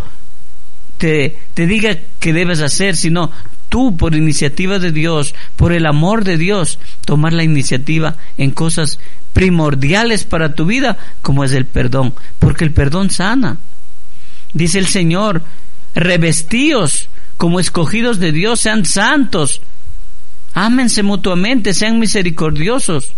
te, 0.96 1.38
te 1.52 1.66
diga 1.66 1.98
que 2.18 2.32
debes 2.32 2.62
hacer, 2.62 2.96
sino 2.96 3.32
tú 3.68 3.98
por 3.98 4.14
iniciativa 4.14 4.78
de 4.78 4.92
Dios, 4.92 5.34
por 5.56 5.74
el 5.74 5.84
amor 5.84 6.24
de 6.24 6.38
Dios, 6.38 6.78
tomar 7.04 7.34
la 7.34 7.44
iniciativa 7.44 8.16
en 8.38 8.50
cosas 8.50 8.98
primordiales 9.34 10.24
para 10.24 10.54
tu 10.54 10.64
vida, 10.64 10.96
como 11.20 11.44
es 11.44 11.52
el 11.52 11.66
perdón, 11.66 12.14
porque 12.38 12.64
el 12.64 12.72
perdón 12.72 13.10
sana. 13.10 13.58
Dice 14.54 14.78
el 14.78 14.86
Señor, 14.86 15.42
revestíos 15.94 17.10
como 17.36 17.60
escogidos 17.60 18.20
de 18.20 18.32
Dios, 18.32 18.58
sean 18.58 18.86
santos, 18.86 19.60
ámense 20.54 21.02
mutuamente, 21.02 21.74
sean 21.74 21.98
misericordiosos, 21.98 23.12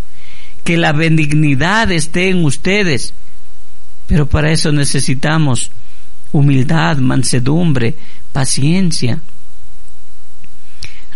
que 0.65 0.77
la 0.77 0.93
benignidad 0.93 1.91
esté 1.91 2.31
en 2.31 2.45
ustedes. 2.45 3.15
Pero 4.07 4.27
para 4.27 4.51
eso 4.51 4.73
necesitamos 4.73 5.71
humildad, 6.33 6.99
mansedumbre, 6.99 7.97
paciencia. 8.33 9.21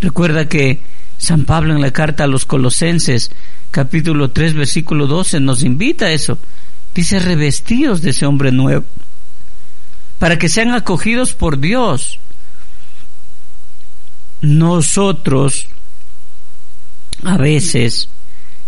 Recuerda 0.01 0.49
que 0.49 0.81
San 1.19 1.45
Pablo 1.45 1.75
en 1.75 1.81
la 1.81 1.91
carta 1.91 2.25
a 2.25 2.29
los 2.29 2.45
colosenses 2.45 3.31
capítulo 3.71 4.31
3, 4.31 4.55
versículo 4.55 5.07
12, 5.07 5.41
nos 5.41 5.63
invita 5.63 6.07
a 6.07 6.13
eso. 6.13 6.39
Dice, 6.95 7.19
revestidos 7.19 8.01
de 8.01 8.11
ese 8.11 8.25
hombre 8.25 8.53
nuevo, 8.53 8.85
para 10.19 10.39
que 10.39 10.49
sean 10.49 10.73
acogidos 10.73 11.35
por 11.35 11.59
Dios. 11.59 12.19
Nosotros, 14.41 15.69
a 17.23 17.37
veces, 17.37 18.09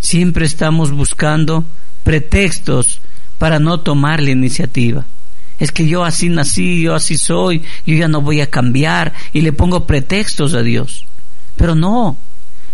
siempre 0.00 0.46
estamos 0.46 0.90
buscando 0.92 1.64
pretextos 2.04 3.00
para 3.38 3.58
no 3.58 3.80
tomar 3.80 4.22
la 4.22 4.30
iniciativa. 4.30 5.04
Es 5.58 5.72
que 5.72 5.86
yo 5.86 6.04
así 6.04 6.28
nací, 6.28 6.82
yo 6.82 6.94
así 6.94 7.18
soy, 7.18 7.62
yo 7.84 7.94
ya 7.94 8.08
no 8.08 8.20
voy 8.20 8.40
a 8.40 8.50
cambiar 8.50 9.12
y 9.32 9.40
le 9.40 9.52
pongo 9.52 9.86
pretextos 9.86 10.54
a 10.54 10.62
Dios. 10.62 11.04
Pero 11.56 11.74
no, 11.74 12.16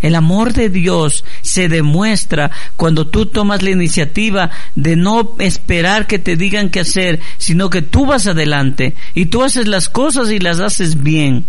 el 0.02 0.14
amor 0.14 0.52
de 0.52 0.68
Dios 0.68 1.24
se 1.40 1.70
demuestra 1.70 2.50
cuando 2.76 3.06
tú 3.06 3.24
tomas 3.24 3.62
la 3.62 3.70
iniciativa 3.70 4.50
de 4.74 4.96
no 4.96 5.34
esperar 5.38 6.06
que 6.06 6.18
te 6.18 6.37
digan 6.37 6.68
qué 6.68 6.80
hacer, 6.80 7.20
sino 7.38 7.70
que 7.70 7.80
tú 7.80 8.04
vas 8.04 8.26
adelante 8.26 8.94
y 9.14 9.26
tú 9.26 9.42
haces 9.42 9.66
las 9.66 9.88
cosas 9.88 10.30
y 10.30 10.38
las 10.38 10.60
haces 10.60 11.02
bien. 11.02 11.46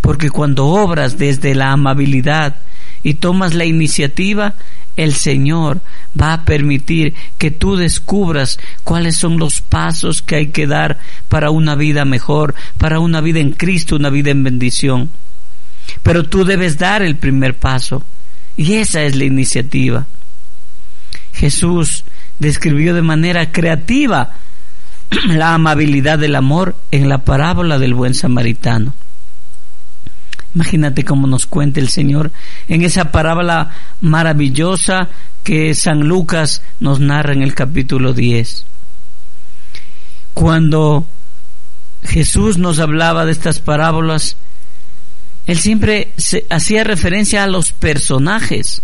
Porque 0.00 0.30
cuando 0.30 0.66
obras 0.66 1.18
desde 1.18 1.54
la 1.54 1.72
amabilidad 1.72 2.56
y 3.02 3.14
tomas 3.14 3.54
la 3.54 3.64
iniciativa, 3.64 4.54
el 4.96 5.14
Señor 5.14 5.80
va 6.18 6.32
a 6.32 6.44
permitir 6.44 7.14
que 7.38 7.50
tú 7.50 7.76
descubras 7.76 8.58
cuáles 8.84 9.16
son 9.16 9.38
los 9.38 9.60
pasos 9.60 10.22
que 10.22 10.36
hay 10.36 10.46
que 10.48 10.66
dar 10.66 10.98
para 11.28 11.50
una 11.50 11.74
vida 11.74 12.04
mejor, 12.04 12.54
para 12.78 12.98
una 12.98 13.20
vida 13.20 13.40
en 13.40 13.52
Cristo, 13.52 13.96
una 13.96 14.10
vida 14.10 14.30
en 14.30 14.42
bendición. 14.42 15.10
Pero 16.02 16.24
tú 16.24 16.44
debes 16.44 16.78
dar 16.78 17.02
el 17.02 17.16
primer 17.16 17.54
paso. 17.54 18.02
Y 18.56 18.74
esa 18.74 19.02
es 19.02 19.14
la 19.16 19.24
iniciativa. 19.24 20.06
Jesús 21.34 22.04
describió 22.38 22.94
de 22.94 23.02
manera 23.02 23.52
creativa 23.52 24.32
la 25.28 25.54
amabilidad 25.54 26.18
del 26.18 26.34
amor 26.34 26.76
en 26.90 27.08
la 27.08 27.18
parábola 27.18 27.78
del 27.78 27.94
buen 27.94 28.14
samaritano. 28.14 28.94
Imagínate 30.56 31.04
cómo 31.04 31.26
nos 31.26 31.44
cuenta 31.44 31.80
el 31.80 31.90
Señor 31.90 32.32
en 32.66 32.80
esa 32.80 33.12
parábola 33.12 33.72
maravillosa 34.00 35.10
que 35.44 35.74
San 35.74 36.08
Lucas 36.08 36.62
nos 36.80 36.98
narra 36.98 37.34
en 37.34 37.42
el 37.42 37.54
capítulo 37.54 38.14
10. 38.14 38.64
Cuando 40.32 41.06
Jesús 42.04 42.56
nos 42.56 42.78
hablaba 42.78 43.26
de 43.26 43.32
estas 43.32 43.60
parábolas, 43.60 44.38
él 45.46 45.58
siempre 45.58 46.14
hacía 46.48 46.84
referencia 46.84 47.44
a 47.44 47.48
los 47.48 47.72
personajes. 47.72 48.80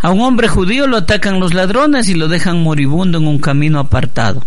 A 0.00 0.10
un 0.10 0.20
hombre 0.20 0.48
judío 0.48 0.86
lo 0.86 0.98
atacan 0.98 1.40
los 1.40 1.54
ladrones 1.54 2.10
y 2.10 2.14
lo 2.14 2.28
dejan 2.28 2.62
moribundo 2.62 3.16
en 3.16 3.28
un 3.28 3.38
camino 3.38 3.78
apartado. 3.78 4.44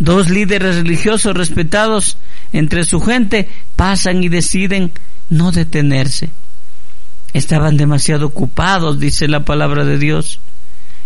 Dos 0.00 0.30
líderes 0.30 0.76
religiosos 0.76 1.36
respetados 1.36 2.16
entre 2.54 2.84
su 2.84 3.00
gente 3.00 3.50
pasan 3.76 4.24
y 4.24 4.30
deciden 4.30 4.92
no 5.28 5.52
detenerse. 5.52 6.30
Estaban 7.34 7.76
demasiado 7.76 8.26
ocupados, 8.26 8.98
dice 8.98 9.28
la 9.28 9.44
palabra 9.44 9.84
de 9.84 9.98
Dios. 9.98 10.40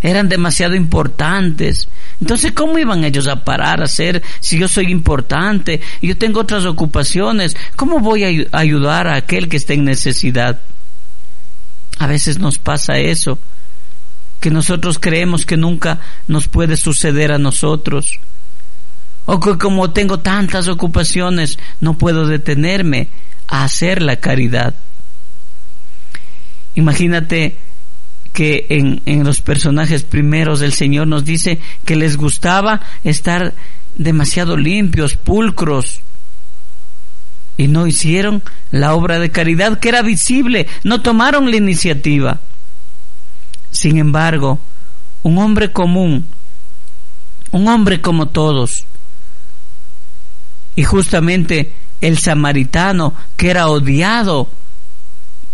Eran 0.01 0.29
demasiado 0.29 0.75
importantes, 0.75 1.89
entonces, 2.21 2.53
¿cómo 2.53 2.79
iban 2.79 3.03
ellos 3.03 3.27
a 3.27 3.43
parar 3.43 3.81
a 3.81 3.85
hacer 3.85 4.23
si 4.39 4.57
yo 4.57 4.67
soy 4.67 4.91
importante 4.91 5.81
yo 6.01 6.17
tengo 6.17 6.39
otras 6.39 6.65
ocupaciones? 6.65 7.57
¿Cómo 7.75 7.99
voy 7.99 8.23
a 8.23 8.57
ayudar 8.57 9.07
a 9.07 9.15
aquel 9.15 9.49
que 9.49 9.57
está 9.57 9.73
en 9.73 9.83
necesidad? 9.83 10.61
A 11.99 12.07
veces 12.07 12.39
nos 12.39 12.59
pasa 12.59 12.97
eso, 12.97 13.39
que 14.39 14.51
nosotros 14.51 14.99
creemos 14.99 15.45
que 15.45 15.57
nunca 15.57 15.99
nos 16.27 16.47
puede 16.47 16.77
suceder 16.77 17.33
a 17.33 17.37
nosotros. 17.37 18.19
O 19.25 19.39
que 19.39 19.57
como 19.57 19.91
tengo 19.91 20.19
tantas 20.19 20.67
ocupaciones, 20.67 21.57
no 21.79 21.97
puedo 21.97 22.27
detenerme 22.27 23.07
a 23.47 23.63
hacer 23.63 24.01
la 24.01 24.17
caridad. 24.17 24.75
Imagínate 26.75 27.57
que 28.33 28.65
en, 28.69 29.01
en 29.05 29.23
los 29.23 29.41
personajes 29.41 30.03
primeros 30.03 30.59
del 30.59 30.73
Señor 30.73 31.07
nos 31.07 31.23
dice 31.23 31.59
que 31.85 31.95
les 31.95 32.17
gustaba 32.17 32.81
estar 33.03 33.53
demasiado 33.95 34.57
limpios, 34.57 35.15
pulcros, 35.15 36.01
y 37.57 37.67
no 37.67 37.87
hicieron 37.87 38.43
la 38.71 38.93
obra 38.93 39.19
de 39.19 39.31
caridad 39.31 39.79
que 39.79 39.89
era 39.89 40.01
visible, 40.01 40.67
no 40.83 41.01
tomaron 41.01 41.49
la 41.49 41.57
iniciativa. 41.57 42.41
Sin 43.71 43.97
embargo, 43.97 44.59
un 45.23 45.37
hombre 45.37 45.71
común, 45.71 46.25
un 47.51 47.67
hombre 47.67 48.01
como 48.01 48.27
todos, 48.27 48.85
y 50.75 50.83
justamente 50.83 51.73
el 52.01 52.17
samaritano 52.17 53.13
que 53.37 53.49
era 53.49 53.67
odiado 53.67 54.49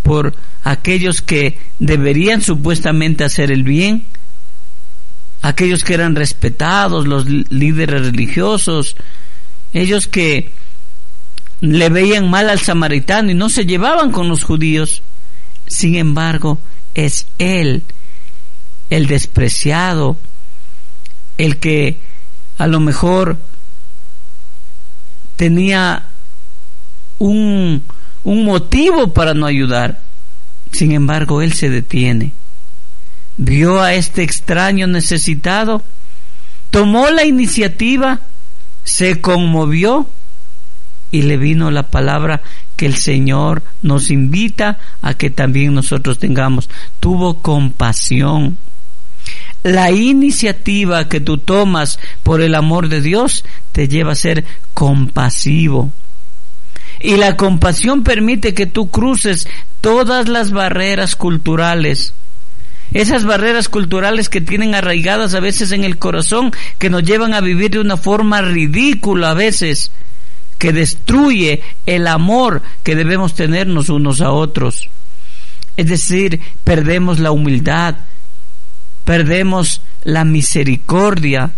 por 0.04 0.36
aquellos 0.64 1.22
que 1.22 1.58
deberían 1.80 2.42
supuestamente 2.42 3.24
hacer 3.24 3.52
el 3.52 3.64
bien, 3.64 4.06
aquellos 5.42 5.84
que 5.84 5.94
eran 5.94 6.16
respetados, 6.16 7.08
los 7.08 7.26
líderes 7.28 8.02
religiosos, 8.02 8.96
ellos 9.74 10.08
que 10.08 10.52
le 11.62 11.90
veían 11.90 12.30
mal 12.30 12.50
al 12.50 12.60
samaritano 12.60 13.32
y 13.32 13.36
no 13.36 13.50
se 13.50 13.66
llevaban 13.66 14.12
con 14.12 14.28
los 14.28 14.44
judíos. 14.44 15.04
Sin 15.68 15.96
embargo, 15.96 16.60
es 16.96 17.28
él 17.38 17.84
el 18.90 19.08
despreciado, 19.08 20.18
el 21.38 21.58
que 21.58 21.98
a 22.58 22.68
lo 22.68 22.80
mejor 22.80 23.38
tenía 25.36 26.04
un, 27.20 27.84
un 28.24 28.46
motivo 28.46 29.14
para 29.14 29.34
no 29.34 29.46
ayudar. 29.46 30.00
Sin 30.72 30.92
embargo, 30.92 31.42
él 31.42 31.54
se 31.54 31.70
detiene. 31.70 32.34
Vio 33.38 33.82
a 33.82 33.94
este 33.94 34.24
extraño 34.24 34.88
necesitado, 34.88 35.84
tomó 36.70 37.10
la 37.10 37.26
iniciativa, 37.26 38.22
se 38.84 39.22
conmovió 39.22 40.10
y 41.12 41.24
le 41.24 41.38
vino 41.38 41.72
la 41.72 41.84
palabra 41.84 42.42
que 42.76 42.86
el 42.86 42.96
Señor 42.96 43.64
nos 43.82 44.10
invita 44.10 44.80
a 45.02 45.14
que 45.14 45.30
también 45.30 45.74
nosotros 45.74 46.18
tengamos. 46.20 46.70
Tuvo 47.00 47.42
compasión. 47.42 48.58
La 49.64 49.92
iniciativa 49.92 51.08
que 51.08 51.20
tú 51.20 51.38
tomas 51.38 52.00
por 52.24 52.42
el 52.42 52.56
amor 52.56 52.90
de 52.90 53.02
Dios 53.02 53.46
te 53.72 53.88
lleva 53.88 54.14
a 54.14 54.16
ser 54.16 54.44
compasivo. 54.74 55.92
Y 57.00 57.18
la 57.18 57.38
compasión 57.38 58.04
permite 58.04 58.54
que 58.54 58.66
tú 58.66 58.90
cruces 58.90 59.48
todas 59.82 60.28
las 60.28 60.52
barreras 60.52 61.16
culturales. 61.16 62.14
Esas 62.94 63.24
barreras 63.24 63.70
culturales 63.70 64.30
que 64.30 64.42
tienen 64.42 64.76
arraigadas 64.76 65.34
a 65.34 65.40
veces 65.40 65.72
en 65.72 65.84
el 65.84 65.98
corazón, 65.98 66.52
que 66.78 66.90
nos 66.90 67.04
llevan 67.04 67.34
a 67.34 67.42
vivir 67.42 67.72
de 67.72 67.80
una 67.80 67.98
forma 67.98 68.42
ridícula 68.42 69.32
a 69.32 69.34
veces, 69.34 69.92
que 70.58 70.74
destruye 70.74 71.62
el 71.86 72.06
amor 72.06 72.62
que 72.84 72.96
debemos 72.96 73.34
tenernos 73.34 73.90
unos 73.90 74.22
a 74.22 74.32
otros. 74.32 74.90
Es 75.78 75.88
decir, 75.88 76.42
perdemos 76.64 77.20
la 77.20 77.32
humildad, 77.32 77.96
perdemos 79.06 79.82
la 80.04 80.24
misericordia. 80.24 81.52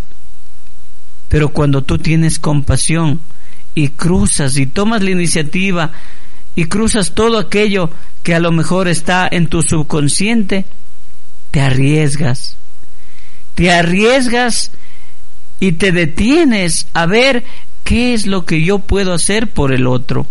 Pero 1.29 1.49
cuando 1.49 1.81
tú 1.83 1.97
tienes 1.97 2.39
compasión 2.39 3.19
y 3.75 3.89
cruzas 3.89 4.57
y 4.57 4.65
tomas 4.65 5.01
la 5.01 5.11
iniciativa 5.11 5.91
y 6.55 6.65
cruzas 6.65 7.13
todo 7.13 7.39
aquello 7.39 7.89
que 8.21 8.35
a 8.35 8.39
lo 8.39 8.51
mejor 8.51 8.87
está 8.87 9.27
en 9.29 9.47
tu 9.47 9.63
subconsciente, 9.63 10.65
te 11.51 11.61
arriesgas. 11.61 12.55
Te 13.55 13.71
arriesgas 13.71 14.71
y 15.59 15.73
te 15.73 15.91
detienes 15.91 16.87
a 16.93 17.05
ver 17.05 17.43
qué 17.83 18.13
es 18.13 18.27
lo 18.27 18.45
que 18.45 18.63
yo 18.63 18.79
puedo 18.79 19.13
hacer 19.13 19.49
por 19.49 19.71
el 19.73 19.87
otro. 19.87 20.27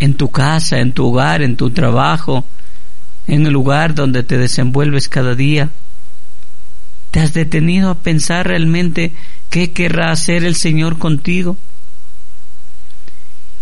En 0.00 0.14
tu 0.14 0.30
casa, 0.30 0.78
en 0.78 0.92
tu 0.92 1.06
hogar, 1.06 1.42
en 1.42 1.56
tu 1.56 1.70
trabajo, 1.70 2.44
en 3.26 3.46
el 3.46 3.52
lugar 3.52 3.94
donde 3.94 4.22
te 4.22 4.38
desenvuelves 4.38 5.08
cada 5.08 5.34
día. 5.34 5.70
¿Te 7.10 7.20
has 7.20 7.34
detenido 7.34 7.90
a 7.90 7.94
pensar 7.98 8.48
realmente 8.48 9.12
qué 9.50 9.72
querrá 9.72 10.10
hacer 10.12 10.44
el 10.44 10.56
Señor 10.56 10.98
contigo? 10.98 11.56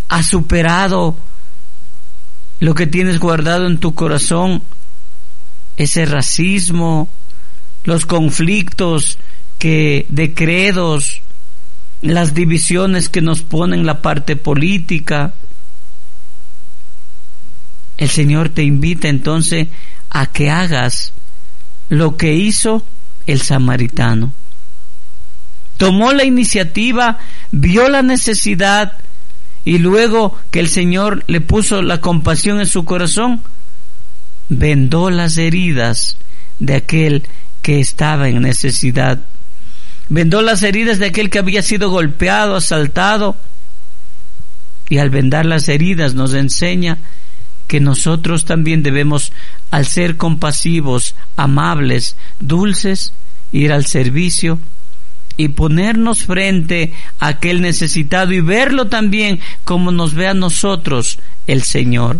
¿Has 0.08 0.26
superado 0.26 1.16
lo 2.60 2.74
que 2.74 2.86
tienes 2.86 3.18
guardado 3.18 3.66
en 3.66 3.78
tu 3.78 3.94
corazón? 3.94 4.62
Ese 5.76 6.04
racismo, 6.06 7.08
los 7.84 8.06
conflictos 8.06 9.18
que 9.58 10.06
de 10.08 10.32
credos, 10.34 11.22
las 12.02 12.34
divisiones 12.34 13.08
que 13.08 13.20
nos 13.20 13.42
ponen 13.42 13.86
la 13.86 14.00
parte 14.00 14.36
política, 14.36 15.34
el 18.00 18.08
Señor 18.08 18.48
te 18.48 18.62
invita 18.62 19.08
entonces 19.08 19.68
a 20.08 20.26
que 20.26 20.50
hagas 20.50 21.12
lo 21.90 22.16
que 22.16 22.34
hizo 22.34 22.84
el 23.26 23.42
samaritano. 23.42 24.32
Tomó 25.76 26.12
la 26.12 26.24
iniciativa, 26.24 27.18
vio 27.52 27.88
la 27.90 28.02
necesidad 28.02 28.94
y 29.66 29.78
luego 29.78 30.36
que 30.50 30.60
el 30.60 30.68
Señor 30.68 31.24
le 31.26 31.42
puso 31.42 31.82
la 31.82 32.00
compasión 32.00 32.58
en 32.60 32.66
su 32.66 32.86
corazón, 32.86 33.42
vendó 34.48 35.10
las 35.10 35.36
heridas 35.36 36.16
de 36.58 36.76
aquel 36.76 37.28
que 37.60 37.80
estaba 37.80 38.30
en 38.30 38.40
necesidad. 38.40 39.20
Vendó 40.08 40.40
las 40.40 40.62
heridas 40.62 40.98
de 40.98 41.06
aquel 41.06 41.28
que 41.28 41.38
había 41.38 41.60
sido 41.60 41.90
golpeado, 41.90 42.56
asaltado. 42.56 43.36
Y 44.88 44.98
al 44.98 45.10
vendar 45.10 45.44
las 45.44 45.68
heridas 45.68 46.14
nos 46.14 46.32
enseña 46.32 46.98
que 47.70 47.78
nosotros 47.78 48.46
también 48.46 48.82
debemos, 48.82 49.32
al 49.70 49.86
ser 49.86 50.16
compasivos, 50.16 51.14
amables, 51.36 52.16
dulces, 52.40 53.12
ir 53.52 53.70
al 53.72 53.86
servicio 53.86 54.58
y 55.36 55.50
ponernos 55.50 56.24
frente 56.24 56.92
a 57.20 57.28
aquel 57.28 57.62
necesitado 57.62 58.32
y 58.32 58.40
verlo 58.40 58.88
también 58.88 59.38
como 59.62 59.92
nos 59.92 60.14
ve 60.14 60.26
a 60.26 60.34
nosotros 60.34 61.20
el 61.46 61.62
Señor. 61.62 62.18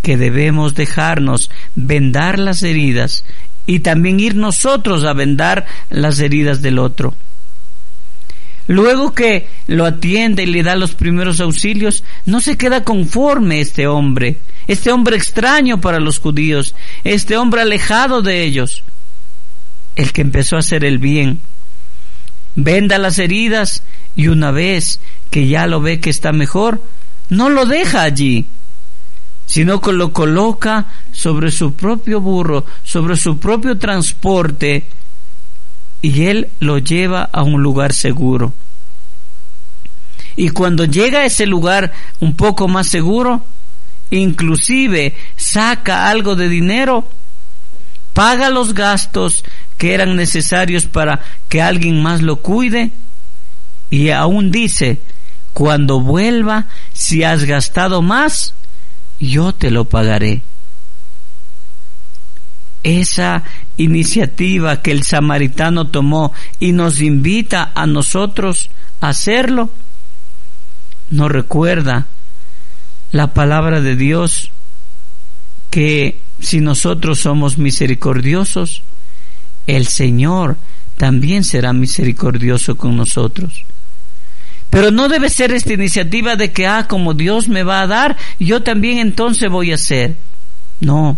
Que 0.00 0.16
debemos 0.16 0.74
dejarnos 0.74 1.50
vendar 1.74 2.38
las 2.38 2.62
heridas 2.62 3.22
y 3.66 3.80
también 3.80 4.18
ir 4.18 4.34
nosotros 4.34 5.04
a 5.04 5.12
vendar 5.12 5.66
las 5.90 6.20
heridas 6.20 6.62
del 6.62 6.78
otro. 6.78 7.14
Luego 8.68 9.14
que 9.14 9.48
lo 9.66 9.86
atiende 9.86 10.42
y 10.42 10.46
le 10.46 10.62
da 10.62 10.76
los 10.76 10.94
primeros 10.94 11.40
auxilios, 11.40 12.04
no 12.26 12.42
se 12.42 12.58
queda 12.58 12.84
conforme 12.84 13.62
este 13.62 13.86
hombre, 13.86 14.36
este 14.66 14.92
hombre 14.92 15.16
extraño 15.16 15.80
para 15.80 15.98
los 15.98 16.18
judíos, 16.18 16.74
este 17.02 17.38
hombre 17.38 17.62
alejado 17.62 18.20
de 18.20 18.42
ellos, 18.42 18.84
el 19.96 20.12
que 20.12 20.20
empezó 20.20 20.56
a 20.56 20.58
hacer 20.58 20.84
el 20.84 20.98
bien. 20.98 21.40
Venda 22.56 22.98
las 22.98 23.18
heridas 23.18 23.82
y 24.14 24.28
una 24.28 24.50
vez 24.50 25.00
que 25.30 25.48
ya 25.48 25.66
lo 25.66 25.80
ve 25.80 25.98
que 25.98 26.10
está 26.10 26.32
mejor, 26.32 26.82
no 27.30 27.48
lo 27.48 27.64
deja 27.64 28.02
allí, 28.02 28.44
sino 29.46 29.80
que 29.80 29.94
lo 29.94 30.12
coloca 30.12 30.88
sobre 31.10 31.50
su 31.50 31.72
propio 31.72 32.20
burro, 32.20 32.66
sobre 32.84 33.16
su 33.16 33.38
propio 33.38 33.78
transporte, 33.78 34.84
y 36.02 36.26
él 36.26 36.48
lo 36.60 36.78
lleva 36.78 37.22
a 37.22 37.42
un 37.42 37.62
lugar 37.62 37.92
seguro. 37.92 38.52
Y 40.36 40.50
cuando 40.50 40.84
llega 40.84 41.20
a 41.20 41.24
ese 41.24 41.46
lugar 41.46 41.92
un 42.20 42.34
poco 42.36 42.68
más 42.68 42.86
seguro, 42.86 43.44
inclusive 44.10 45.16
saca 45.36 46.08
algo 46.08 46.36
de 46.36 46.48
dinero, 46.48 47.08
paga 48.12 48.50
los 48.50 48.74
gastos 48.74 49.44
que 49.76 49.94
eran 49.94 50.16
necesarios 50.16 50.86
para 50.86 51.20
que 51.48 51.60
alguien 51.60 52.02
más 52.02 52.22
lo 52.22 52.36
cuide 52.36 52.92
y 53.90 54.10
aún 54.10 54.50
dice, 54.50 55.00
cuando 55.52 56.00
vuelva, 56.00 56.66
si 56.92 57.24
has 57.24 57.44
gastado 57.44 58.02
más, 58.02 58.54
yo 59.18 59.52
te 59.52 59.70
lo 59.70 59.86
pagaré 59.86 60.42
esa 62.82 63.44
iniciativa 63.76 64.80
que 64.82 64.92
el 64.92 65.02
samaritano 65.02 65.88
tomó 65.88 66.32
y 66.60 66.72
nos 66.72 67.00
invita 67.00 67.72
a 67.74 67.86
nosotros 67.86 68.70
a 69.00 69.08
hacerlo, 69.08 69.70
nos 71.10 71.30
recuerda 71.30 72.06
la 73.12 73.28
palabra 73.28 73.80
de 73.80 73.96
Dios 73.96 74.50
que 75.70 76.20
si 76.40 76.60
nosotros 76.60 77.20
somos 77.20 77.58
misericordiosos, 77.58 78.82
el 79.66 79.86
Señor 79.86 80.56
también 80.96 81.44
será 81.44 81.72
misericordioso 81.72 82.76
con 82.76 82.96
nosotros. 82.96 83.64
Pero 84.70 84.90
no 84.90 85.08
debe 85.08 85.30
ser 85.30 85.52
esta 85.52 85.72
iniciativa 85.72 86.36
de 86.36 86.52
que, 86.52 86.66
ah, 86.66 86.86
como 86.88 87.14
Dios 87.14 87.48
me 87.48 87.62
va 87.62 87.80
a 87.80 87.86
dar, 87.86 88.16
yo 88.38 88.62
también 88.62 88.98
entonces 88.98 89.48
voy 89.50 89.72
a 89.72 89.76
hacer. 89.76 90.16
No, 90.80 91.16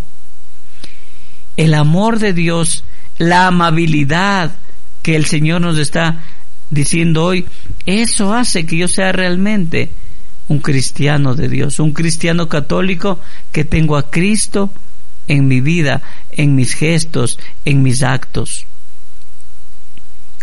el 1.56 1.74
amor 1.74 2.18
de 2.18 2.32
Dios, 2.32 2.84
la 3.18 3.46
amabilidad 3.46 4.52
que 5.02 5.16
el 5.16 5.26
Señor 5.26 5.60
nos 5.60 5.78
está 5.78 6.22
diciendo 6.70 7.24
hoy, 7.24 7.44
eso 7.86 8.32
hace 8.32 8.64
que 8.64 8.76
yo 8.76 8.88
sea 8.88 9.12
realmente 9.12 9.90
un 10.48 10.60
cristiano 10.60 11.34
de 11.34 11.48
Dios, 11.48 11.78
un 11.78 11.92
cristiano 11.92 12.48
católico 12.48 13.20
que 13.52 13.64
tengo 13.64 13.96
a 13.96 14.10
Cristo 14.10 14.72
en 15.28 15.46
mi 15.46 15.60
vida, 15.60 16.02
en 16.32 16.54
mis 16.54 16.74
gestos, 16.74 17.38
en 17.64 17.82
mis 17.82 18.02
actos. 18.02 18.66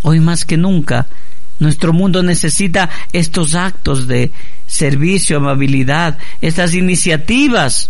Hoy 0.04 0.20
más 0.20 0.46
que 0.46 0.56
nunca, 0.56 1.08
nuestro 1.60 1.92
mundo 1.92 2.24
necesita 2.24 2.90
estos 3.12 3.56
actos 3.56 4.08
de 4.08 4.32
servicio, 4.68 5.38
amabilidad, 5.38 6.18
estas 6.42 6.74
iniciativas. 6.74 7.90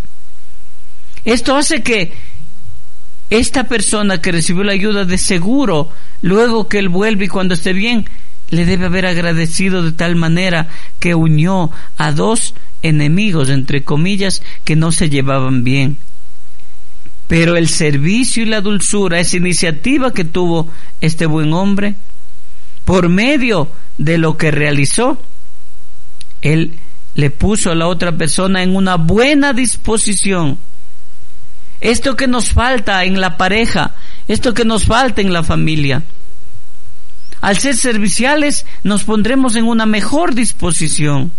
Esto 1.25 1.55
hace 1.55 1.83
que 1.83 2.13
esta 3.29 3.65
persona 3.65 4.21
que 4.21 4.31
recibió 4.31 4.63
la 4.63 4.71
ayuda 4.71 5.03
de 5.05 5.17
seguro, 5.17 5.89
luego 6.21 6.67
que 6.67 6.79
él 6.79 6.89
vuelve 6.89 7.25
y 7.25 7.27
cuando 7.27 7.53
esté 7.53 7.73
bien, 7.73 8.05
le 8.49 8.65
debe 8.65 8.85
haber 8.85 9.05
agradecido 9.05 9.83
de 9.83 9.91
tal 9.91 10.15
manera 10.15 10.69
que 10.99 11.15
unió 11.15 11.71
a 11.97 12.11
dos 12.13 12.53
enemigos, 12.81 13.49
entre 13.49 13.83
comillas, 13.83 14.41
que 14.63 14.75
no 14.75 14.91
se 14.91 15.09
llevaban 15.09 15.63
bien. 15.63 15.97
Pero 17.27 17.57
el 17.57 17.67
servicio 17.67 18.43
y 18.43 18.45
la 18.45 18.61
dulzura, 18.61 19.19
esa 19.19 19.35
iniciativa 19.35 20.13
que 20.13 20.23
tuvo 20.23 20.69
este 21.01 21.25
buen 21.25 21.51
hombre, 21.51 21.95
por 22.85 23.09
medio 23.09 23.69
de 23.97 24.17
lo 24.17 24.37
que 24.37 24.51
realizó, 24.51 25.21
él 26.41 26.79
le 27.15 27.29
puso 27.31 27.71
a 27.71 27.75
la 27.75 27.87
otra 27.87 28.13
persona 28.13 28.63
en 28.63 28.75
una 28.75 28.95
buena 28.95 29.51
disposición 29.51 30.57
esto 31.81 32.15
que 32.15 32.27
nos 32.27 32.51
falta 32.53 33.03
en 33.03 33.21
la 33.21 33.37
pareja, 33.37 33.95
esto 34.27 34.53
que 34.53 34.65
nos 34.65 34.85
falta 34.85 35.21
en 35.21 35.33
la 35.33 35.43
familia. 35.43 36.03
Al 37.41 37.57
ser 37.57 37.75
serviciales 37.75 38.65
nos 38.83 39.03
pondremos 39.03 39.55
en 39.55 39.65
una 39.65 39.85
mejor 39.85 40.33
disposición. 40.33 41.31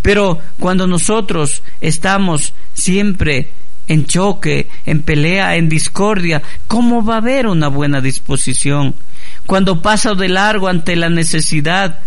Pero 0.00 0.38
cuando 0.58 0.86
nosotros 0.86 1.62
estamos 1.80 2.54
siempre 2.74 3.50
en 3.88 4.06
choque, 4.06 4.68
en 4.86 5.02
pelea, 5.02 5.56
en 5.56 5.68
discordia, 5.68 6.42
¿cómo 6.66 7.04
va 7.04 7.14
a 7.14 7.18
haber 7.18 7.46
una 7.46 7.68
buena 7.68 8.00
disposición? 8.00 8.94
Cuando 9.46 9.82
paso 9.82 10.14
de 10.14 10.28
largo 10.28 10.68
ante 10.68 10.96
la 10.96 11.10
necesidad 11.10 12.00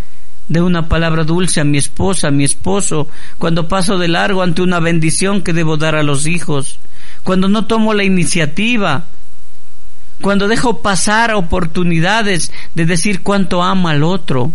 de 0.47 0.61
una 0.61 0.87
palabra 0.87 1.23
dulce 1.23 1.61
a 1.61 1.63
mi 1.63 1.77
esposa, 1.77 2.27
a 2.27 2.31
mi 2.31 2.43
esposo, 2.43 3.07
cuando 3.37 3.67
paso 3.67 3.97
de 3.97 4.07
largo 4.07 4.41
ante 4.41 4.61
una 4.61 4.79
bendición 4.79 5.41
que 5.41 5.53
debo 5.53 5.77
dar 5.77 5.95
a 5.95 6.03
los 6.03 6.27
hijos, 6.27 6.79
cuando 7.25 7.49
no 7.49 7.65
tomo 7.65 7.95
la 7.95 8.03
iniciativa, 8.03 9.05
cuando 10.21 10.47
dejo 10.47 10.83
pasar 10.83 11.33
oportunidades 11.33 12.51
de 12.75 12.85
decir 12.85 13.23
cuánto 13.23 13.63
amo 13.63 13.87
al 13.87 14.03
otro. 14.03 14.53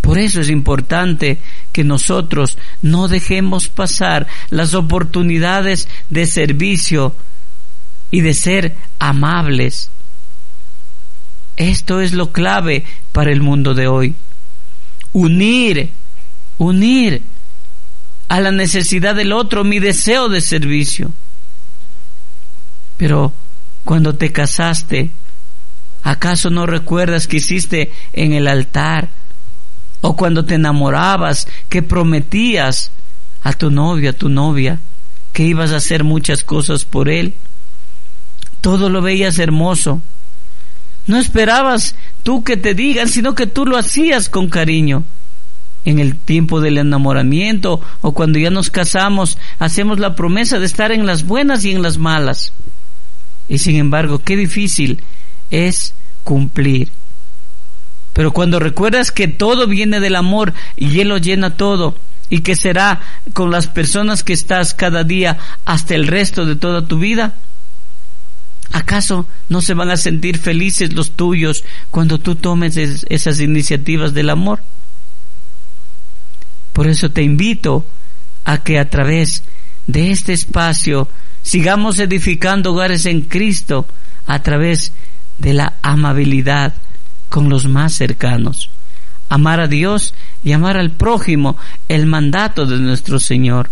Por 0.00 0.16
eso 0.16 0.40
es 0.40 0.48
importante 0.50 1.38
que 1.72 1.82
nosotros 1.82 2.56
no 2.82 3.08
dejemos 3.08 3.68
pasar 3.68 4.28
las 4.50 4.74
oportunidades 4.74 5.88
de 6.08 6.24
servicio 6.24 7.16
y 8.12 8.20
de 8.20 8.32
ser 8.32 8.76
amables. 9.00 9.90
Esto 11.56 12.00
es 12.00 12.12
lo 12.12 12.30
clave 12.30 12.84
para 13.10 13.32
el 13.32 13.40
mundo 13.42 13.74
de 13.74 13.88
hoy. 13.88 14.14
Unir, 15.12 15.90
unir 16.58 17.22
a 18.28 18.40
la 18.40 18.50
necesidad 18.52 19.14
del 19.14 19.32
otro 19.32 19.64
mi 19.64 19.78
deseo 19.78 20.28
de 20.28 20.40
servicio. 20.40 21.12
Pero 22.96 23.32
cuando 23.84 24.14
te 24.14 24.32
casaste, 24.32 25.10
¿acaso 26.02 26.50
no 26.50 26.66
recuerdas 26.66 27.26
que 27.26 27.38
hiciste 27.38 27.92
en 28.12 28.32
el 28.32 28.48
altar? 28.48 29.08
O 30.00 30.16
cuando 30.16 30.44
te 30.44 30.54
enamorabas, 30.54 31.48
que 31.68 31.82
prometías 31.82 32.90
a 33.42 33.52
tu 33.52 33.70
novio, 33.70 34.10
a 34.10 34.14
tu 34.14 34.28
novia, 34.28 34.78
que 35.32 35.44
ibas 35.44 35.72
a 35.72 35.76
hacer 35.76 36.04
muchas 36.04 36.44
cosas 36.44 36.84
por 36.84 37.08
él. 37.08 37.34
Todo 38.60 38.88
lo 38.88 39.02
veías 39.02 39.38
hermoso. 39.38 40.00
No 41.06 41.18
esperabas 41.18 41.94
tú 42.22 42.44
que 42.44 42.56
te 42.56 42.74
digan, 42.74 43.08
sino 43.08 43.34
que 43.34 43.46
tú 43.46 43.66
lo 43.66 43.76
hacías 43.76 44.28
con 44.28 44.48
cariño. 44.48 45.04
En 45.84 45.98
el 45.98 46.16
tiempo 46.16 46.60
del 46.60 46.78
enamoramiento 46.78 47.80
o 48.00 48.12
cuando 48.12 48.38
ya 48.38 48.50
nos 48.50 48.70
casamos, 48.70 49.38
hacemos 49.58 49.98
la 49.98 50.14
promesa 50.14 50.58
de 50.58 50.66
estar 50.66 50.92
en 50.92 51.06
las 51.06 51.24
buenas 51.24 51.64
y 51.64 51.72
en 51.72 51.82
las 51.82 51.98
malas. 51.98 52.52
Y 53.48 53.58
sin 53.58 53.76
embargo, 53.76 54.20
qué 54.20 54.36
difícil 54.36 55.02
es 55.50 55.94
cumplir. 56.24 56.88
Pero 58.14 58.32
cuando 58.32 58.60
recuerdas 58.60 59.10
que 59.10 59.28
todo 59.28 59.66
viene 59.66 60.00
del 60.00 60.16
amor 60.16 60.54
y 60.76 61.00
Él 61.00 61.08
lo 61.08 61.18
llena 61.18 61.56
todo, 61.56 61.96
y 62.30 62.40
que 62.40 62.56
será 62.56 63.00
con 63.34 63.50
las 63.50 63.66
personas 63.66 64.24
que 64.24 64.32
estás 64.32 64.72
cada 64.72 65.04
día 65.04 65.36
hasta 65.66 65.94
el 65.94 66.06
resto 66.06 66.46
de 66.46 66.56
toda 66.56 66.86
tu 66.86 66.98
vida, 66.98 67.34
¿Acaso 68.72 69.26
no 69.48 69.60
se 69.60 69.74
van 69.74 69.90
a 69.90 69.96
sentir 69.96 70.38
felices 70.38 70.94
los 70.94 71.12
tuyos 71.12 71.64
cuando 71.90 72.18
tú 72.18 72.34
tomes 72.34 72.76
esas 72.76 73.38
iniciativas 73.38 74.14
del 74.14 74.30
amor? 74.30 74.62
Por 76.74 76.88
eso 76.88 77.10
te 77.10 77.22
invito 77.22 77.86
a 78.44 78.62
que 78.62 78.78
a 78.78 78.90
través 78.90 79.42
de 79.86 80.10
este 80.10 80.34
espacio 80.34 81.08
sigamos 81.40 81.98
edificando 81.98 82.72
hogares 82.72 83.06
en 83.06 83.22
Cristo 83.22 83.86
a 84.26 84.42
través 84.42 84.92
de 85.38 85.54
la 85.54 85.74
amabilidad 85.82 86.74
con 87.28 87.48
los 87.48 87.66
más 87.66 87.94
cercanos. 87.94 88.70
Amar 89.28 89.60
a 89.60 89.68
Dios 89.68 90.14
y 90.42 90.52
amar 90.52 90.76
al 90.76 90.90
prójimo, 90.90 91.56
el 91.88 92.06
mandato 92.06 92.66
de 92.66 92.78
nuestro 92.78 93.18
Señor. 93.18 93.70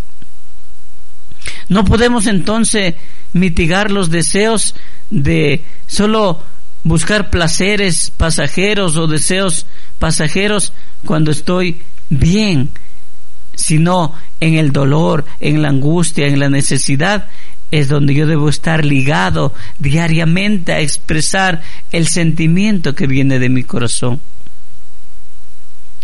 No 1.69 1.85
podemos 1.85 2.27
entonces 2.27 2.95
mitigar 3.33 3.91
los 3.91 4.11
deseos 4.11 4.75
de 5.11 5.65
solo 5.87 6.41
buscar 6.85 7.31
placeres 7.31 8.13
pasajeros 8.17 8.97
o 8.97 9.07
deseos 9.07 9.67
pasajeros 9.99 10.73
cuando 11.05 11.31
estoy 11.31 11.81
bien, 12.11 12.71
sino 13.55 14.15
en 14.41 14.55
el 14.55 14.73
dolor, 14.73 15.25
en 15.41 15.63
la 15.63 15.69
angustia, 15.69 16.27
en 16.27 16.39
la 16.39 16.49
necesidad, 16.49 17.29
es 17.71 17.89
donde 17.89 18.15
yo 18.15 18.27
debo 18.27 18.49
estar 18.49 18.85
ligado 18.85 19.55
diariamente 19.79 20.73
a 20.73 20.81
expresar 20.81 21.63
el 21.91 22.07
sentimiento 22.07 22.95
que 22.95 23.07
viene 23.07 23.39
de 23.39 23.49
mi 23.49 23.65
corazón. 23.65 24.21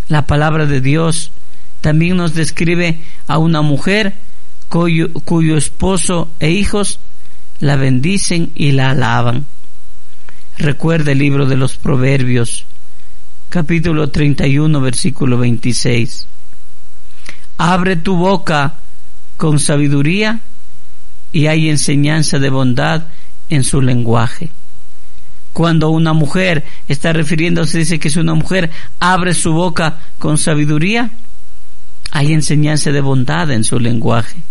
La 0.09 0.27
palabra 0.27 0.65
de 0.65 0.81
Dios 0.81 1.31
también 1.83 2.17
nos 2.17 2.35
describe 2.35 2.99
a 3.27 3.37
una 3.37 3.61
mujer 3.61 4.15
cuyo, 4.69 5.57
esposo 5.57 6.31
e 6.41 6.51
hijos 6.51 7.01
la 7.61 7.77
bendicen 7.77 8.51
y 8.55 8.73
la 8.73 8.91
alaban. 8.91 9.47
Recuerda 10.57 11.13
el 11.13 11.19
libro 11.19 11.47
de 11.47 11.57
los 11.57 11.77
Proverbios, 11.77 12.65
capítulo 13.51 14.09
31, 14.11 14.81
versículo 14.81 15.39
26. 15.39 16.27
Abre 17.59 17.97
tu 17.97 18.17
boca 18.17 18.75
con 19.37 19.59
sabiduría 19.59 20.41
y 21.33 21.47
hay 21.47 21.69
enseñanza 21.69 22.39
de 22.39 22.51
bondad 22.51 23.03
en 23.51 23.65
su 23.65 23.83
lenguaje. 23.83 24.51
Cuando 25.53 25.91
una 25.91 26.13
mujer 26.13 26.65
está 26.87 27.13
refiriéndose, 27.13 27.79
dice 27.79 27.99
que 27.99 28.09
es 28.09 28.17
una 28.17 28.35
mujer, 28.35 28.71
abre 29.01 29.35
su 29.35 29.53
boca 29.53 29.99
con 30.19 30.39
sabiduría, 30.39 31.11
hay 32.11 32.33
enseñanza 32.33 32.93
de 32.93 33.01
bondad 33.01 33.51
en 33.51 33.65
su 33.65 33.79
lenguaje. 33.81 34.43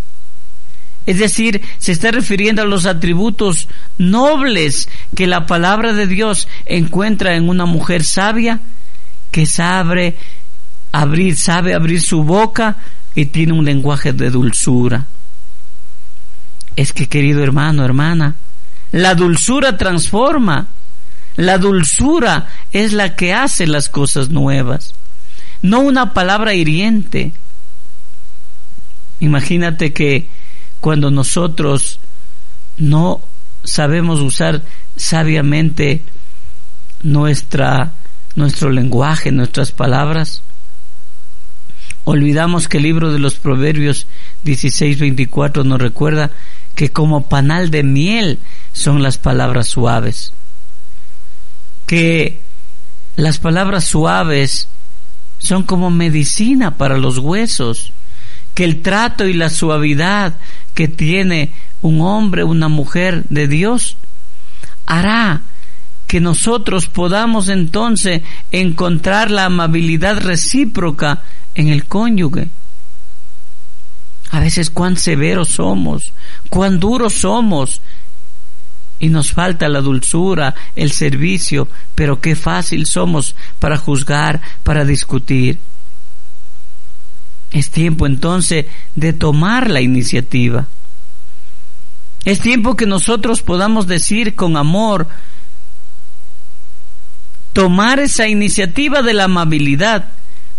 Es 1.05 1.19
decir, 1.19 1.61
se 1.77 1.93
está 1.93 2.11
refiriendo 2.11 2.61
a 2.61 2.65
los 2.65 2.85
atributos 2.85 3.69
nobles 3.97 4.89
que 5.15 5.25
la 5.25 5.45
palabra 5.45 5.93
de 5.93 6.05
Dios 6.05 6.49
encuentra 6.65 7.35
en 7.35 7.47
una 7.47 7.65
mujer 7.65 8.03
sabia 8.03 8.59
que 9.31 9.45
sabe 9.45 10.17
abrir, 10.91 11.37
sabe 11.37 11.73
abrir 11.73 12.01
su 12.01 12.23
boca 12.23 12.75
y 13.17 13.25
tiene 13.25 13.53
un 13.53 13.65
lenguaje 13.65 14.13
de 14.13 14.29
dulzura. 14.29 15.07
Es 16.75 16.93
que, 16.93 17.07
querido 17.07 17.41
hermano, 17.43 17.83
hermana, 17.83 18.35
la 18.91 19.15
dulzura 19.15 19.75
transforma. 19.75 20.67
La 21.35 21.57
dulzura 21.57 22.47
es 22.71 22.93
la 22.93 23.15
que 23.15 23.33
hace 23.33 23.65
las 23.65 23.89
cosas 23.89 24.29
nuevas, 24.29 24.93
no 25.63 25.79
una 25.79 26.13
palabra 26.13 26.53
hiriente. 26.53 27.33
Imagínate 29.19 29.93
que 29.93 30.27
cuando 30.79 31.09
nosotros 31.09 31.99
no 32.77 33.21
sabemos 33.63 34.19
usar 34.19 34.61
sabiamente 34.95 36.03
nuestra 37.01 37.93
nuestro 38.35 38.69
lenguaje, 38.69 39.31
nuestras 39.31 39.71
palabras. 39.71 40.43
Olvidamos 42.09 42.69
que 42.69 42.77
el 42.77 42.83
libro 42.83 43.11
de 43.11 43.19
los 43.19 43.35
Proverbios 43.35 44.07
16-24 44.45 45.65
nos 45.65 45.77
recuerda 45.77 46.31
que 46.73 46.87
como 46.87 47.27
panal 47.27 47.69
de 47.69 47.83
miel 47.83 48.39
son 48.71 49.03
las 49.03 49.17
palabras 49.17 49.67
suaves. 49.67 50.31
Que 51.85 52.39
las 53.17 53.39
palabras 53.39 53.83
suaves 53.83 54.69
son 55.39 55.63
como 55.63 55.89
medicina 55.89 56.77
para 56.77 56.97
los 56.97 57.17
huesos. 57.17 57.91
Que 58.53 58.63
el 58.63 58.81
trato 58.81 59.27
y 59.27 59.33
la 59.33 59.49
suavidad 59.49 60.35
que 60.75 60.87
tiene 60.87 61.51
un 61.81 61.99
hombre, 61.99 62.45
una 62.45 62.69
mujer 62.69 63.25
de 63.27 63.49
Dios, 63.49 63.97
hará 64.85 65.41
que 66.07 66.21
nosotros 66.21 66.87
podamos 66.87 67.49
entonces 67.49 68.21
encontrar 68.51 69.29
la 69.29 69.45
amabilidad 69.45 70.19
recíproca 70.21 71.23
en 71.53 71.67
el 71.67 71.85
cónyuge. 71.85 72.47
A 74.31 74.39
veces 74.39 74.69
cuán 74.69 74.97
severos 74.97 75.49
somos, 75.49 76.13
cuán 76.49 76.79
duros 76.79 77.13
somos, 77.13 77.81
y 78.99 79.09
nos 79.09 79.31
falta 79.31 79.69
la 79.69 79.81
dulzura, 79.81 80.55
el 80.75 80.91
servicio, 80.91 81.67
pero 81.93 82.19
qué 82.19 82.35
fácil 82.35 82.85
somos 82.85 83.35
para 83.59 83.77
juzgar, 83.77 84.41
para 84.63 84.85
discutir. 84.85 85.59
Es 87.51 87.69
tiempo 87.69 88.05
entonces 88.05 88.65
de 88.95 89.13
tomar 89.13 89.69
la 89.69 89.81
iniciativa. 89.81 90.67
Es 92.25 92.39
tiempo 92.39 92.75
que 92.75 92.85
nosotros 92.85 93.41
podamos 93.41 93.87
decir 93.87 94.35
con 94.35 94.57
amor, 94.57 95.07
tomar 97.53 97.99
esa 97.99 98.27
iniciativa 98.27 99.01
de 99.01 99.13
la 99.13 99.25
amabilidad 99.25 100.09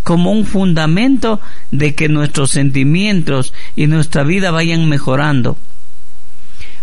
como 0.02 0.32
un 0.32 0.46
fundamento 0.46 1.40
de 1.70 1.94
que 1.94 2.08
nuestros 2.08 2.50
sentimientos 2.50 3.52
y 3.76 3.86
nuestra 3.86 4.22
vida 4.22 4.50
vayan 4.50 4.88
mejorando. 4.88 5.58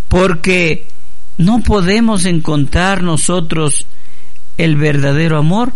Porque 0.07 0.87
no 1.37 1.61
podemos 1.61 2.25
encontrar 2.25 3.03
nosotros 3.03 3.87
el 4.57 4.75
verdadero 4.75 5.37
amor 5.37 5.73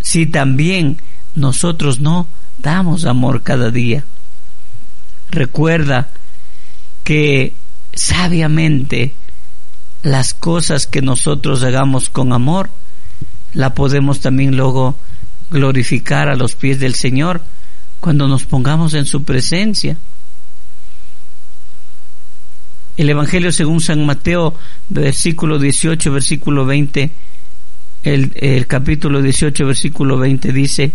si 0.00 0.26
también 0.26 1.00
nosotros 1.34 2.00
no 2.00 2.26
damos 2.58 3.04
amor 3.06 3.42
cada 3.42 3.70
día. 3.70 4.04
Recuerda 5.30 6.10
que 7.04 7.54
sabiamente 7.94 9.14
las 10.02 10.34
cosas 10.34 10.86
que 10.86 11.00
nosotros 11.02 11.62
hagamos 11.62 12.10
con 12.10 12.32
amor, 12.32 12.70
la 13.54 13.74
podemos 13.74 14.20
también 14.20 14.56
luego 14.56 14.96
glorificar 15.50 16.28
a 16.28 16.36
los 16.36 16.54
pies 16.54 16.80
del 16.80 16.94
Señor 16.94 17.42
cuando 18.00 18.26
nos 18.26 18.44
pongamos 18.44 18.94
en 18.94 19.04
su 19.04 19.22
presencia. 19.22 19.96
El 22.96 23.08
Evangelio 23.08 23.52
según 23.52 23.80
San 23.80 24.04
Mateo, 24.04 24.54
versículo 24.88 25.58
18, 25.58 26.12
versículo 26.12 26.66
20, 26.66 27.10
el, 28.02 28.32
el 28.34 28.66
capítulo 28.66 29.22
18, 29.22 29.66
versículo 29.66 30.18
20 30.18 30.52
dice, 30.52 30.92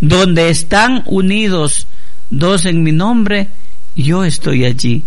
Donde 0.00 0.48
están 0.48 1.02
unidos 1.06 1.86
dos 2.30 2.66
en 2.66 2.82
mi 2.82 2.92
nombre, 2.92 3.48
yo 3.94 4.24
estoy 4.24 4.64
allí. 4.64 5.02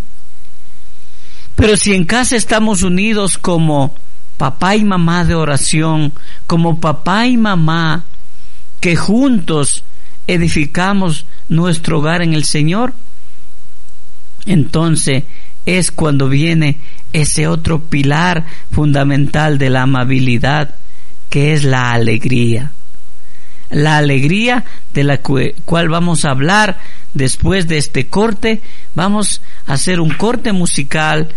Pero 1.56 1.76
si 1.76 1.94
en 1.94 2.04
casa 2.04 2.36
estamos 2.36 2.82
unidos 2.82 3.36
como 3.36 3.94
papá 4.38 4.76
y 4.76 4.84
mamá 4.84 5.24
de 5.24 5.34
oración, 5.34 6.14
como 6.46 6.80
papá 6.80 7.26
y 7.26 7.36
mamá 7.36 8.04
que 8.80 8.96
juntos 8.96 9.84
edificamos 10.26 11.26
nuestro 11.48 11.98
hogar 11.98 12.22
en 12.22 12.32
el 12.32 12.44
Señor, 12.44 12.94
entonces 14.46 15.24
es 15.66 15.90
cuando 15.90 16.28
viene 16.28 16.78
ese 17.12 17.46
otro 17.46 17.82
pilar 17.82 18.46
fundamental 18.70 19.58
de 19.58 19.70
la 19.70 19.82
amabilidad, 19.82 20.76
que 21.28 21.52
es 21.52 21.64
la 21.64 21.92
alegría. 21.92 22.72
La 23.70 23.98
alegría 23.98 24.64
de 24.94 25.04
la 25.04 25.18
cual 25.18 25.88
vamos 25.90 26.24
a 26.24 26.30
hablar 26.30 26.78
después 27.12 27.68
de 27.68 27.76
este 27.76 28.06
corte. 28.06 28.62
Vamos 28.94 29.42
a 29.66 29.74
hacer 29.74 30.00
un 30.00 30.10
corte 30.10 30.52
musical 30.52 31.28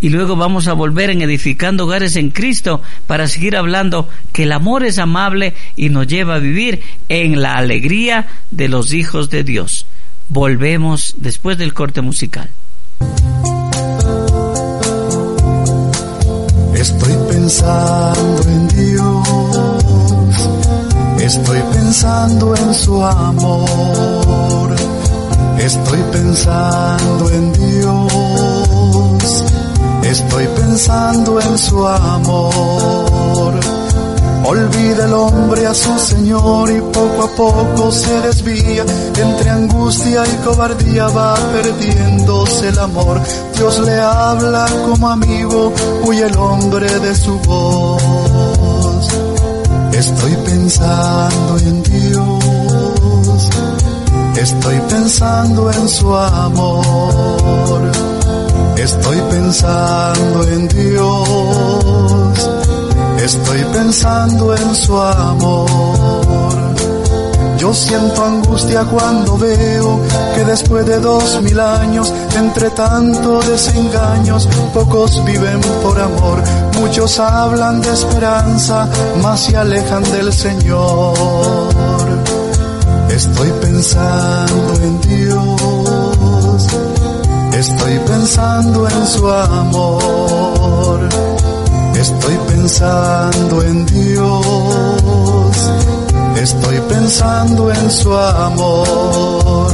y 0.00 0.10
luego 0.10 0.36
vamos 0.36 0.68
a 0.68 0.74
volver 0.74 1.10
en 1.10 1.22
edificando 1.22 1.84
hogares 1.84 2.16
en 2.16 2.30
Cristo 2.30 2.82
para 3.06 3.28
seguir 3.28 3.56
hablando 3.56 4.08
que 4.32 4.42
el 4.42 4.52
amor 4.52 4.84
es 4.84 4.98
amable 4.98 5.54
y 5.74 5.88
nos 5.88 6.06
lleva 6.06 6.34
a 6.34 6.38
vivir 6.38 6.82
en 7.08 7.40
la 7.40 7.54
alegría 7.54 8.26
de 8.50 8.68
los 8.68 8.92
hijos 8.92 9.30
de 9.30 9.42
Dios. 9.44 9.86
Volvemos 10.28 11.14
después 11.18 11.56
del 11.56 11.72
corte 11.72 12.02
musical. 12.02 12.50
Estoy 16.74 17.14
pensando 17.30 18.42
en 18.42 18.68
Dios, 18.68 19.28
estoy 21.20 21.60
pensando 21.72 22.54
en 22.54 22.74
su 22.74 23.02
amor, 23.02 24.76
estoy 25.58 26.00
pensando 26.12 27.30
en 27.30 27.52
Dios 27.54 28.25
Estoy 30.10 30.46
pensando 30.54 31.40
en 31.40 31.58
su 31.58 31.84
amor. 31.84 33.54
Olvida 34.44 35.04
el 35.06 35.12
hombre 35.12 35.66
a 35.66 35.74
su 35.74 35.98
Señor 35.98 36.70
y 36.70 36.80
poco 36.80 37.24
a 37.24 37.28
poco 37.34 37.90
se 37.90 38.20
desvía. 38.20 38.84
Entre 39.16 39.50
angustia 39.50 40.22
y 40.24 40.44
cobardía 40.44 41.08
va 41.08 41.34
perdiéndose 41.34 42.68
el 42.68 42.78
amor. 42.78 43.20
Dios 43.56 43.80
le 43.80 43.98
habla 43.98 44.66
como 44.86 45.08
amigo, 45.08 45.72
huye 46.04 46.26
el 46.26 46.36
hombre 46.38 46.88
de 47.00 47.14
su 47.14 47.36
voz. 47.40 49.08
Estoy 49.92 50.36
pensando 50.44 51.58
en 51.58 51.82
Dios. 51.82 53.50
Estoy 54.36 54.78
pensando 54.88 55.72
en 55.72 55.88
su 55.88 56.14
amor 56.14 57.82
Estoy 58.76 59.16
pensando 59.30 60.42
en 60.44 60.68
Dios, 60.68 62.50
estoy 63.18 63.64
pensando 63.72 64.54
en 64.54 64.74
su 64.74 65.00
amor. 65.00 66.56
Yo 67.58 67.72
siento 67.72 68.22
angustia 68.22 68.84
cuando 68.84 69.36
veo 69.38 70.00
que 70.34 70.44
después 70.44 70.84
de 70.86 71.00
dos 71.00 71.42
mil 71.42 71.58
años, 71.58 72.12
entre 72.36 72.70
tanto 72.70 73.40
desengaños, 73.40 74.46
pocos 74.74 75.24
viven 75.24 75.60
por 75.82 75.98
amor. 75.98 76.42
Muchos 76.78 77.18
hablan 77.18 77.80
de 77.80 77.92
esperanza, 77.92 78.86
mas 79.22 79.40
se 79.40 79.56
alejan 79.56 80.02
del 80.04 80.32
Señor. 80.32 81.14
Estoy 83.08 83.50
pensando 83.62 84.74
en 84.82 85.00
Dios 85.00 86.05
Estoy 87.58 87.98
pensando 88.00 88.86
en 88.86 89.06
su 89.06 89.30
amor. 89.30 91.08
Estoy 91.98 92.36
pensando 92.48 93.62
en 93.62 93.86
Dios. 93.86 95.70
Estoy 96.36 96.78
pensando 96.80 97.72
en 97.72 97.90
su 97.90 98.12
amor. 98.14 99.72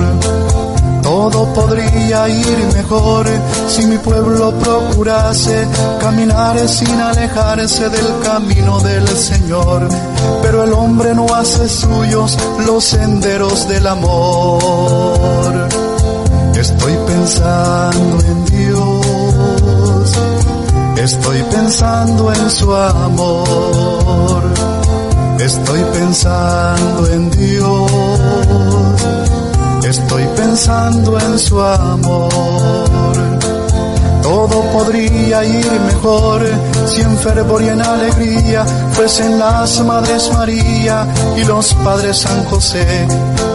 Todo 1.03 1.53
podría 1.55 2.29
ir 2.29 2.59
mejor 2.73 3.27
si 3.67 3.85
mi 3.87 3.99
pueblo 3.99 4.53
procurase 4.61 5.67
caminar 6.01 6.57
sin 6.69 7.01
alejarse 7.01 7.89
del 7.89 8.21
camino 8.23 8.79
del 8.79 9.09
Señor. 9.09 9.89
Pero 10.41 10.63
el 10.63 10.73
hombre 10.73 11.17
no 11.17 11.27
hace 11.35 11.69
suyos 11.69 12.39
los 12.65 12.85
senderos 12.85 13.69
del 13.69 13.89
amor. 13.89 15.69
Estoy 16.63 16.97
pensando 17.09 18.25
en 18.25 18.45
Dios, 18.45 20.17
estoy 20.97 21.43
pensando 21.51 22.33
en 22.33 22.51
su 22.51 22.73
amor, 22.73 24.45
estoy 25.41 25.81
pensando 25.93 27.07
en 27.09 27.31
Dios, 27.33 27.91
estoy 29.85 30.25
pensando 30.37 31.19
en 31.19 31.37
su 31.37 31.61
amor. 31.61 33.12
Todo 34.33 34.63
podría 34.73 35.45
ir 35.45 35.71
mejor 35.89 36.41
si 36.87 37.03
en 37.03 37.19
fervor 37.19 37.61
y 37.61 37.69
en 37.69 37.83
alegría 37.83 38.65
fuesen 38.93 39.39
las 39.39 39.79
Madres 39.85 40.33
María 40.33 41.07
y 41.37 41.45
los 41.45 41.75
Padres 41.75 42.21
San 42.21 42.43
José 42.47 43.07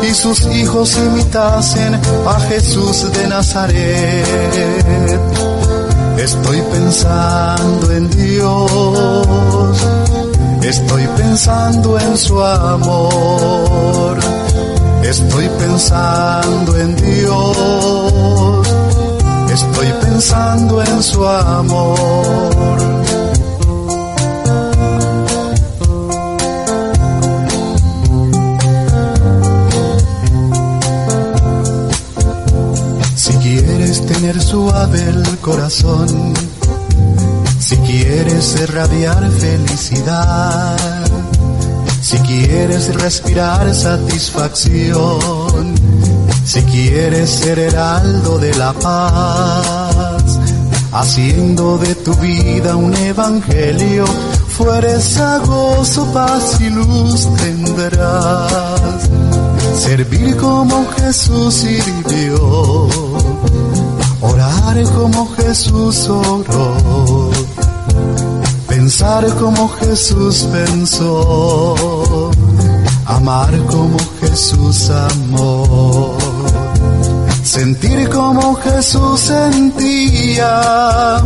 y 0.04 0.14
sus 0.14 0.46
hijos 0.46 0.96
imitasen 0.98 1.96
a 2.28 2.40
Jesús 2.42 3.12
de 3.12 3.28
Nazaret. 3.28 5.20
Estoy 6.20 6.62
pensando 6.72 7.92
en 7.94 8.10
Dios, 8.12 9.78
estoy 10.62 11.08
pensando 11.18 12.00
en 12.00 12.16
su 12.16 12.40
amor, 12.40 14.20
estoy 15.02 15.50
pensando 15.58 16.78
en 16.78 16.96
Dios 16.98 18.87
Estoy 19.50 19.88
pensando 20.02 20.84
en 20.84 21.04
su 21.04 21.26
amor. 21.26 21.98
Si 33.16 33.34
quieres 33.34 34.06
tener 34.06 34.42
suave 34.42 35.02
el 35.02 35.38
corazón, 35.40 36.34
si 37.60 37.78
quieres 37.78 38.56
irradiar 38.62 39.30
felicidad, 39.32 40.78
si 42.02 42.18
quieres 42.20 42.94
respirar 42.96 43.74
satisfacción, 43.74 45.74
si 46.48 46.62
quieres 46.62 47.30
ser 47.30 47.60
heraldo 47.60 48.38
de 48.38 48.56
la 48.56 48.72
paz, 48.72 50.40
haciendo 50.94 51.78
de 51.78 51.94
tu 51.94 52.14
vida 52.16 52.78
un 52.78 52.96
evangelio, 52.96 54.06
fuerza, 54.48 55.40
gozo, 55.40 56.06
paz 56.14 56.58
y 56.62 56.70
luz 56.70 57.28
tendrás. 57.36 59.10
Servir 59.76 60.38
como 60.38 60.88
Jesús 60.92 61.54
sirvió, 61.54 62.88
orar 64.22 64.82
como 64.96 65.30
Jesús 65.36 66.08
oró, 66.08 67.30
pensar 68.70 69.28
como 69.36 69.68
Jesús 69.68 70.48
pensó, 70.50 72.32
amar 73.06 73.52
como 73.66 73.98
Jesús 74.22 74.90
amó 74.90 75.67
sentir 77.48 78.10
como 78.10 78.56
Jesús 78.56 79.22
sentía, 79.22 81.24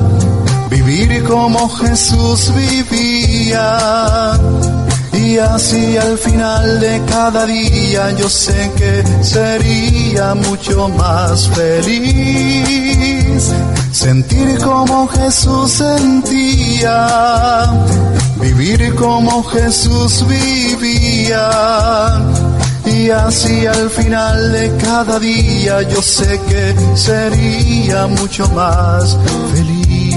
vivir 0.70 1.24
como 1.24 1.68
Jesús 1.68 2.54
vivía. 2.54 4.40
Y 5.14 5.40
así 5.40 5.98
al 5.98 6.18
final 6.18 6.80
de 6.80 7.02
cada 7.08 7.46
día 7.46 8.12
yo 8.12 8.30
sé 8.30 8.72
que 8.78 9.04
sería 9.24 10.36
mucho 10.36 10.88
más 10.90 11.50
feliz. 11.50 13.52
Sentir 13.92 14.60
como 14.60 15.08
Jesús 15.08 15.72
sentía, 15.72 17.68
vivir 18.40 18.94
como 18.96 19.44
Jesús 19.44 20.26
vivía 20.28 21.50
y 22.86 23.10
así 23.10 23.66
al 23.66 23.90
final 23.90 24.52
de 24.52 24.76
cada 24.78 25.20
día 25.20 25.82
yo 25.84 26.02
sé 26.02 26.40
que 26.48 26.76
sería 26.96 28.08
mucho 28.08 28.48
más 28.50 29.18
feliz. 29.54 30.16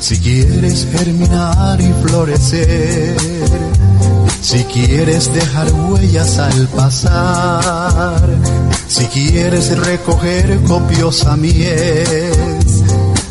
Si 0.00 0.18
quieres 0.18 0.86
germinar 0.92 1.80
y 1.80 1.92
florecer, 2.04 3.16
Si 4.40 4.62
quieres 4.62 5.34
dejar 5.34 5.66
huellas 5.72 6.38
al 6.38 6.68
pasar, 6.68 8.28
si 8.86 9.04
quieres 9.06 9.76
recoger 9.76 10.62
copiosa 10.62 11.36
miel, 11.36 12.32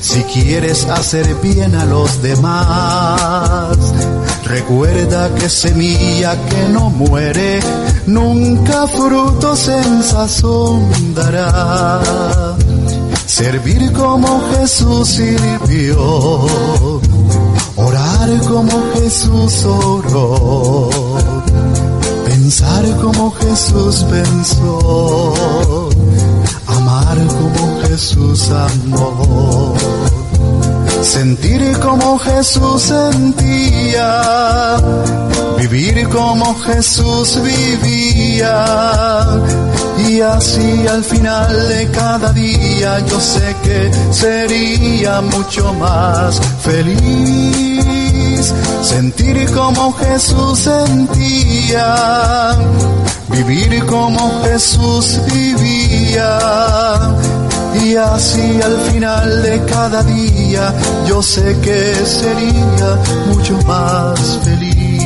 si 0.02 0.22
quieres 0.24 0.86
hacer 0.90 1.26
bien 1.42 1.74
a 1.74 1.86
los 1.86 2.22
demás, 2.22 3.78
recuerda 4.46 5.34
que 5.36 5.50
semilla 5.50 6.36
que 6.46 6.70
no 6.70 6.90
muere, 6.90 7.60
nunca 8.08 8.88
frutos 8.88 9.68
en 9.68 10.04
sazón 10.04 11.14
dará. 11.14 12.56
Servir 13.26 13.92
como 13.92 14.42
Jesús 14.52 15.08
sirvió, 15.10 16.48
orar 17.76 18.30
como 18.48 18.72
Jesús 18.94 19.66
oró, 19.66 20.90
pensar 22.26 22.86
como 23.02 23.32
Jesús 23.32 24.06
pensó 24.10 25.90
amar 26.68 27.18
como 27.28 27.82
Jesús 27.88 28.50
amó, 28.50 29.74
sentir 31.06 31.78
como 31.80 32.18
Jesús 32.18 32.82
sentía, 32.82 34.78
vivir 35.58 36.10
como 36.10 36.56
Jesús 36.62 37.40
vivía. 37.44 38.66
Y 40.08 40.22
así 40.22 40.88
al 40.88 41.04
final 41.04 41.70
de 41.70 41.90
cada 41.92 42.34
día 42.34 43.00
yo 43.06 43.20
sé 43.20 43.56
que 43.64 43.92
sería 44.12 45.22
mucho 45.22 45.74
más 45.76 46.42
feliz. 46.62 48.54
Sentir 48.82 49.50
como 49.52 49.94
Jesús 49.94 50.60
sentía, 50.60 52.56
vivir 53.30 53.86
como 53.86 54.44
Jesús 54.44 55.20
vivía. 55.32 56.40
Y 57.84 57.96
así 57.96 58.60
al 58.62 58.78
final 58.92 59.44
de 59.44 59.64
cada 59.66 60.04
día 60.04 60.74
yo 61.08 61.22
sé 61.22 61.58
que 61.60 61.94
sería 62.06 63.00
mucho 63.28 63.58
más 63.68 64.40
feliz. 64.44 65.04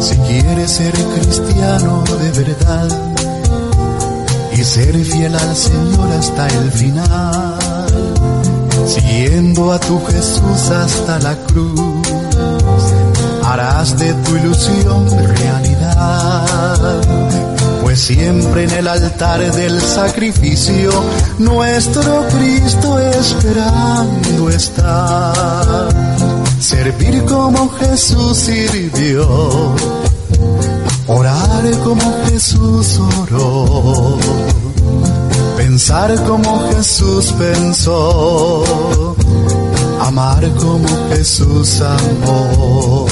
Si 0.00 0.16
quieres 0.16 0.70
ser 0.70 0.92
cristiano 0.92 2.02
de 2.22 2.44
verdad 2.44 2.88
y 4.52 4.64
ser 4.64 4.94
fiel 5.04 5.34
al 5.34 5.56
Señor 5.56 6.12
hasta 6.18 6.46
el 6.48 6.70
final, 6.72 7.86
siguiendo 8.86 9.72
a 9.72 9.78
tu 9.78 10.00
Jesús 10.06 10.70
hasta 10.70 11.18
la 11.20 11.36
cruz 11.46 11.90
harás 13.50 13.98
de 13.98 14.14
tu 14.14 14.36
ilusión 14.36 15.06
realidad. 15.36 17.00
Pues 17.82 18.00
siempre 18.00 18.64
en 18.64 18.70
el 18.70 18.88
altar 18.88 19.52
del 19.52 19.80
sacrificio. 19.80 20.90
Nuestro 21.38 22.26
Cristo 22.28 22.98
esperando 22.98 24.48
está. 24.50 25.88
Servir 26.60 27.24
como 27.24 27.70
Jesús 27.70 28.36
sirvió, 28.36 29.74
orar 31.06 31.64
como 31.82 32.02
Jesús 32.26 33.00
oró, 33.22 34.18
pensar 35.56 36.14
como 36.24 36.70
Jesús 36.70 37.32
pensó. 37.38 39.16
Amar 40.00 40.48
como 40.56 40.88
Jesús 41.10 41.80
amó, 41.80 43.06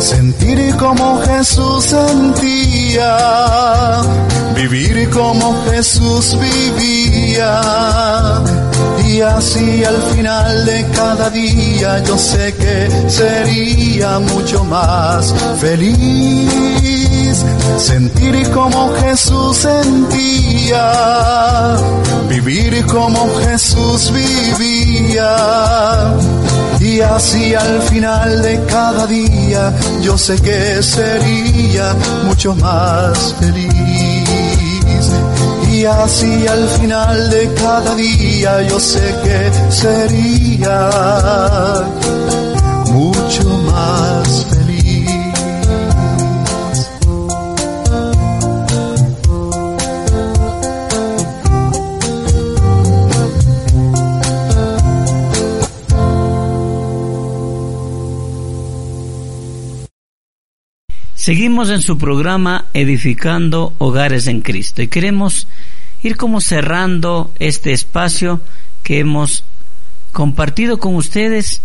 sentir 0.00 0.76
como 0.76 1.20
Jesús 1.22 1.84
sentía, 1.84 3.16
vivir 4.54 5.08
como 5.10 5.62
Jesús 5.64 6.36
vivía. 6.38 7.60
Y 9.06 9.20
así 9.20 9.84
al 9.84 10.02
final 10.14 10.66
de 10.66 10.84
cada 10.94 11.30
día 11.30 12.02
yo 12.04 12.18
sé 12.18 12.54
que 12.54 12.88
sería 13.08 14.18
mucho 14.18 14.64
más 14.64 15.32
feliz. 15.60 17.05
Sentir 17.78 18.50
como 18.50 18.92
Jesús 18.94 19.58
sentía, 19.58 20.92
vivir 22.28 22.84
como 22.86 23.28
Jesús 23.40 24.12
vivía. 24.12 25.36
Y 26.80 27.00
así 27.00 27.54
al 27.54 27.82
final 27.82 28.42
de 28.42 28.64
cada 28.66 29.06
día 29.06 29.72
yo 30.02 30.16
sé 30.16 30.40
que 30.40 30.82
sería 30.82 31.94
mucho 32.24 32.54
más 32.54 33.34
feliz. 33.40 35.10
Y 35.70 35.84
así 35.84 36.46
al 36.46 36.68
final 36.68 37.30
de 37.30 37.52
cada 37.54 37.94
día 37.94 38.62
yo 38.62 38.80
sé 38.80 39.14
que 39.22 39.50
sería 39.70 40.90
mucho 42.92 43.44
más 43.44 44.44
feliz. 44.44 44.55
Seguimos 61.26 61.70
en 61.70 61.82
su 61.82 61.98
programa 61.98 62.66
Edificando 62.72 63.74
Hogares 63.78 64.28
en 64.28 64.42
Cristo 64.42 64.80
y 64.80 64.86
queremos 64.86 65.48
ir 66.04 66.16
como 66.16 66.40
cerrando 66.40 67.32
este 67.40 67.72
espacio 67.72 68.40
que 68.84 69.00
hemos 69.00 69.42
compartido 70.12 70.78
con 70.78 70.94
ustedes 70.94 71.62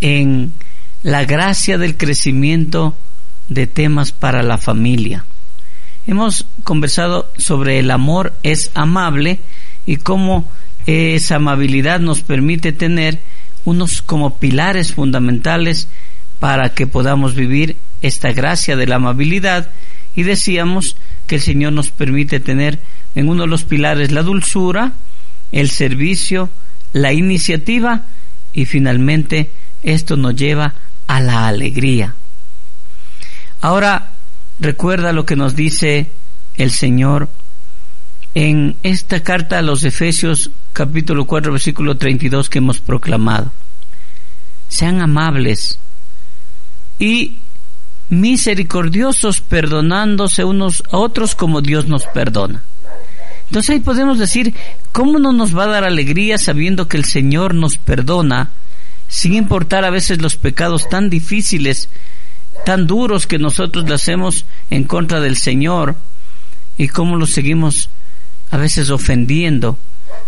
en 0.00 0.54
la 1.02 1.26
gracia 1.26 1.76
del 1.76 1.98
crecimiento 1.98 2.96
de 3.50 3.66
temas 3.66 4.12
para 4.12 4.42
la 4.42 4.56
familia. 4.56 5.26
Hemos 6.06 6.46
conversado 6.62 7.30
sobre 7.36 7.78
el 7.80 7.90
amor 7.90 8.32
es 8.42 8.70
amable 8.72 9.40
y 9.84 9.98
cómo 9.98 10.48
esa 10.86 11.36
amabilidad 11.36 12.00
nos 12.00 12.22
permite 12.22 12.72
tener 12.72 13.20
unos 13.66 14.00
como 14.00 14.38
pilares 14.38 14.94
fundamentales 14.94 15.86
para 16.40 16.70
que 16.70 16.86
podamos 16.86 17.34
vivir 17.34 17.76
esta 18.02 18.32
gracia 18.32 18.76
de 18.76 18.86
la 18.86 18.96
amabilidad 18.96 19.70
y 20.14 20.22
decíamos 20.22 20.96
que 21.26 21.36
el 21.36 21.40
Señor 21.40 21.72
nos 21.72 21.90
permite 21.90 22.40
tener 22.40 22.78
en 23.14 23.28
uno 23.28 23.42
de 23.42 23.48
los 23.48 23.64
pilares 23.64 24.12
la 24.12 24.22
dulzura, 24.22 24.92
el 25.52 25.70
servicio, 25.70 26.50
la 26.92 27.12
iniciativa 27.12 28.02
y 28.52 28.66
finalmente 28.66 29.50
esto 29.82 30.16
nos 30.16 30.36
lleva 30.36 30.74
a 31.06 31.20
la 31.20 31.48
alegría. 31.48 32.14
Ahora 33.60 34.12
recuerda 34.58 35.12
lo 35.12 35.26
que 35.26 35.36
nos 35.36 35.56
dice 35.56 36.10
el 36.56 36.70
Señor 36.70 37.28
en 38.34 38.76
esta 38.82 39.22
carta 39.22 39.58
a 39.58 39.62
los 39.62 39.84
Efesios 39.84 40.50
capítulo 40.72 41.24
4 41.24 41.52
versículo 41.52 41.96
32 41.96 42.50
que 42.50 42.58
hemos 42.58 42.80
proclamado. 42.80 43.52
Sean 44.68 45.00
amables 45.00 45.78
y 46.98 47.38
misericordiosos 48.08 49.40
perdonándose 49.40 50.44
unos 50.44 50.82
a 50.90 50.98
otros 50.98 51.34
como 51.34 51.60
Dios 51.60 51.86
nos 51.88 52.04
perdona. 52.04 52.62
Entonces 53.48 53.70
ahí 53.70 53.80
podemos 53.80 54.18
decir, 54.18 54.54
¿cómo 54.92 55.18
no 55.18 55.32
nos 55.32 55.56
va 55.56 55.64
a 55.64 55.68
dar 55.68 55.84
alegría 55.84 56.38
sabiendo 56.38 56.88
que 56.88 56.96
el 56.96 57.04
Señor 57.04 57.54
nos 57.54 57.76
perdona, 57.76 58.50
sin 59.08 59.34
importar 59.34 59.84
a 59.84 59.90
veces 59.90 60.20
los 60.20 60.36
pecados 60.36 60.88
tan 60.88 61.10
difíciles, 61.10 61.88
tan 62.64 62.86
duros 62.86 63.26
que 63.26 63.38
nosotros 63.38 63.84
le 63.88 63.94
hacemos 63.94 64.46
en 64.70 64.84
contra 64.84 65.20
del 65.20 65.36
Señor, 65.36 65.96
y 66.76 66.88
cómo 66.88 67.16
los 67.16 67.30
seguimos 67.30 67.90
a 68.50 68.56
veces 68.56 68.90
ofendiendo? 68.90 69.78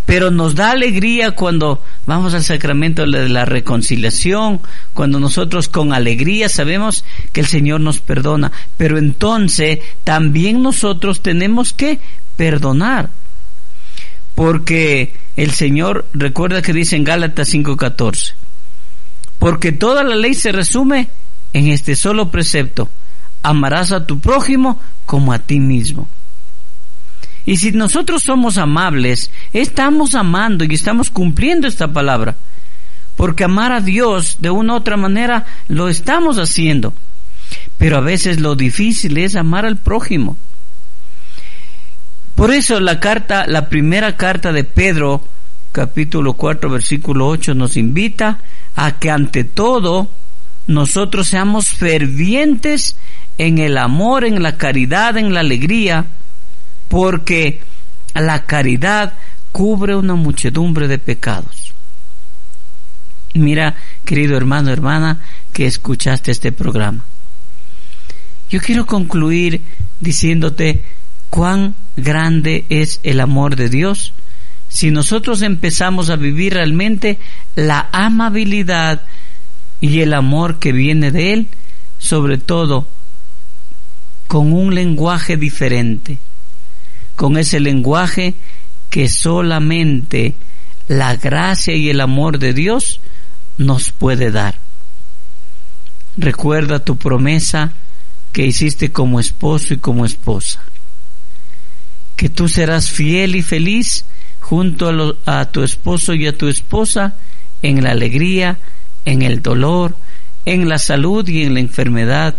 Pero 0.07 0.31
nos 0.31 0.55
da 0.55 0.71
alegría 0.71 1.33
cuando 1.33 1.83
vamos 2.07 2.33
al 2.33 2.45
sacramento 2.45 3.05
de 3.05 3.29
la 3.29 3.45
reconciliación, 3.45 4.61
cuando 4.95 5.19
nosotros 5.19 5.69
con 5.69 5.93
alegría 5.93 6.49
sabemos 6.49 7.05
que 7.33 7.41
el 7.41 7.47
Señor 7.47 7.81
nos 7.81 8.01
perdona, 8.01 8.53
pero 8.77 8.99
entonces 8.99 9.81
también 10.05 10.63
nosotros 10.63 11.23
tenemos 11.23 11.73
que 11.73 11.99
perdonar, 12.37 13.11
porque 14.37 15.15
el 15.37 15.51
Señor 15.51 16.07
recuerda 16.13 16.63
que 16.63 16.73
dice 16.73 16.97
en 16.97 17.05
Gálatas 17.05 17.53
5:14, 17.53 18.35
porque 19.39 19.73
toda 19.73 20.05
la 20.05 20.15
ley 20.15 20.35
se 20.35 20.53
resume 20.53 21.09
en 21.53 21.69
este 21.69 21.97
solo 21.97 22.31
precepto, 22.31 22.89
amarás 23.43 23.91
a 23.91 24.07
tu 24.07 24.21
prójimo 24.21 24.81
como 25.05 25.33
a 25.33 25.41
ti 25.41 25.59
mismo. 25.59 26.09
Y 27.47 27.57
si 27.59 27.71
nosotros 27.71 28.25
somos 28.25 28.59
amables, 28.59 29.31
estamos 29.53 30.17
amando 30.17 30.65
y 30.65 30.75
estamos 30.75 31.11
cumpliendo 31.11 31.67
esta 31.67 31.89
palabra. 31.89 32.35
porque 33.17 33.45
amar 33.45 33.73
a 33.73 33.81
Dios 33.81 34.37
de 34.41 34.51
una 34.51 34.75
u 34.75 34.77
otra 34.77 34.99
manera 34.99 35.47
lo 35.69 35.89
estamos 35.89 36.37
haciendo. 36.37 36.93
Pero 37.79 37.97
a 37.97 38.01
veces 38.01 38.41
lo 38.41 38.57
difícil 38.57 39.17
es 39.17 39.37
amar 39.37 39.65
al 39.65 39.79
prójimo. 39.79 40.37
Por 42.35 42.53
eso 42.53 42.79
la 42.79 43.01
carta, 43.01 43.47
la 43.47 43.71
primera 43.71 44.19
carta 44.19 44.53
de 44.53 44.65
Pedro, 44.65 45.27
capítulo 45.73 46.35
4, 46.35 46.69
versículo 46.69 47.27
8, 47.29 47.55
nos 47.55 47.79
invita 47.79 48.41
a 48.75 48.99
que 48.99 49.11
ante 49.11 49.45
todo 49.45 50.11
nosotros 50.67 51.29
seamos 51.29 51.69
fervientes 51.69 52.97
en 53.39 53.57
el 53.57 53.79
amor, 53.79 54.25
en 54.25 54.43
la 54.43 54.59
caridad, 54.59 55.17
en 55.17 55.33
la 55.33 55.41
alegría, 55.41 56.05
porque 56.89 57.61
la 58.15 58.45
caridad 58.45 59.15
cubre 59.53 59.97
una 59.97 60.15
muchedumbre 60.15 60.89
de 60.89 60.99
pecados. 60.99 61.75
Mira, 63.35 63.77
querido 64.05 64.37
hermano, 64.37 64.71
hermana, 64.71 65.21
que 65.53 65.67
escuchaste 65.67 66.31
este 66.31 66.53
programa. 66.53 67.05
Yo 68.49 68.61
quiero 68.61 68.87
concluir 68.87 69.61
diciéndote 70.01 70.85
cuán 71.31 71.75
grande 71.97 72.65
es 72.69 73.01
el 73.03 73.21
amor 73.21 73.57
de 73.57 73.69
Dios 73.69 74.13
si 74.69 74.91
nosotros 74.91 75.43
empezamos 75.43 76.11
a 76.11 76.17
vivir 76.17 76.55
realmente 76.55 77.19
la 77.55 77.89
amabilidad 77.93 79.03
y 79.81 80.01
el 80.01 80.13
amor 80.15 80.59
que 80.59 80.73
viene 80.73 81.11
de 81.11 81.33
Él, 81.33 81.49
sobre 81.99 82.39
todo 82.39 82.89
con 84.27 84.53
un 84.53 84.75
lenguaje 84.75 85.37
diferente, 85.37 86.19
con 87.17 87.37
ese 87.39 87.61
lenguaje 87.61 88.35
que 88.91 89.09
solamente 89.09 90.35
la 90.89 91.17
gracia 91.17 91.75
y 91.75 91.91
el 91.91 92.01
amor 92.01 92.39
de 92.39 92.53
Dios 92.53 93.01
nos 93.59 93.91
puede 93.91 94.31
dar. 94.31 94.59
Recuerda 96.17 96.79
tu 96.79 96.97
promesa 96.97 97.73
que 98.33 98.47
hiciste 98.47 98.93
como 98.93 99.19
esposo 99.19 99.75
y 99.75 99.79
como 99.79 100.05
esposa. 100.05 100.63
Que 102.17 102.29
tú 102.29 102.49
serás 102.49 102.91
fiel 102.91 103.35
y 103.35 103.43
feliz 103.43 104.05
junto 104.41 105.17
a, 105.27 105.41
a, 105.41 105.45
tu 105.47 105.63
esposo 105.63 106.15
y 106.15 106.27
a 106.27 106.37
tu 106.37 106.49
esposa 106.49 107.17
en 107.63 107.83
la 107.83 107.91
alegría, 107.91 108.59
en 109.05 109.23
el 109.23 109.43
dolor, 109.43 109.97
en 110.45 110.69
la 110.69 110.79
salud 110.79 111.27
y 111.29 111.43
en 111.43 111.55
la 111.55 111.61
enfermedad, 111.61 112.35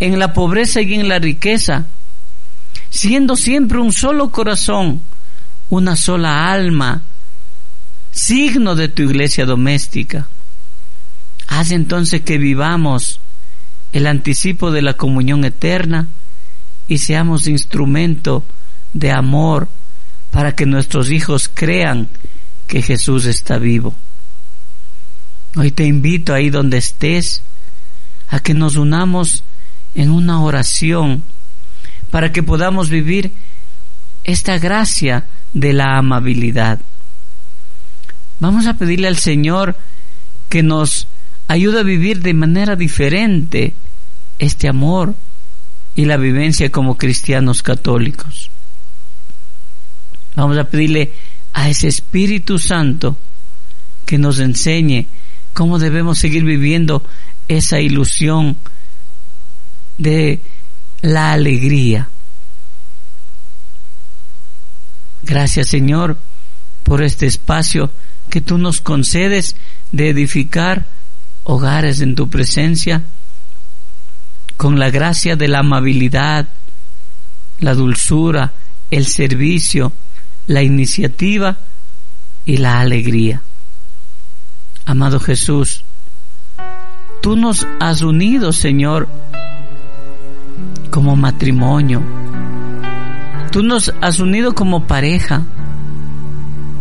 en 0.00 0.18
la 0.18 0.32
pobreza 0.32 0.80
y 0.80 0.94
en 0.94 1.08
la 1.08 1.18
riqueza, 1.18 1.86
siendo 2.90 3.36
siempre 3.36 3.78
un 3.78 3.92
solo 3.92 4.30
corazón, 4.30 5.00
una 5.70 5.96
sola 5.96 6.52
alma, 6.52 7.02
signo 8.12 8.74
de 8.74 8.88
tu 8.88 9.02
iglesia 9.02 9.44
doméstica. 9.44 10.28
Haz 11.48 11.70
entonces 11.70 12.22
que 12.22 12.38
vivamos 12.38 13.20
el 13.92 14.06
anticipo 14.06 14.70
de 14.70 14.82
la 14.82 14.94
comunión 14.94 15.44
eterna 15.44 16.08
y 16.88 16.98
seamos 16.98 17.46
instrumento 17.46 18.44
de 18.92 19.12
amor 19.12 19.68
para 20.30 20.54
que 20.54 20.66
nuestros 20.66 21.10
hijos 21.10 21.50
crean 21.52 22.08
que 22.66 22.82
Jesús 22.82 23.26
está 23.26 23.58
vivo. 23.58 23.94
Hoy 25.56 25.70
te 25.70 25.84
invito 25.84 26.34
ahí 26.34 26.50
donde 26.50 26.78
estés 26.78 27.42
a 28.28 28.40
que 28.40 28.54
nos 28.54 28.76
unamos 28.76 29.44
en 29.94 30.10
una 30.10 30.42
oración 30.42 31.22
para 32.16 32.32
que 32.32 32.42
podamos 32.42 32.88
vivir 32.88 33.30
esta 34.24 34.56
gracia 34.56 35.26
de 35.52 35.74
la 35.74 35.98
amabilidad. 35.98 36.80
Vamos 38.40 38.66
a 38.66 38.72
pedirle 38.72 39.06
al 39.06 39.18
Señor 39.18 39.76
que 40.48 40.62
nos 40.62 41.08
ayude 41.46 41.80
a 41.80 41.82
vivir 41.82 42.22
de 42.22 42.32
manera 42.32 42.74
diferente 42.74 43.74
este 44.38 44.66
amor 44.66 45.14
y 45.94 46.06
la 46.06 46.16
vivencia 46.16 46.72
como 46.72 46.96
cristianos 46.96 47.62
católicos. 47.62 48.50
Vamos 50.36 50.56
a 50.56 50.64
pedirle 50.64 51.12
a 51.52 51.68
ese 51.68 51.86
Espíritu 51.86 52.58
Santo 52.58 53.18
que 54.06 54.16
nos 54.16 54.40
enseñe 54.40 55.06
cómo 55.52 55.78
debemos 55.78 56.18
seguir 56.18 56.44
viviendo 56.44 57.02
esa 57.46 57.78
ilusión 57.78 58.56
de 59.98 60.40
la 61.02 61.32
alegría. 61.32 62.08
Gracias 65.22 65.68
Señor 65.68 66.16
por 66.82 67.02
este 67.02 67.26
espacio 67.26 67.90
que 68.30 68.40
tú 68.40 68.58
nos 68.58 68.80
concedes 68.80 69.56
de 69.92 70.10
edificar 70.10 70.86
hogares 71.44 72.00
en 72.00 72.14
tu 72.14 72.28
presencia 72.28 73.02
con 74.56 74.78
la 74.78 74.90
gracia 74.90 75.36
de 75.36 75.48
la 75.48 75.60
amabilidad, 75.60 76.48
la 77.60 77.74
dulzura, 77.74 78.52
el 78.90 79.06
servicio, 79.06 79.92
la 80.46 80.62
iniciativa 80.62 81.58
y 82.44 82.58
la 82.58 82.80
alegría. 82.80 83.42
Amado 84.84 85.18
Jesús, 85.18 85.84
tú 87.20 87.36
nos 87.36 87.66
has 87.80 88.02
unido, 88.02 88.52
Señor, 88.52 89.08
como 90.96 91.14
matrimonio. 91.14 92.02
Tú 93.52 93.62
nos 93.62 93.92
has 94.00 94.18
unido 94.18 94.54
como 94.54 94.86
pareja. 94.86 95.42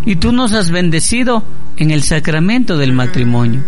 Y 0.05 0.15
tú 0.15 0.31
nos 0.31 0.53
has 0.53 0.71
bendecido 0.71 1.43
en 1.75 1.91
el 1.91 2.01
sacramento 2.01 2.77
del 2.77 2.93
matrimonio. 2.93 3.61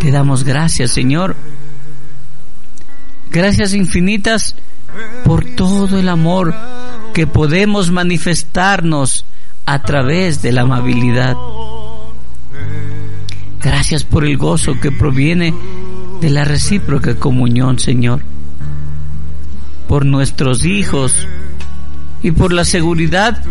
Te 0.00 0.10
damos 0.10 0.42
gracias, 0.42 0.90
Señor. 0.90 1.36
Gracias 3.30 3.74
infinitas 3.74 4.56
por 5.24 5.44
todo 5.44 6.00
el 6.00 6.08
amor 6.08 6.52
que 7.14 7.28
podemos 7.28 7.92
manifestarnos 7.92 9.24
a 9.66 9.82
través 9.82 10.42
de 10.42 10.50
la 10.50 10.62
amabilidad. 10.62 11.36
Gracias 13.62 14.02
por 14.02 14.24
el 14.24 14.36
gozo 14.36 14.80
que 14.80 14.90
proviene 14.90 15.54
de 16.20 16.30
la 16.30 16.44
recíproca 16.44 17.16
comunión, 17.16 17.78
Señor, 17.78 18.22
por 19.88 20.04
nuestros 20.04 20.64
hijos 20.64 21.26
y 22.22 22.30
por 22.30 22.52
la 22.52 22.64
seguridad 22.64 23.42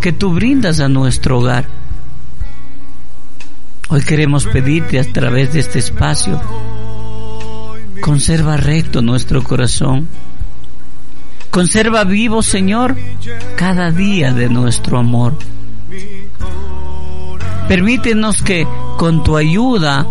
que 0.00 0.12
tú 0.12 0.32
brindas 0.32 0.80
a 0.80 0.88
nuestro 0.88 1.38
hogar. 1.38 1.66
Hoy 3.88 4.02
queremos 4.02 4.46
pedirte 4.46 4.98
a 4.98 5.04
través 5.04 5.52
de 5.52 5.60
este 5.60 5.78
espacio, 5.78 6.40
conserva 8.00 8.56
recto 8.56 9.00
nuestro 9.00 9.42
corazón, 9.42 10.08
conserva 11.50 12.04
vivo, 12.04 12.42
Señor, 12.42 12.96
cada 13.56 13.90
día 13.90 14.32
de 14.32 14.48
nuestro 14.48 14.98
amor. 14.98 15.34
Permítenos 17.68 18.42
que 18.42 18.66
con 18.96 19.24
tu 19.24 19.36
ayuda 19.36 20.06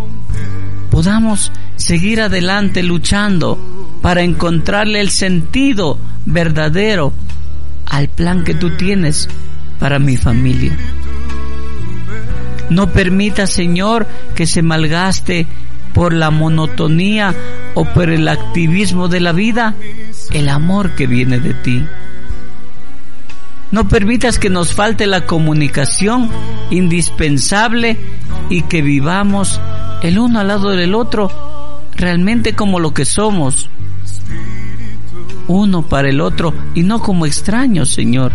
podamos 0.90 1.52
seguir 1.76 2.22
adelante 2.22 2.84
luchando 2.84 3.60
para 4.02 4.22
encontrarle 4.22 5.02
el 5.02 5.10
sentido 5.10 5.98
verdadero 6.26 7.14
al 7.86 8.10
plan 8.10 8.44
que 8.44 8.54
tú 8.54 8.72
tienes 8.78 9.30
para 9.80 10.00
mi 10.00 10.18
familia. 10.18 10.78
No 12.70 12.92
permita, 12.92 13.46
Señor, 13.48 14.08
que 14.34 14.48
se 14.48 14.62
malgaste 14.62 15.46
por 15.94 16.14
la 16.14 16.32
monotonía 16.32 17.34
o 17.74 17.86
por 17.86 18.10
el 18.10 18.28
activismo 18.28 19.08
de 19.08 19.20
la 19.20 19.32
vida 19.32 19.76
el 20.32 20.50
amor 20.50 20.92
que 20.96 21.08
viene 21.08 21.40
de 21.40 21.54
ti. 21.54 21.86
No 23.72 23.88
permitas 23.88 24.40
que 24.40 24.50
nos 24.50 24.74
falte 24.74 25.06
la 25.08 25.26
comunicación 25.26 26.30
indispensable 26.70 27.98
y 28.50 28.64
que 28.64 28.82
vivamos 28.82 29.60
el 30.02 30.20
uno 30.20 30.40
al 30.40 30.48
lado 30.48 30.72
del 30.72 30.96
otro 30.96 31.55
realmente 31.96 32.56
como 32.56 32.80
lo 32.80 32.94
que 32.94 33.06
somos, 33.06 33.70
uno 35.48 35.84
para 35.84 36.10
el 36.10 36.22
otro 36.22 36.54
y 36.74 36.84
no 36.84 37.02
como 37.02 37.26
extraños, 37.26 37.90
Señor. 37.90 38.32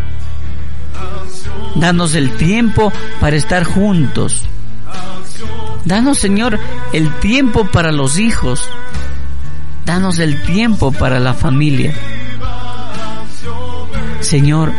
Danos 1.74 2.14
el 2.14 2.36
tiempo 2.36 2.92
para 3.20 3.36
estar 3.36 3.64
juntos. 3.64 4.42
Danos, 5.84 6.18
Señor, 6.18 6.58
el 6.92 7.10
tiempo 7.20 7.66
para 7.70 7.92
los 7.92 8.18
hijos. 8.18 8.68
Danos 9.86 10.18
el 10.18 10.42
tiempo 10.42 10.92
para 10.92 11.18
la 11.20 11.34
familia. 11.34 11.94
Señor, 14.20 14.72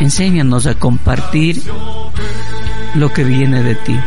enséñanos 0.00 0.66
a 0.66 0.74
compartir 0.74 1.62
lo 2.94 3.12
que 3.12 3.24
viene 3.24 3.62
de 3.62 3.74
ti. 3.76 3.98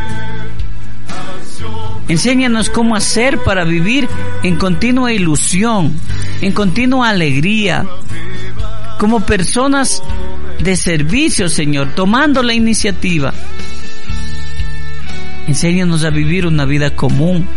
Enséñanos 2.08 2.70
cómo 2.70 2.96
hacer 2.96 3.40
para 3.44 3.64
vivir 3.64 4.08
en 4.44 4.58
continua 4.58 5.12
ilusión, 5.12 5.94
en 6.42 6.54
continua 6.54 7.10
alegría, 7.10 7.86
como 9.00 9.22
personas 9.22 10.04
de 10.60 10.76
servicio, 10.76 11.50
Señor, 11.50 11.96
tomando 11.96 12.44
la 12.44 12.54
iniciativa. 12.54 13.34
Enséñanos 15.48 16.04
a 16.04 16.12
vivir 16.12 16.46
una 16.46 16.66
vida 16.66 16.96
común 16.96 17.48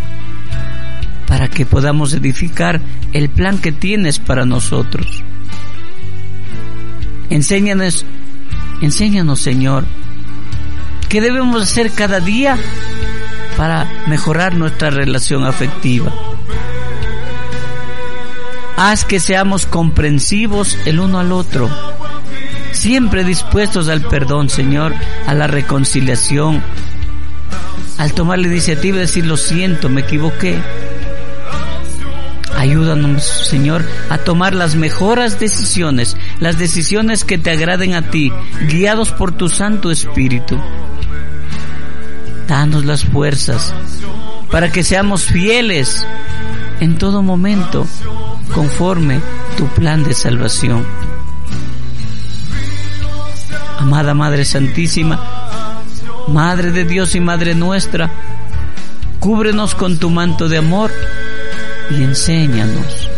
para 1.27 1.49
que 1.49 1.67
podamos 1.67 2.15
edificar 2.15 2.81
el 3.13 3.29
plan 3.29 3.59
que 3.59 3.73
tienes 3.73 4.19
para 4.19 4.47
nosotros. 4.47 5.23
Enséñanos, 7.29 8.07
enséñanos 8.81 9.41
Señor, 9.41 9.85
qué 11.11 11.21
debemos 11.21 11.63
hacer 11.63 11.91
cada 11.91 12.21
día 12.21 12.57
para 13.59 14.05
mejorar 14.07 14.55
nuestra 14.55 14.89
relación 14.89 15.45
afectiva. 15.45 16.13
Haz 18.77 19.05
que 19.05 19.19
seamos 19.19 19.67
comprensivos 19.67 20.79
el 20.87 21.01
uno 21.01 21.19
al 21.19 21.33
otro, 21.33 21.69
siempre 22.71 23.25
dispuestos 23.25 23.89
al 23.89 24.03
perdón, 24.03 24.49
Señor, 24.49 24.95
a 25.27 25.35
la 25.35 25.49
reconciliación, 25.49 26.63
al 27.99 28.13
tomar 28.13 28.39
la 28.39 28.47
iniciativa 28.47 28.95
de 28.95 29.03
decir 29.03 29.27
lo 29.27 29.37
siento, 29.37 29.89
me 29.89 30.03
equivoqué. 30.03 30.63
Ayúdanos, 32.57 33.25
Señor, 33.25 33.85
a 34.09 34.19
tomar 34.19 34.55
las 34.55 34.77
mejores 34.77 35.41
decisiones, 35.41 36.17
las 36.39 36.59
decisiones 36.59 37.25
que 37.25 37.39
te 37.39 37.51
agraden 37.51 37.95
a 37.95 38.11
ti, 38.11 38.33
guiados 38.69 39.11
por 39.11 39.33
tu 39.33 39.49
Santo 39.49 39.91
Espíritu. 39.91 40.61
Danos 42.49 42.85
las 42.85 43.05
fuerzas 43.05 43.75
para 44.51 44.73
que 44.73 44.83
seamos 44.83 45.25
fieles 45.25 46.05
en 46.81 46.97
todo 46.97 47.23
momento 47.23 47.87
conforme 48.55 49.21
tu 49.57 49.67
plan 49.69 50.03
de 50.03 50.15
salvación. 50.15 50.85
Amada 53.79 54.15
Madre 54.15 54.45
Santísima, 54.45 55.21
Madre 56.29 56.73
de 56.73 56.85
Dios 56.85 57.15
y 57.15 57.21
Madre 57.21 57.55
nuestra, 57.55 58.11
cúbrenos 59.21 59.75
con 59.75 59.99
tu 59.99 60.11
manto 60.11 60.49
de 60.49 60.59
amor 60.59 60.91
y 61.91 62.03
enséñanos 62.03 63.09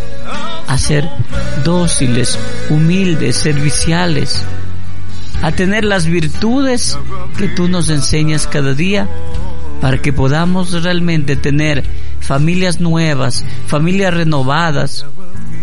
a 0.66 0.78
ser 0.78 1.09
dóciles, 1.64 2.39
humildes, 2.68 3.37
serviciales, 3.37 4.45
a 5.43 5.53
tener 5.53 5.84
las 5.84 6.07
virtudes 6.07 6.99
que 7.36 7.49
tú 7.49 7.68
nos 7.68 7.88
enseñas 7.88 8.47
cada 8.47 8.74
día 8.74 9.09
para 9.80 10.01
que 10.03 10.12
podamos 10.12 10.82
realmente 10.82 11.36
tener 11.36 11.84
familias 12.20 12.80
nuevas, 12.80 13.45
familias 13.66 14.14
renovadas, 14.14 15.07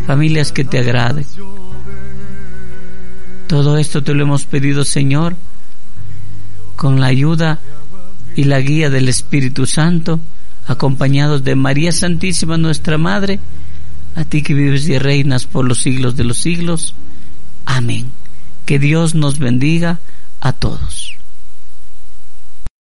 familias 0.07 0.51
que 0.51 0.63
te 0.63 0.79
agraden. 0.79 1.25
Todo 3.47 3.77
esto 3.77 4.03
te 4.03 4.13
lo 4.13 4.23
hemos 4.23 4.45
pedido, 4.45 4.83
Señor, 4.83 5.35
con 6.75 6.99
la 6.99 7.07
ayuda 7.07 7.59
y 8.35 8.43
la 8.43 8.59
guía 8.59 8.89
del 8.89 9.07
Espíritu 9.07 9.65
Santo, 9.65 10.19
acompañados 10.67 11.43
de 11.43 11.55
María 11.55 11.91
Santísima, 11.91 12.57
nuestra 12.57 12.97
Madre, 12.97 13.39
a 14.15 14.25
ti 14.25 14.41
que 14.41 14.53
vives 14.53 14.89
y 14.89 14.97
reinas 14.97 15.45
por 15.45 15.65
los 15.65 15.77
siglos 15.77 16.17
de 16.17 16.23
los 16.23 16.37
siglos. 16.37 16.93
Amén. 17.65 18.11
Que 18.67 18.79
Dios 18.79 19.15
nos 19.15 19.39
bendiga 19.39 19.97
a 20.41 20.51
todos. 20.51 21.16